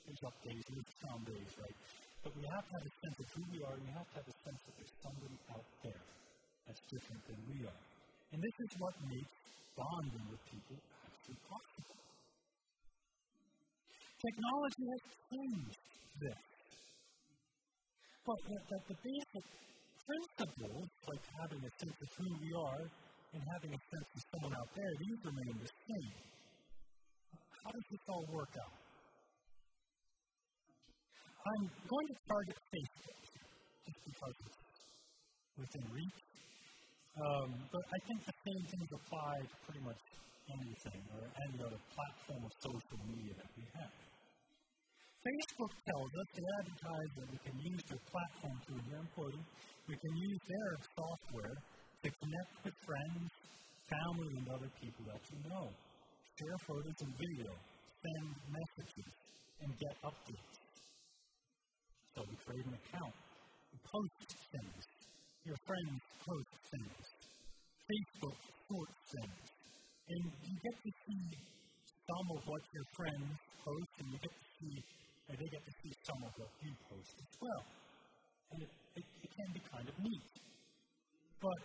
there's 0.06 0.24
up 0.26 0.36
days 0.44 0.64
and 0.68 0.76
there's 0.78 0.96
down 1.06 1.22
days, 1.24 1.52
right? 1.58 1.78
But 2.24 2.36
we 2.36 2.44
have 2.52 2.66
to 2.68 2.72
have 2.76 2.86
a 2.86 2.94
sense 3.00 3.18
of 3.24 3.28
who 3.32 3.44
we 3.54 3.60
are, 3.64 3.74
and 3.78 3.84
we 3.86 3.94
have 3.96 4.08
to 4.12 4.16
have 4.20 4.28
a 4.28 4.38
sense 4.44 4.60
that 4.68 4.74
there's 4.76 4.96
somebody 5.00 5.38
out 5.56 5.70
there 5.86 6.04
that's 6.68 6.84
different 6.92 7.22
than 7.30 7.40
we 7.48 7.60
are. 7.64 7.82
And 8.34 8.38
this 8.44 8.56
is 8.60 8.72
what 8.78 8.94
makes 9.08 9.34
bonding 9.78 10.26
with 10.28 10.42
people 10.52 10.78
actually 11.08 11.40
possible. 11.48 11.98
Technology 14.20 14.84
has 14.92 15.04
changed 15.32 15.80
this. 16.20 16.44
But 18.28 18.40
the, 18.44 18.58
the, 18.68 18.78
the 18.92 18.98
basic 19.00 19.46
principles, 20.10 20.90
like 21.06 21.24
having 21.38 21.62
a 21.62 21.72
sense 21.78 21.98
of 22.02 22.10
who 22.18 22.30
we 22.42 22.50
are 22.58 22.84
and 23.30 23.42
having 23.54 23.72
a 23.78 23.82
sense 23.94 24.10
of 24.18 24.22
someone 24.34 24.56
out 24.58 24.70
there, 24.74 24.92
these 25.06 25.20
remain 25.22 25.54
the 25.62 25.70
same. 25.70 26.18
How 27.62 27.70
does 27.70 27.88
this 27.94 28.04
all 28.10 28.26
work 28.34 28.54
out? 28.58 28.78
I'm 31.40 31.66
going 31.70 32.08
to 32.10 32.18
target 32.26 32.58
Facebook 32.74 33.22
just 33.86 34.02
because 34.02 34.36
it's 34.50 34.60
within 35.62 35.86
reach. 35.94 36.20
Um, 37.20 37.50
but 37.70 37.84
I 37.86 38.00
think 38.10 38.20
the 38.26 38.38
same 38.50 38.64
things 38.66 38.90
apply 38.90 39.34
to 39.46 39.56
pretty 39.68 39.84
much 39.86 40.02
anything 40.50 41.04
or 41.14 41.22
any 41.30 41.58
other 41.62 41.82
platform 41.94 42.42
of 42.50 42.54
social 42.58 42.98
media 43.06 43.34
that 43.38 43.52
we 43.54 43.66
have. 43.78 44.09
Facebook 45.20 45.74
tells 45.84 46.12
us, 46.16 46.28
the 46.32 46.46
advertise 46.64 47.12
that 47.20 47.28
we 47.28 47.40
can 47.44 47.58
use 47.60 47.84
their 47.92 48.04
platform 48.08 48.56
to 48.56 48.74
I'm 48.80 49.10
we 49.84 49.96
can 50.00 50.14
use 50.16 50.42
their 50.48 50.72
software 50.96 51.56
to 52.04 52.08
connect 52.08 52.54
with 52.64 52.78
friends, 52.88 53.28
family, 53.92 54.32
and 54.40 54.48
other 54.48 54.72
people 54.80 55.04
that 55.12 55.20
you 55.28 55.40
know. 55.44 55.68
Share 56.40 56.60
photos 56.64 56.98
and 57.04 57.12
video, 57.20 57.52
send 58.00 58.28
messages, 58.48 59.12
and 59.60 59.70
get 59.76 59.92
updates. 60.08 60.56
So 62.16 62.24
we 62.24 62.36
create 62.40 62.64
an 62.64 62.80
account, 62.80 63.16
we 63.76 63.78
post 63.84 64.24
things, 64.24 64.84
your 65.44 65.60
friends 65.68 66.00
post 66.24 66.54
things, 66.72 67.04
Facebook 67.92 68.40
posts 68.72 69.04
things, 69.20 69.44
and 70.16 70.22
you 70.48 70.56
get 70.64 70.76
to 70.80 70.92
see 70.96 71.28
some 72.08 72.28
of 72.34 72.42
what 72.48 72.64
your 72.72 72.88
friends 72.96 73.36
post, 73.60 73.92
and 74.00 74.08
you 74.16 74.20
get 74.24 74.32
to 74.32 74.48
see, 74.64 74.80
they 75.38 75.50
get 75.54 75.62
to 75.62 75.74
see 75.84 75.94
some 76.06 76.22
of 76.26 76.32
what 76.38 76.52
you 76.64 76.72
post 76.90 77.14
as 77.22 77.34
well. 77.38 77.64
And 78.50 78.60
it, 78.66 78.72
it, 78.98 79.06
it 79.06 79.30
can 79.30 79.50
be 79.54 79.62
kind 79.70 79.86
of 79.86 79.96
neat. 80.02 80.26
But 81.38 81.62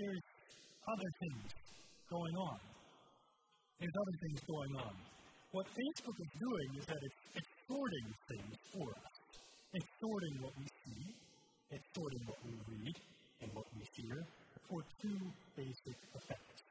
there's 0.00 0.24
other 0.88 1.10
things 1.20 1.48
going 2.08 2.36
on. 2.40 2.58
There's 3.78 3.96
other 4.00 4.16
things 4.24 4.40
going 4.48 4.74
on. 4.80 4.94
What 5.52 5.66
Facebook 5.70 6.16
is 6.18 6.32
doing 6.40 6.68
is 6.80 6.84
that 6.88 6.98
it's, 6.98 7.20
it's 7.36 7.52
sorting 7.68 8.08
things 8.32 8.54
for 8.74 8.88
us. 8.90 9.14
It's 9.74 9.90
sorting 10.00 10.34
what 10.42 10.54
we 10.58 10.66
see, 10.66 11.04
it's 11.70 11.88
sorting 11.94 12.22
what 12.26 12.38
we 12.46 12.54
read 12.70 12.96
and 13.42 13.50
what 13.54 13.66
we 13.74 13.82
hear 13.98 14.18
for 14.66 14.80
two 15.02 15.18
basic 15.54 15.98
effects. 16.14 16.62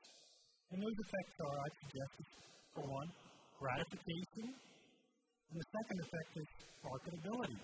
And 0.72 0.82
those 0.82 1.00
effects 1.06 1.36
are, 1.48 1.58
I 1.60 1.70
suggest, 1.86 2.16
for 2.74 2.86
one, 2.88 3.10
gratification, 3.60 4.48
and 5.54 5.62
the 5.62 5.70
second 5.70 5.98
effect 6.02 6.32
is 6.42 6.50
marketability. 6.82 7.62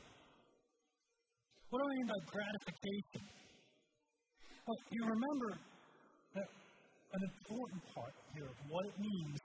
What 1.74 1.78
do 1.82 1.86
I 1.90 1.94
mean 1.98 2.06
by 2.06 2.22
gratification? 2.30 3.22
Well, 4.62 4.80
you 4.94 5.04
remember 5.10 5.50
that 6.38 6.50
an 7.18 7.22
important 7.26 7.82
part 7.90 8.14
here 8.38 8.46
of 8.46 8.58
what 8.70 8.86
it 8.86 8.94
means 9.02 9.42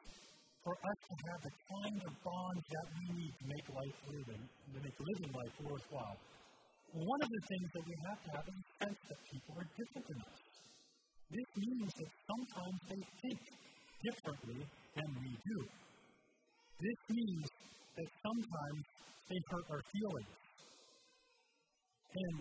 for 0.60 0.76
us 0.76 0.98
to 1.08 1.14
have 1.24 1.40
the 1.40 1.54
kind 1.56 1.98
of 2.04 2.12
bonds 2.20 2.64
that 2.68 2.86
we 2.92 3.06
need 3.16 3.32
to 3.32 3.44
make 3.48 3.66
life 3.72 3.98
living, 4.12 4.42
to 4.44 4.80
make 4.80 4.96
living 5.00 5.30
life 5.32 5.54
worthwhile. 5.64 6.18
One 6.92 7.20
of 7.24 7.30
the 7.32 7.42
things 7.48 7.68
that 7.72 7.84
we 7.88 7.96
have 8.12 8.20
to 8.28 8.30
have 8.36 8.44
is 8.44 8.56
a 8.60 8.68
sense 8.84 9.00
that 9.08 9.20
people 9.24 9.52
are 9.56 9.68
different 9.72 10.04
than 10.04 10.20
us. 10.20 10.40
This 11.32 11.48
means 11.56 11.90
that 11.96 12.10
sometimes 12.28 12.78
they 12.92 13.02
think 13.24 13.40
differently 14.04 14.60
than 15.00 15.08
we 15.16 15.32
do. 15.32 15.58
This 16.76 17.00
means 17.08 17.48
that 17.96 18.08
sometimes 18.22 18.82
they 19.28 19.40
hurt 19.50 19.66
our 19.70 19.82
feelings. 19.92 20.34
And 22.14 22.36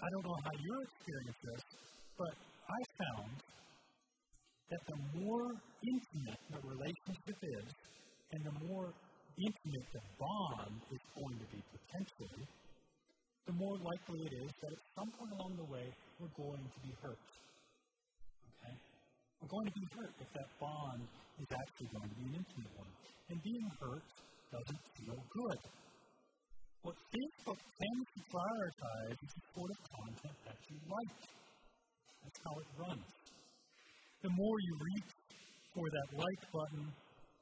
I 0.00 0.06
don't 0.14 0.24
know 0.24 0.38
how 0.44 0.54
your 0.54 0.78
experience 0.86 1.40
is, 1.56 1.62
but 2.16 2.34
I 2.70 2.80
found 2.98 3.30
that 4.70 4.82
the 4.86 4.98
more 5.18 5.50
intimate 5.82 6.40
the 6.50 6.60
relationship 6.62 7.38
is, 7.42 7.68
and 8.32 8.40
the 8.46 8.56
more 8.70 8.94
intimate 9.34 9.88
the 9.90 10.04
bond 10.14 10.78
is 10.94 11.02
going 11.18 11.36
to 11.42 11.46
be 11.50 11.60
potentially, 11.74 12.44
the 13.50 13.54
more 13.58 13.76
likely 13.82 14.20
it 14.30 14.34
is 14.46 14.50
that 14.62 14.70
at 14.70 14.82
some 14.94 15.10
point 15.18 15.32
along 15.34 15.58
the 15.58 15.66
way, 15.66 15.86
we're 16.22 16.34
going 16.38 16.62
to 16.62 16.80
be 16.86 16.94
hurt. 17.02 17.18
Okay? 18.46 18.74
We're 19.42 19.50
going 19.50 19.66
to 19.66 19.74
be 19.74 19.86
hurt 19.90 20.14
if 20.22 20.30
that 20.38 20.48
bond 20.62 21.02
is 21.42 21.50
actually 21.50 21.90
going 21.90 22.06
to 22.06 22.14
be 22.14 22.24
an 22.30 22.34
intimate 22.38 22.74
one. 22.78 22.92
And 23.32 23.42
being 23.42 23.66
hurt 23.82 24.06
doesn't 24.50 24.84
feel 24.98 25.18
good. 25.30 25.60
What 26.82 26.96
Facebook 27.14 27.60
tends 27.60 28.08
to 28.14 28.20
prioritize 28.30 29.18
is 29.22 29.32
the 29.34 29.44
sort 29.54 29.70
of 29.70 29.78
content 29.94 30.36
that 30.46 30.58
you 30.68 30.76
like. 30.86 31.14
That's 32.22 32.40
how 32.44 32.54
it 32.58 32.68
runs 32.76 33.20
the 34.22 34.30
more 34.36 34.56
you 34.60 34.74
reach 34.92 35.10
for 35.72 35.86
that 35.88 36.08
like 36.12 36.42
button, 36.52 36.92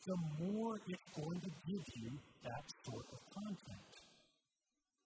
the 0.06 0.18
more 0.46 0.78
it's 0.86 1.08
going 1.10 1.40
to 1.42 1.50
give 1.66 1.84
you 1.98 2.10
that 2.46 2.64
sort 2.86 3.06
of 3.10 3.18
content. 3.34 3.90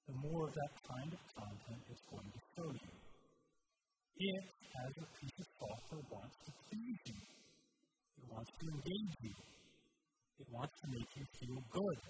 The 0.04 0.16
more 0.20 0.48
of 0.48 0.52
that 0.52 0.72
kind 0.84 1.12
of 1.16 1.20
content 1.32 1.80
it's 1.88 2.04
going 2.12 2.28
to 2.28 2.40
show 2.52 2.68
you. 2.76 2.92
It, 4.20 4.44
as 4.84 4.92
a 5.00 5.06
piece 5.16 5.38
of 5.40 5.48
software, 5.56 6.04
wants 6.12 6.36
to 6.44 6.50
please 6.68 7.00
you. 7.08 7.20
It 8.20 8.26
wants 8.28 8.52
to 8.60 8.64
engage 8.68 9.14
you. 9.24 9.34
It 10.40 10.48
wants 10.52 10.74
to 10.80 10.86
make 10.90 11.10
you 11.16 11.24
feel 11.40 11.58
good 11.70 12.00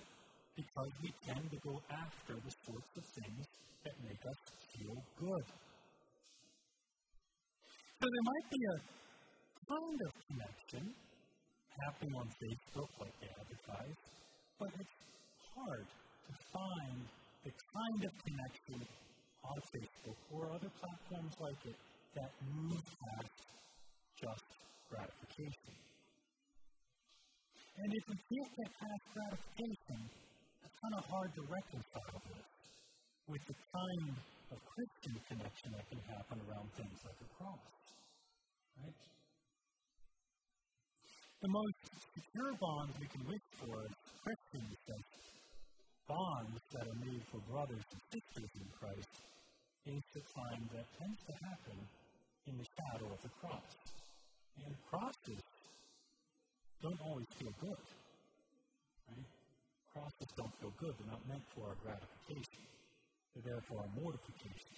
because 0.56 0.92
we 1.02 1.10
tend 1.26 1.50
to 1.50 1.58
go 1.64 1.80
after 1.90 2.34
the 2.34 2.52
sorts 2.64 2.92
of 2.96 3.04
things 3.16 3.46
that 3.84 3.94
make 4.04 4.22
us 4.22 4.40
feel 4.72 4.96
good. 5.18 5.46
So 7.98 8.04
there 8.10 8.26
might 8.26 8.48
be 8.50 8.62
a 8.66 8.76
kind 9.68 9.98
of 10.06 10.12
connection 10.28 10.84
happening 11.84 12.14
on 12.18 12.28
Facebook, 12.36 12.90
like 13.00 13.14
they 13.20 13.30
advertise, 13.32 13.98
but 14.58 14.70
it's 14.74 14.96
hard 15.54 15.86
to 15.86 16.32
find 16.52 17.00
the 17.44 17.52
kind 17.52 18.00
of 18.04 18.12
connection 18.26 18.80
on 19.42 19.58
Facebook 19.72 20.18
or 20.30 20.52
other 20.52 20.70
platforms 20.78 21.34
like 21.40 21.62
it 21.66 21.78
that 22.14 22.30
moves 22.44 22.90
past 23.02 23.38
just 24.20 24.46
gratification. 24.90 25.74
And 27.78 27.88
if 27.88 28.04
we 28.08 28.16
can't 28.16 28.52
get 28.58 28.70
past 28.76 29.04
gratification, 29.14 30.00
it's 30.64 30.76
kind 30.76 30.94
of 30.98 31.04
hard 31.08 31.30
to 31.36 31.42
reconcile 31.48 32.18
this 32.28 32.48
with 33.28 33.42
the 33.48 33.56
kind 33.72 34.12
of 34.52 34.58
Christian 34.60 35.14
connection 35.30 35.68
that 35.72 35.86
can 35.88 36.00
happen 36.12 36.36
around 36.44 36.68
things 36.76 36.98
like 37.06 37.16
a 37.22 37.28
cross. 37.38 37.64
Right? 38.82 39.12
the 41.42 41.50
most 41.50 41.74
secure 42.14 42.54
bonds 42.54 42.94
we 43.02 43.08
can 43.10 43.18
wish 43.26 43.42
for 43.58 43.74
as 43.82 43.94
Christians, 44.22 44.78
that 44.86 45.02
bonds 46.06 46.62
that 46.70 46.86
are 46.86 47.00
made 47.02 47.22
for 47.34 47.42
brothers 47.50 47.82
and 47.82 48.00
sisters 48.14 48.50
in 48.62 48.66
Christ, 48.78 49.10
is 49.90 50.02
the 50.14 50.22
kind 50.38 50.62
that 50.70 50.86
tends 51.02 51.18
to 51.26 51.34
happen 51.42 51.78
in 52.46 52.54
the 52.54 52.68
shadow 52.78 53.10
of 53.10 53.18
the 53.26 53.32
cross. 53.42 53.74
And 54.62 54.70
crosses 54.86 55.42
don't 56.82 57.00
always 57.06 57.30
feel 57.38 57.54
good. 57.62 57.84
Right? 59.08 59.28
Crosses 59.94 60.30
don't 60.36 60.54
feel 60.58 60.74
good. 60.82 60.92
They're 60.98 61.14
not 61.14 61.22
meant 61.30 61.46
for 61.54 61.70
our 61.70 61.78
gratification. 61.78 62.62
They're 63.32 63.54
there 63.54 63.62
for 63.70 63.78
our 63.80 63.90
mortification. 63.96 64.74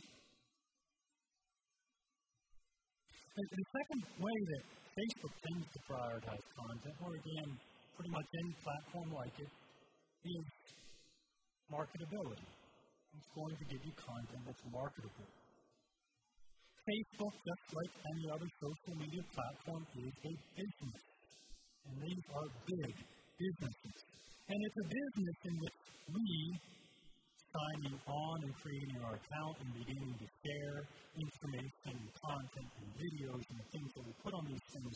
And 3.35 3.47
the 3.51 3.67
second 3.67 4.03
way 4.23 4.37
that 4.53 4.63
Facebook 4.95 5.35
tends 5.43 5.67
to 5.75 5.81
prioritize 5.91 6.45
content, 6.55 6.97
or 7.03 7.19
again, 7.19 7.51
pretty 7.99 8.13
much 8.15 8.29
any 8.31 8.55
platform 8.63 9.11
like 9.11 9.35
it, 9.43 9.51
is 10.29 10.47
marketability. 11.67 12.47
It's 13.17 13.31
going 13.35 13.57
to 13.59 13.65
give 13.67 13.83
you 13.83 13.95
content 13.99 14.43
that's 14.47 14.65
marketable. 14.71 15.27
Facebook, 16.85 17.35
just 17.35 17.65
like 17.75 17.93
any 18.13 18.25
other 18.31 18.49
social 18.61 18.95
media 19.03 19.25
platform, 19.35 19.83
is 19.99 20.15
a 20.15 20.33
business. 20.55 21.14
And 21.87 21.95
these 22.01 22.25
are 22.33 22.49
big 22.67 22.95
businesses. 23.39 23.99
And 24.49 24.59
it's 24.61 24.79
a 24.81 24.87
business 24.89 25.39
in 25.49 25.55
which 25.61 25.79
we 26.13 26.31
signing 27.55 27.97
on 28.11 28.37
and 28.43 28.53
creating 28.59 28.99
our 29.07 29.15
account 29.15 29.55
and 29.63 29.71
beginning 29.79 30.15
to 30.19 30.27
share 30.43 30.77
information 31.15 31.95
and 31.95 32.11
content 32.19 32.71
and 32.83 32.89
videos 32.99 33.45
and 33.47 33.59
things 33.71 33.91
that 33.95 34.05
we 34.05 34.13
put 34.21 34.33
on 34.35 34.45
these 34.51 34.67
things. 34.75 34.95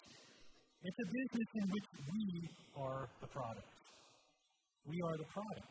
It's 0.82 0.98
a 0.98 1.08
business 1.10 1.50
in 1.58 1.64
which 1.70 1.88
we 2.10 2.24
are 2.78 3.02
the 3.22 3.30
product. 3.30 3.72
We 4.86 4.98
are 5.06 5.16
the 5.18 5.28
product. 5.30 5.70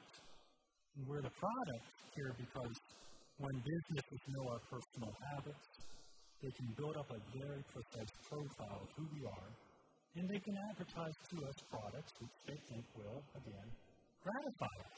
And 0.96 1.02
we're 1.08 1.22
the 1.22 1.36
product 1.36 1.86
here 2.16 2.34
because 2.40 2.76
when 3.38 3.56
businesses 3.62 4.22
know 4.34 4.44
our 4.50 4.62
personal 4.66 5.14
habits, 5.30 5.68
they 6.42 6.52
can 6.58 6.68
build 6.74 6.96
up 6.98 7.10
a 7.14 7.20
very 7.38 7.62
precise 7.70 8.12
profile 8.26 8.82
of 8.82 8.90
who 8.98 9.06
we 9.14 9.22
are, 9.26 9.50
and 10.16 10.24
they 10.30 10.40
can 10.40 10.56
advertise 10.72 11.18
to 11.30 11.36
us 11.44 11.58
products 11.70 12.14
which 12.22 12.38
they 12.48 12.60
think 12.72 12.86
will, 12.96 13.20
again, 13.36 13.70
gratify 14.24 14.76
us. 14.88 14.98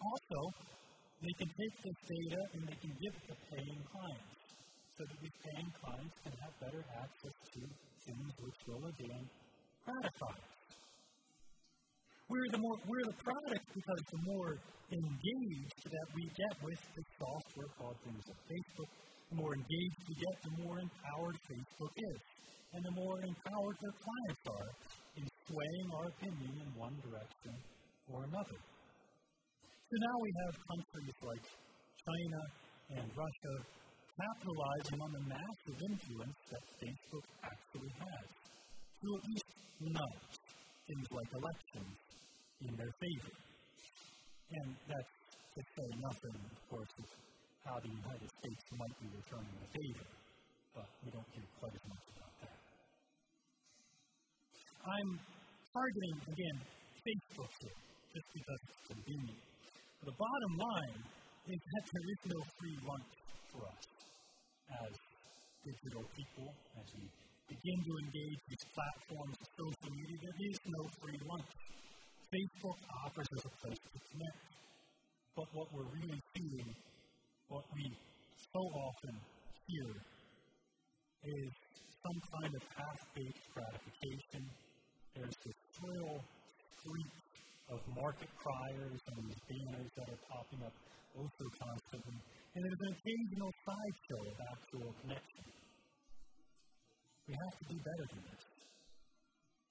Also, 0.00 0.40
they 1.22 1.34
can 1.38 1.50
take 1.54 1.74
this 1.86 1.98
data 2.02 2.40
and 2.54 2.60
they 2.66 2.78
can 2.82 2.92
give 2.98 3.12
it 3.14 3.24
to 3.30 3.36
paying 3.52 3.80
clients 3.86 4.42
so 4.98 5.02
that 5.06 5.18
these 5.22 5.38
paying 5.44 5.70
clients 5.78 6.16
can 6.26 6.34
have 6.42 6.52
better 6.58 6.82
access 6.98 7.36
to 7.54 7.60
things 8.06 8.30
which 8.42 8.58
will 8.66 8.84
again 8.90 9.24
gratify 9.86 10.34
us. 10.34 10.62
We're 12.26 12.50
the 12.50 12.62
more 12.64 12.76
we're 12.88 13.06
the 13.06 13.18
product 13.22 13.66
because 13.76 14.02
the 14.08 14.22
more 14.24 14.56
engaged 14.90 15.80
that 15.84 16.08
we 16.16 16.24
get 16.32 16.54
with 16.64 16.80
the 16.96 17.04
software 17.20 17.70
called 17.78 17.98
things 18.02 18.24
Facebook, 18.50 18.90
the 19.30 19.36
more 19.36 19.54
engaged 19.54 20.00
we 20.08 20.14
get, 20.16 20.34
the 20.42 20.54
more 20.64 20.76
empowered 20.80 21.38
Facebook 21.44 21.92
is. 21.92 22.20
And 22.72 22.80
the 22.88 22.94
more 22.96 23.20
empowered 23.20 23.76
their 23.84 23.96
clients 24.00 24.42
are 24.48 24.70
in 25.20 25.24
swaying 25.44 25.88
our 25.92 26.06
opinion 26.08 26.52
in 26.56 26.70
one 26.72 26.96
direction 27.04 27.52
or 28.08 28.24
another. 28.24 28.58
So 29.92 29.94
now 30.00 30.16
we 30.24 30.30
have 30.40 30.54
countries 30.56 31.16
like 31.20 31.44
China 32.00 32.40
and 32.96 33.06
Russia 33.12 33.54
capitalizing 34.16 34.98
on 35.04 35.10
the 35.12 35.24
massive 35.28 35.78
influence 35.84 36.38
that 36.48 36.64
Facebook 36.80 37.26
actually 37.44 37.92
has 37.92 38.26
to 38.40 39.06
at 39.20 39.22
least 39.28 39.48
nudge 39.92 40.32
things 40.88 41.08
like 41.12 41.30
elections 41.36 41.96
in 42.64 42.72
their 42.72 42.92
favor. 42.96 43.36
And 44.48 44.68
that's 44.88 45.16
to 45.28 45.60
say 45.60 45.88
nothing, 46.00 46.36
of 46.40 46.60
course, 46.72 46.92
of 47.04 47.08
how 47.68 47.76
the 47.84 47.92
United 47.92 48.30
States 48.40 48.64
might 48.80 48.96
be 48.96 49.08
returning 49.12 49.56
the 49.60 49.68
favor, 49.76 50.08
but 50.72 50.88
we 51.04 51.08
don't 51.12 51.28
hear 51.36 51.48
quite 51.60 51.76
as 51.76 51.84
much. 51.84 52.21
I'm 54.82 55.10
targeting, 55.70 56.16
again, 56.26 56.58
Facebook 57.06 57.52
here, 57.62 57.78
just 58.10 58.28
because 58.34 58.60
it's 58.66 58.82
convenient. 58.90 59.42
The 60.02 60.10
bottom 60.18 60.52
line 60.58 61.02
is 61.46 61.60
that 61.62 61.84
there 61.86 62.06
is 62.10 62.20
no 62.34 62.38
free 62.58 62.78
lunch 62.82 63.12
for 63.54 63.62
us 63.62 63.82
as 64.82 64.92
digital 65.62 66.02
people, 66.18 66.50
as 66.82 66.86
we 66.98 67.06
begin 67.46 67.78
to 67.78 67.92
engage 68.10 68.40
these 68.50 68.66
platforms 68.74 69.36
of 69.38 69.48
social 69.54 69.90
media. 69.94 70.18
There 70.18 70.40
is 70.50 70.58
no 70.66 70.82
free 70.98 71.20
lunch. 71.30 71.50
Facebook 72.26 72.78
offers 73.06 73.30
us 73.38 73.44
a 73.46 73.52
place 73.62 73.82
to 73.86 73.98
connect. 74.10 74.42
But 75.38 75.46
what 75.54 75.68
we're 75.70 75.92
really 75.94 76.20
seeing, 76.34 76.70
what 77.46 77.64
we 77.70 77.86
so 78.50 78.62
often 78.66 79.14
hear, 79.70 79.90
is 81.22 81.50
some 82.02 82.18
kind 82.34 82.50
of 82.50 82.62
half-baked 82.66 83.46
gratification. 83.54 84.42
There's 85.12 85.36
this 85.44 85.58
thrill, 85.76 86.16
freak 86.80 87.12
of 87.68 87.80
market 87.96 88.32
criers 88.36 89.00
and 89.12 89.18
these 89.28 89.42
banners 89.44 89.90
that 89.96 90.08
are 90.08 90.22
popping 90.28 90.62
up 90.64 90.76
also 91.16 91.44
constantly. 91.60 92.18
And 92.56 92.60
there's 92.64 92.82
an 92.84 92.92
occasional 92.96 93.50
sideshow 93.64 94.20
of 94.28 94.36
actual 94.56 94.88
connection. 95.04 95.44
We 97.28 97.34
have 97.36 97.54
to 97.60 97.64
do 97.72 97.78
better 97.80 98.06
than 98.12 98.22
this. 98.28 98.42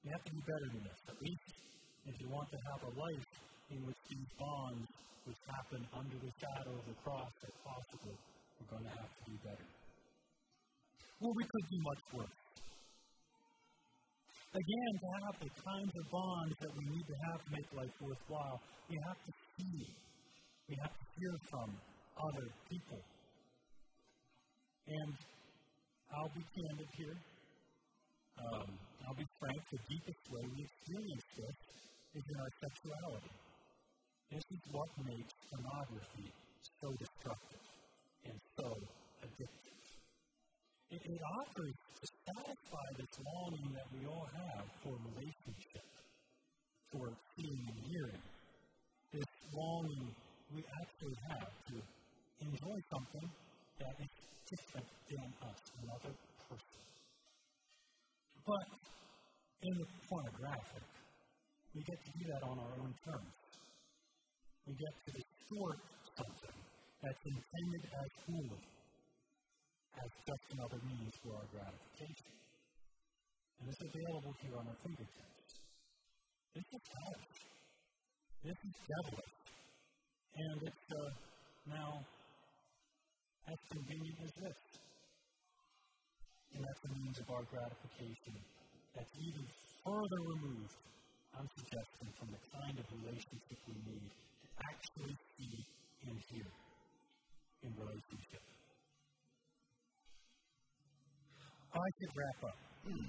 We 0.01 0.07
have 0.13 0.23
to 0.25 0.31
do 0.33 0.41
better 0.45 0.67
than 0.77 0.83
this. 0.85 0.99
At 1.09 1.17
least 1.21 1.45
if 2.05 2.15
you 2.21 2.27
want 2.29 2.49
to 2.49 2.59
have 2.73 2.81
a 2.89 2.91
life 2.97 3.27
in 3.69 3.79
which 3.85 4.01
these 4.09 4.31
bonds, 4.37 4.87
which 5.25 5.41
happen 5.45 5.81
under 5.93 6.17
the 6.17 6.31
shadow 6.41 6.73
of 6.73 6.85
the 6.85 6.97
cross, 7.05 7.33
are 7.45 7.57
possible, 7.61 8.15
we're 8.57 8.71
going 8.77 8.87
to 8.89 8.95
have 8.97 9.09
to 9.09 9.23
do 9.29 9.35
better. 9.45 9.67
Well, 11.21 11.33
we 11.37 11.45
could 11.45 11.65
do 11.69 11.79
much 11.85 12.01
worse. 12.17 12.50
Again, 14.51 14.93
to 14.99 15.07
have 15.23 15.35
the 15.39 15.51
kinds 15.63 15.93
of 15.95 16.03
bonds 16.11 16.55
that 16.59 16.73
we 16.75 16.83
need 16.91 17.07
to 17.07 17.17
have 17.31 17.39
to 17.39 17.49
make 17.55 17.69
life 17.71 17.95
worthwhile, 18.03 18.59
we 18.91 18.99
have 19.07 19.15
to 19.23 19.31
see, 19.55 19.87
we 20.67 20.75
have 20.75 20.91
to 20.91 21.05
hear 21.15 21.33
from 21.47 21.71
other 22.19 22.47
people. 22.67 22.99
And 24.91 25.15
I'll 26.11 26.33
be 26.35 26.43
candid 26.51 26.91
here. 26.99 27.15
Um, 28.43 28.67
I'll 29.07 29.15
be 29.15 29.27
frank, 29.39 29.61
the 29.71 29.79
deepest 29.87 30.19
way 30.35 30.43
we 30.43 30.67
experience 30.67 31.25
this 31.39 31.57
is 32.19 32.23
in 32.27 32.35
our 32.43 32.51
sexuality. 32.59 33.35
This 34.35 34.43
is 34.51 34.61
what 34.75 34.89
makes 35.07 35.31
pornography 35.47 36.27
so 36.83 36.91
destructive 36.99 37.63
and 38.27 38.35
so 38.59 38.67
addictive. 39.23 39.70
It, 40.91 40.99
it 41.07 41.21
offers 41.39 41.71
to 41.71 42.05
satisfy 42.27 42.87
this 42.99 43.13
longing 43.23 43.71
that 43.79 43.87
we 43.95 44.03
all 44.11 44.27
have 44.27 44.65
for 44.83 44.91
relationship, 45.15 45.87
for 46.91 47.07
seeing 47.35 47.63
and 47.71 47.79
hearing. 47.87 48.23
This 49.15 49.31
longing 49.55 50.11
we 50.51 50.63
actually 50.83 51.17
have 51.31 51.51
to 51.71 51.75
enjoy 52.43 52.77
something 52.91 53.27
that 53.79 53.95
is 54.03 54.11
different 54.51 54.89
than 55.07 55.27
us, 55.47 55.59
another 55.79 56.11
person. 56.43 56.83
But 58.43 58.67
in 59.63 59.73
the 59.79 59.87
pornographic, 60.11 60.85
we 61.71 61.81
get 61.87 61.99
to 62.03 62.11
do 62.19 62.23
that 62.35 62.43
on 62.51 62.59
our 62.59 62.73
own 62.83 62.93
terms. 63.07 63.35
We 64.67 64.75
get 64.75 64.93
to 65.07 65.11
distort 65.15 65.79
something 66.19 66.57
that's 66.99 67.23
intended 67.23 67.83
as 67.95 68.09
holy, 68.27 68.63
as 69.99 70.09
just 70.23 70.45
another 70.55 70.79
means 70.87 71.13
for 71.23 71.35
our 71.35 71.47
gratification. 71.51 72.31
And 73.59 73.65
it's 73.69 73.83
available 73.83 74.33
here 74.41 74.55
on 74.57 74.65
our 74.67 74.79
fingertips. 74.81 75.51
This 76.55 76.67
is 76.71 76.83
hellish. 76.91 77.41
This 78.43 78.59
is 78.59 78.75
devilish. 78.89 79.35
And 80.31 80.57
it's 80.65 80.87
uh, 80.91 81.11
now 81.67 81.91
as 83.47 83.59
convenient 83.69 84.19
as 84.23 84.33
this. 84.41 84.59
And 86.55 86.61
that's 86.63 86.81
a 86.87 86.91
means 86.95 87.17
of 87.19 87.27
our 87.31 87.45
gratification 87.47 88.35
that's 88.95 89.13
even 89.15 89.45
further 89.85 90.21
removed, 90.35 90.75
I'm 91.37 91.47
suggesting, 91.55 92.09
from 92.19 92.29
the 92.35 92.41
kind 92.51 92.75
of 92.75 92.85
relationship 92.99 93.59
we 93.67 93.77
need 93.87 94.11
to 94.11 94.47
actually 94.67 95.15
see 95.37 95.57
and 96.07 96.17
hear 96.27 96.49
in 97.63 97.71
relationship. 97.77 98.43
I 101.71 101.87
could 101.95 102.11
wrap 102.11 102.39
up. 102.51 102.59
Hmm. 102.83 103.07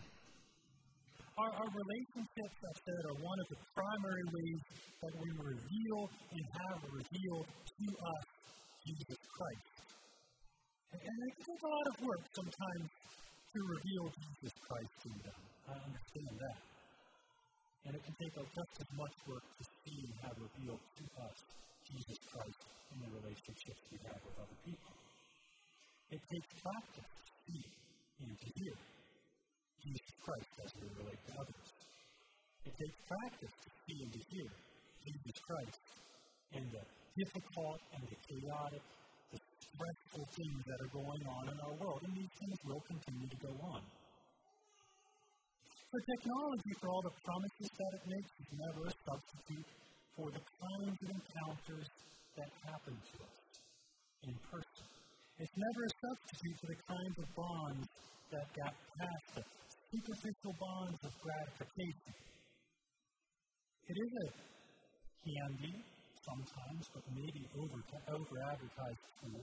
Our, 1.33 1.51
our 1.51 1.71
relationships, 1.73 2.59
I 2.61 2.75
said, 2.77 3.03
are 3.09 3.19
one 3.19 3.39
of 3.41 3.49
the 3.51 3.61
primary 3.75 4.27
ways 4.31 4.61
that 5.03 5.15
we 5.17 5.29
reveal 5.35 5.99
and 6.31 6.45
have 6.61 6.81
revealed 6.93 7.49
to 7.51 7.87
us 7.89 8.25
Jesus 8.87 9.19
Christ. 9.19 9.75
And, 10.93 11.01
and 11.03 11.17
it 11.27 11.35
takes 11.43 11.63
a 11.65 11.73
lot 11.73 11.87
of 11.89 11.95
work 12.05 12.23
sometimes 12.37 12.87
to 12.93 13.59
reveal 13.59 14.05
Jesus 14.13 14.55
Christ 14.61 14.93
to 15.03 15.11
them. 15.25 15.41
I 15.67 15.75
understand 15.83 16.35
that. 16.37 16.61
And 17.83 17.93
it 17.99 18.03
can 18.07 18.15
take 18.15 18.35
just 18.39 18.75
as 18.79 18.91
much 18.95 19.15
work 19.27 19.47
to 19.59 19.65
see 19.83 19.99
and 20.07 20.15
have 20.23 20.37
revealed 20.39 20.85
to 20.85 21.05
us 21.27 21.37
Jesus 21.83 22.19
Christ 22.31 22.61
in 22.95 22.99
the 23.03 23.11
relationships 23.11 23.83
we 23.91 23.99
have 24.07 24.21
with 24.23 24.37
other 24.39 24.59
people. 24.63 24.95
It 26.13 26.21
takes 26.29 26.51
practice 26.61 27.11
to 27.11 27.33
see 27.49 27.82
and 28.23 28.37
to 28.39 28.49
hear 28.59 28.75
Jesus 29.83 30.13
Christ 30.23 30.53
as 30.63 30.71
we 30.79 30.87
relate 30.99 31.23
to 31.27 31.33
others. 31.39 31.67
It 32.65 32.75
takes 32.79 32.99
practice 33.11 33.55
to 33.59 33.69
see 33.87 33.99
and 34.07 34.13
to 34.15 34.23
hear 34.31 34.49
Jesus 35.03 35.37
Christ 35.43 35.83
in 36.55 36.65
the 36.71 36.83
difficult 37.19 37.81
and 37.99 38.03
the 38.07 38.19
chaotic, 38.23 38.85
the 39.35 39.41
stressful 39.43 40.25
things 40.39 40.61
that 40.71 40.79
are 40.79 40.93
going 40.95 41.23
on 41.27 41.45
in 41.51 41.59
our 41.59 41.75
world. 41.83 42.01
And 42.07 42.15
these 42.15 42.35
things 42.39 42.59
will 42.63 42.83
continue 42.87 43.27
to 43.27 43.39
go 43.43 43.53
on. 43.75 43.83
For 45.91 46.01
technology, 46.17 46.73
for 46.81 46.89
all 46.89 47.03
the 47.05 47.17
promises 47.21 47.69
that 47.69 47.93
it 48.01 48.05
makes, 48.09 48.31
is 48.41 48.51
never 48.57 48.83
a 48.89 48.95
substitute 49.05 49.69
for 50.17 50.31
the 50.31 50.41
kinds 50.41 50.97
of 51.05 51.09
encounters 51.11 51.89
that 52.37 52.51
happen 52.65 52.97
to 52.97 53.17
us 53.27 53.37
in 54.25 54.35
person. 54.49 54.92
It's 55.43 55.59
never 55.59 55.83
a 55.83 55.93
substitute 56.07 56.55
for 56.63 56.69
the 56.71 56.81
kinds 56.87 57.19
of 57.19 57.27
bonds 57.35 57.87
that 58.31 58.47
got 58.55 58.79
past 58.95 59.27
the 59.35 59.43
superficial 59.91 60.55
bonds 60.55 61.03
of 61.03 61.11
gratification. 61.19 62.15
It 63.91 63.97
is 63.99 64.13
a 64.23 64.27
handy, 65.27 65.83
sometimes, 66.23 66.87
but 66.95 67.03
maybe 67.11 67.43
over, 67.59 67.75
over 68.15 68.35
advertised 68.55 69.03
tool, 69.19 69.43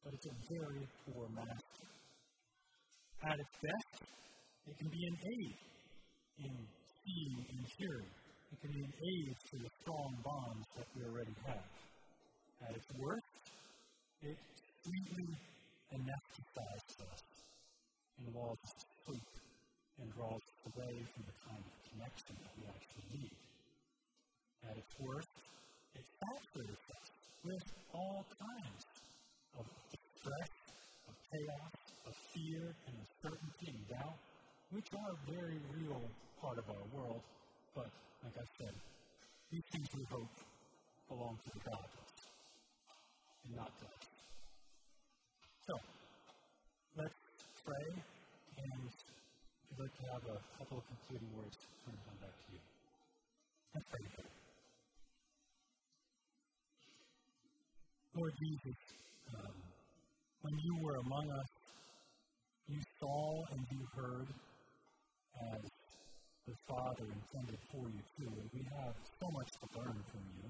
but 0.00 0.16
it's 0.16 0.24
a 0.24 0.36
very 0.56 0.88
poor 1.04 1.28
master. 1.36 1.88
At 3.20 3.36
its 3.36 3.56
best, 3.60 4.08
it 4.72 4.76
can 4.80 4.88
be 4.88 5.04
an 5.04 5.16
aid 5.20 5.56
in 6.48 6.56
seeing 6.96 7.44
and 7.44 7.60
hearing. 7.76 8.12
It 8.56 8.58
can 8.64 8.72
be 8.72 8.82
an 8.88 8.94
aid 8.96 9.36
to 9.36 9.54
the 9.68 9.70
strong 9.84 10.16
bonds 10.24 10.64
that 10.80 10.88
we 10.96 11.04
already 11.04 11.36
have. 11.44 11.68
At 12.64 12.72
its 12.72 12.88
worst, 12.96 13.36
it 14.24 14.36
sweetly 14.84 15.28
anesthetises 15.92 16.96
us 17.04 17.22
and 18.18 18.34
lulls 18.34 18.58
us 18.64 18.74
to 18.80 18.86
sleep 19.04 19.30
and 20.00 20.08
draws 20.14 20.40
us 20.40 20.60
away 20.72 20.94
from 21.12 21.22
the 21.28 21.36
kind 21.44 21.60
of 21.60 21.74
connection 21.92 22.34
that 22.40 22.52
we 22.56 22.64
actually 22.64 23.08
need. 23.12 23.36
At 24.64 24.76
its 24.76 24.94
worst, 25.00 25.28
it 25.96 26.06
saturates 26.16 26.86
us 26.96 27.06
with 27.44 27.64
all 27.92 28.24
kinds 28.40 28.84
of 29.58 29.64
stress, 30.20 30.52
of 31.08 31.14
chaos, 31.28 31.72
of 32.06 32.14
fear, 32.32 32.64
and 32.86 32.94
uncertainty 32.96 33.68
and 33.72 33.82
doubt, 33.88 34.20
which 34.70 34.88
are 34.96 35.12
a 35.12 35.18
very 35.32 35.60
real 35.76 36.00
part 36.40 36.56
of 36.56 36.64
our 36.68 36.86
world, 36.96 37.20
but 37.74 37.90
like 38.24 38.36
I 38.36 38.46
said, 38.56 38.74
these 39.50 39.64
things 39.72 39.88
we 39.96 40.04
hope 40.04 40.32
belong 41.08 41.36
to 41.44 41.50
the 41.52 41.70
gods 41.70 41.96
and 43.44 43.56
not 43.56 43.72
to 43.80 43.86
us. 43.86 44.09
So, 45.66 45.74
let's 46.96 47.14
pray, 47.64 47.88
and 47.92 48.80
if 48.86 48.96
you'd 49.68 49.80
like 49.80 49.94
to 50.00 50.04
have 50.12 50.24
a 50.24 50.38
couple 50.58 50.78
of 50.78 50.84
concluding 50.88 51.36
words, 51.36 51.56
turn 51.84 51.94
it 51.94 52.20
back 52.20 52.32
to 52.32 52.52
you. 52.52 52.60
Let's 53.74 53.86
pray. 53.90 54.24
Lord 58.16 58.32
Jesus, 58.40 58.78
um, 59.38 59.56
when 60.42 60.54
you 60.64 60.74
were 60.82 60.96
among 60.96 61.30
us, 61.30 61.50
you 62.68 62.80
saw 62.98 63.44
and 63.52 63.60
you 63.70 63.80
heard 63.94 64.28
as 65.54 65.62
the 66.46 66.54
Father 66.68 67.06
intended 67.06 67.60
for 67.70 67.84
you 67.88 68.02
too. 68.18 68.32
And 68.32 68.50
we 68.52 68.62
have 68.80 68.94
so 69.20 69.26
much 69.30 69.50
to 69.60 69.66
learn 69.78 69.98
from 70.10 70.24
you. 70.36 70.48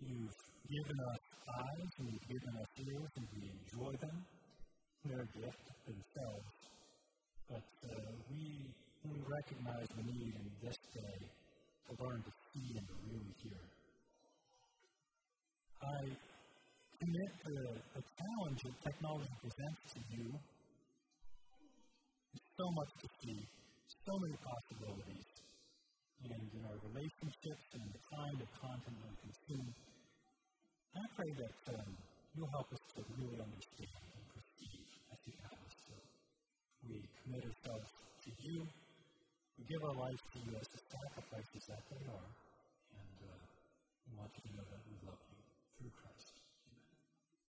You've 0.00 0.36
given 0.68 0.98
us 1.10 1.25
eyes 1.46 1.90
and 1.98 2.06
you've 2.10 2.28
given 2.28 2.52
us 2.58 2.70
ears, 2.82 3.12
and 3.16 3.26
we 3.34 3.42
enjoy 3.46 3.92
them. 4.02 4.16
They're 5.06 5.22
a 5.22 5.32
gift 5.38 5.64
themselves. 5.86 6.50
But 7.46 7.68
uh, 7.86 8.10
we, 8.26 8.42
we 9.06 9.14
recognize 9.22 9.88
the 9.94 10.02
need 10.02 10.34
in 10.34 10.46
this 10.62 10.78
day 10.90 11.18
to 11.86 11.90
learn 12.02 12.20
to 12.26 12.32
see 12.50 12.68
and 12.74 12.86
to 12.90 12.94
really 13.06 13.34
hear. 13.38 13.62
I 15.86 16.00
commit 16.98 17.30
to 17.46 17.54
the 17.94 18.02
challenge 18.02 18.60
that 18.66 18.76
technology 18.82 19.34
presents 19.38 19.82
to 19.94 20.00
you. 20.10 20.26
There's 22.34 22.50
so 22.58 22.66
much 22.74 22.90
to 23.04 23.08
see, 23.22 23.40
so 23.86 24.14
many 24.18 24.36
possibilities. 24.42 25.28
And 26.26 26.42
in 26.50 26.62
our 26.66 26.78
relationships 26.90 27.66
and 27.76 27.86
the 27.92 28.02
kind 28.10 28.36
of 28.42 28.48
content 28.58 28.96
we 28.98 29.12
consume, 29.22 29.68
I 30.96 31.04
pray 31.12 31.28
that 31.44 31.76
um, 31.76 31.92
you'll 32.32 32.48
help 32.56 32.72
us 32.72 32.80
to 32.96 33.04
really 33.20 33.36
understand 33.36 34.00
and 34.16 34.24
perceive 34.32 34.88
as 35.12 35.20
you 35.28 35.34
have 35.44 35.60
us. 35.60 35.76
We 36.88 37.04
commit 37.20 37.44
ourselves 37.44 37.92
to 38.24 38.30
you. 38.40 38.64
We 39.60 39.62
give 39.68 39.84
our 39.84 39.92
lives 39.92 40.24
to 40.32 40.38
you 40.40 40.56
as 40.56 40.68
the 40.72 40.80
sacrifices 40.88 41.68
that 41.68 41.84
they 41.92 42.00
are. 42.08 42.28
And 42.96 43.16
uh, 43.28 43.36
we 44.08 44.16
want 44.16 44.32
you 44.40 44.42
to 44.48 44.50
know 44.56 44.64
that 44.72 44.80
we 44.88 44.96
love 45.04 45.20
you 45.20 45.40
through 45.76 45.92
Christ. 46.00 46.15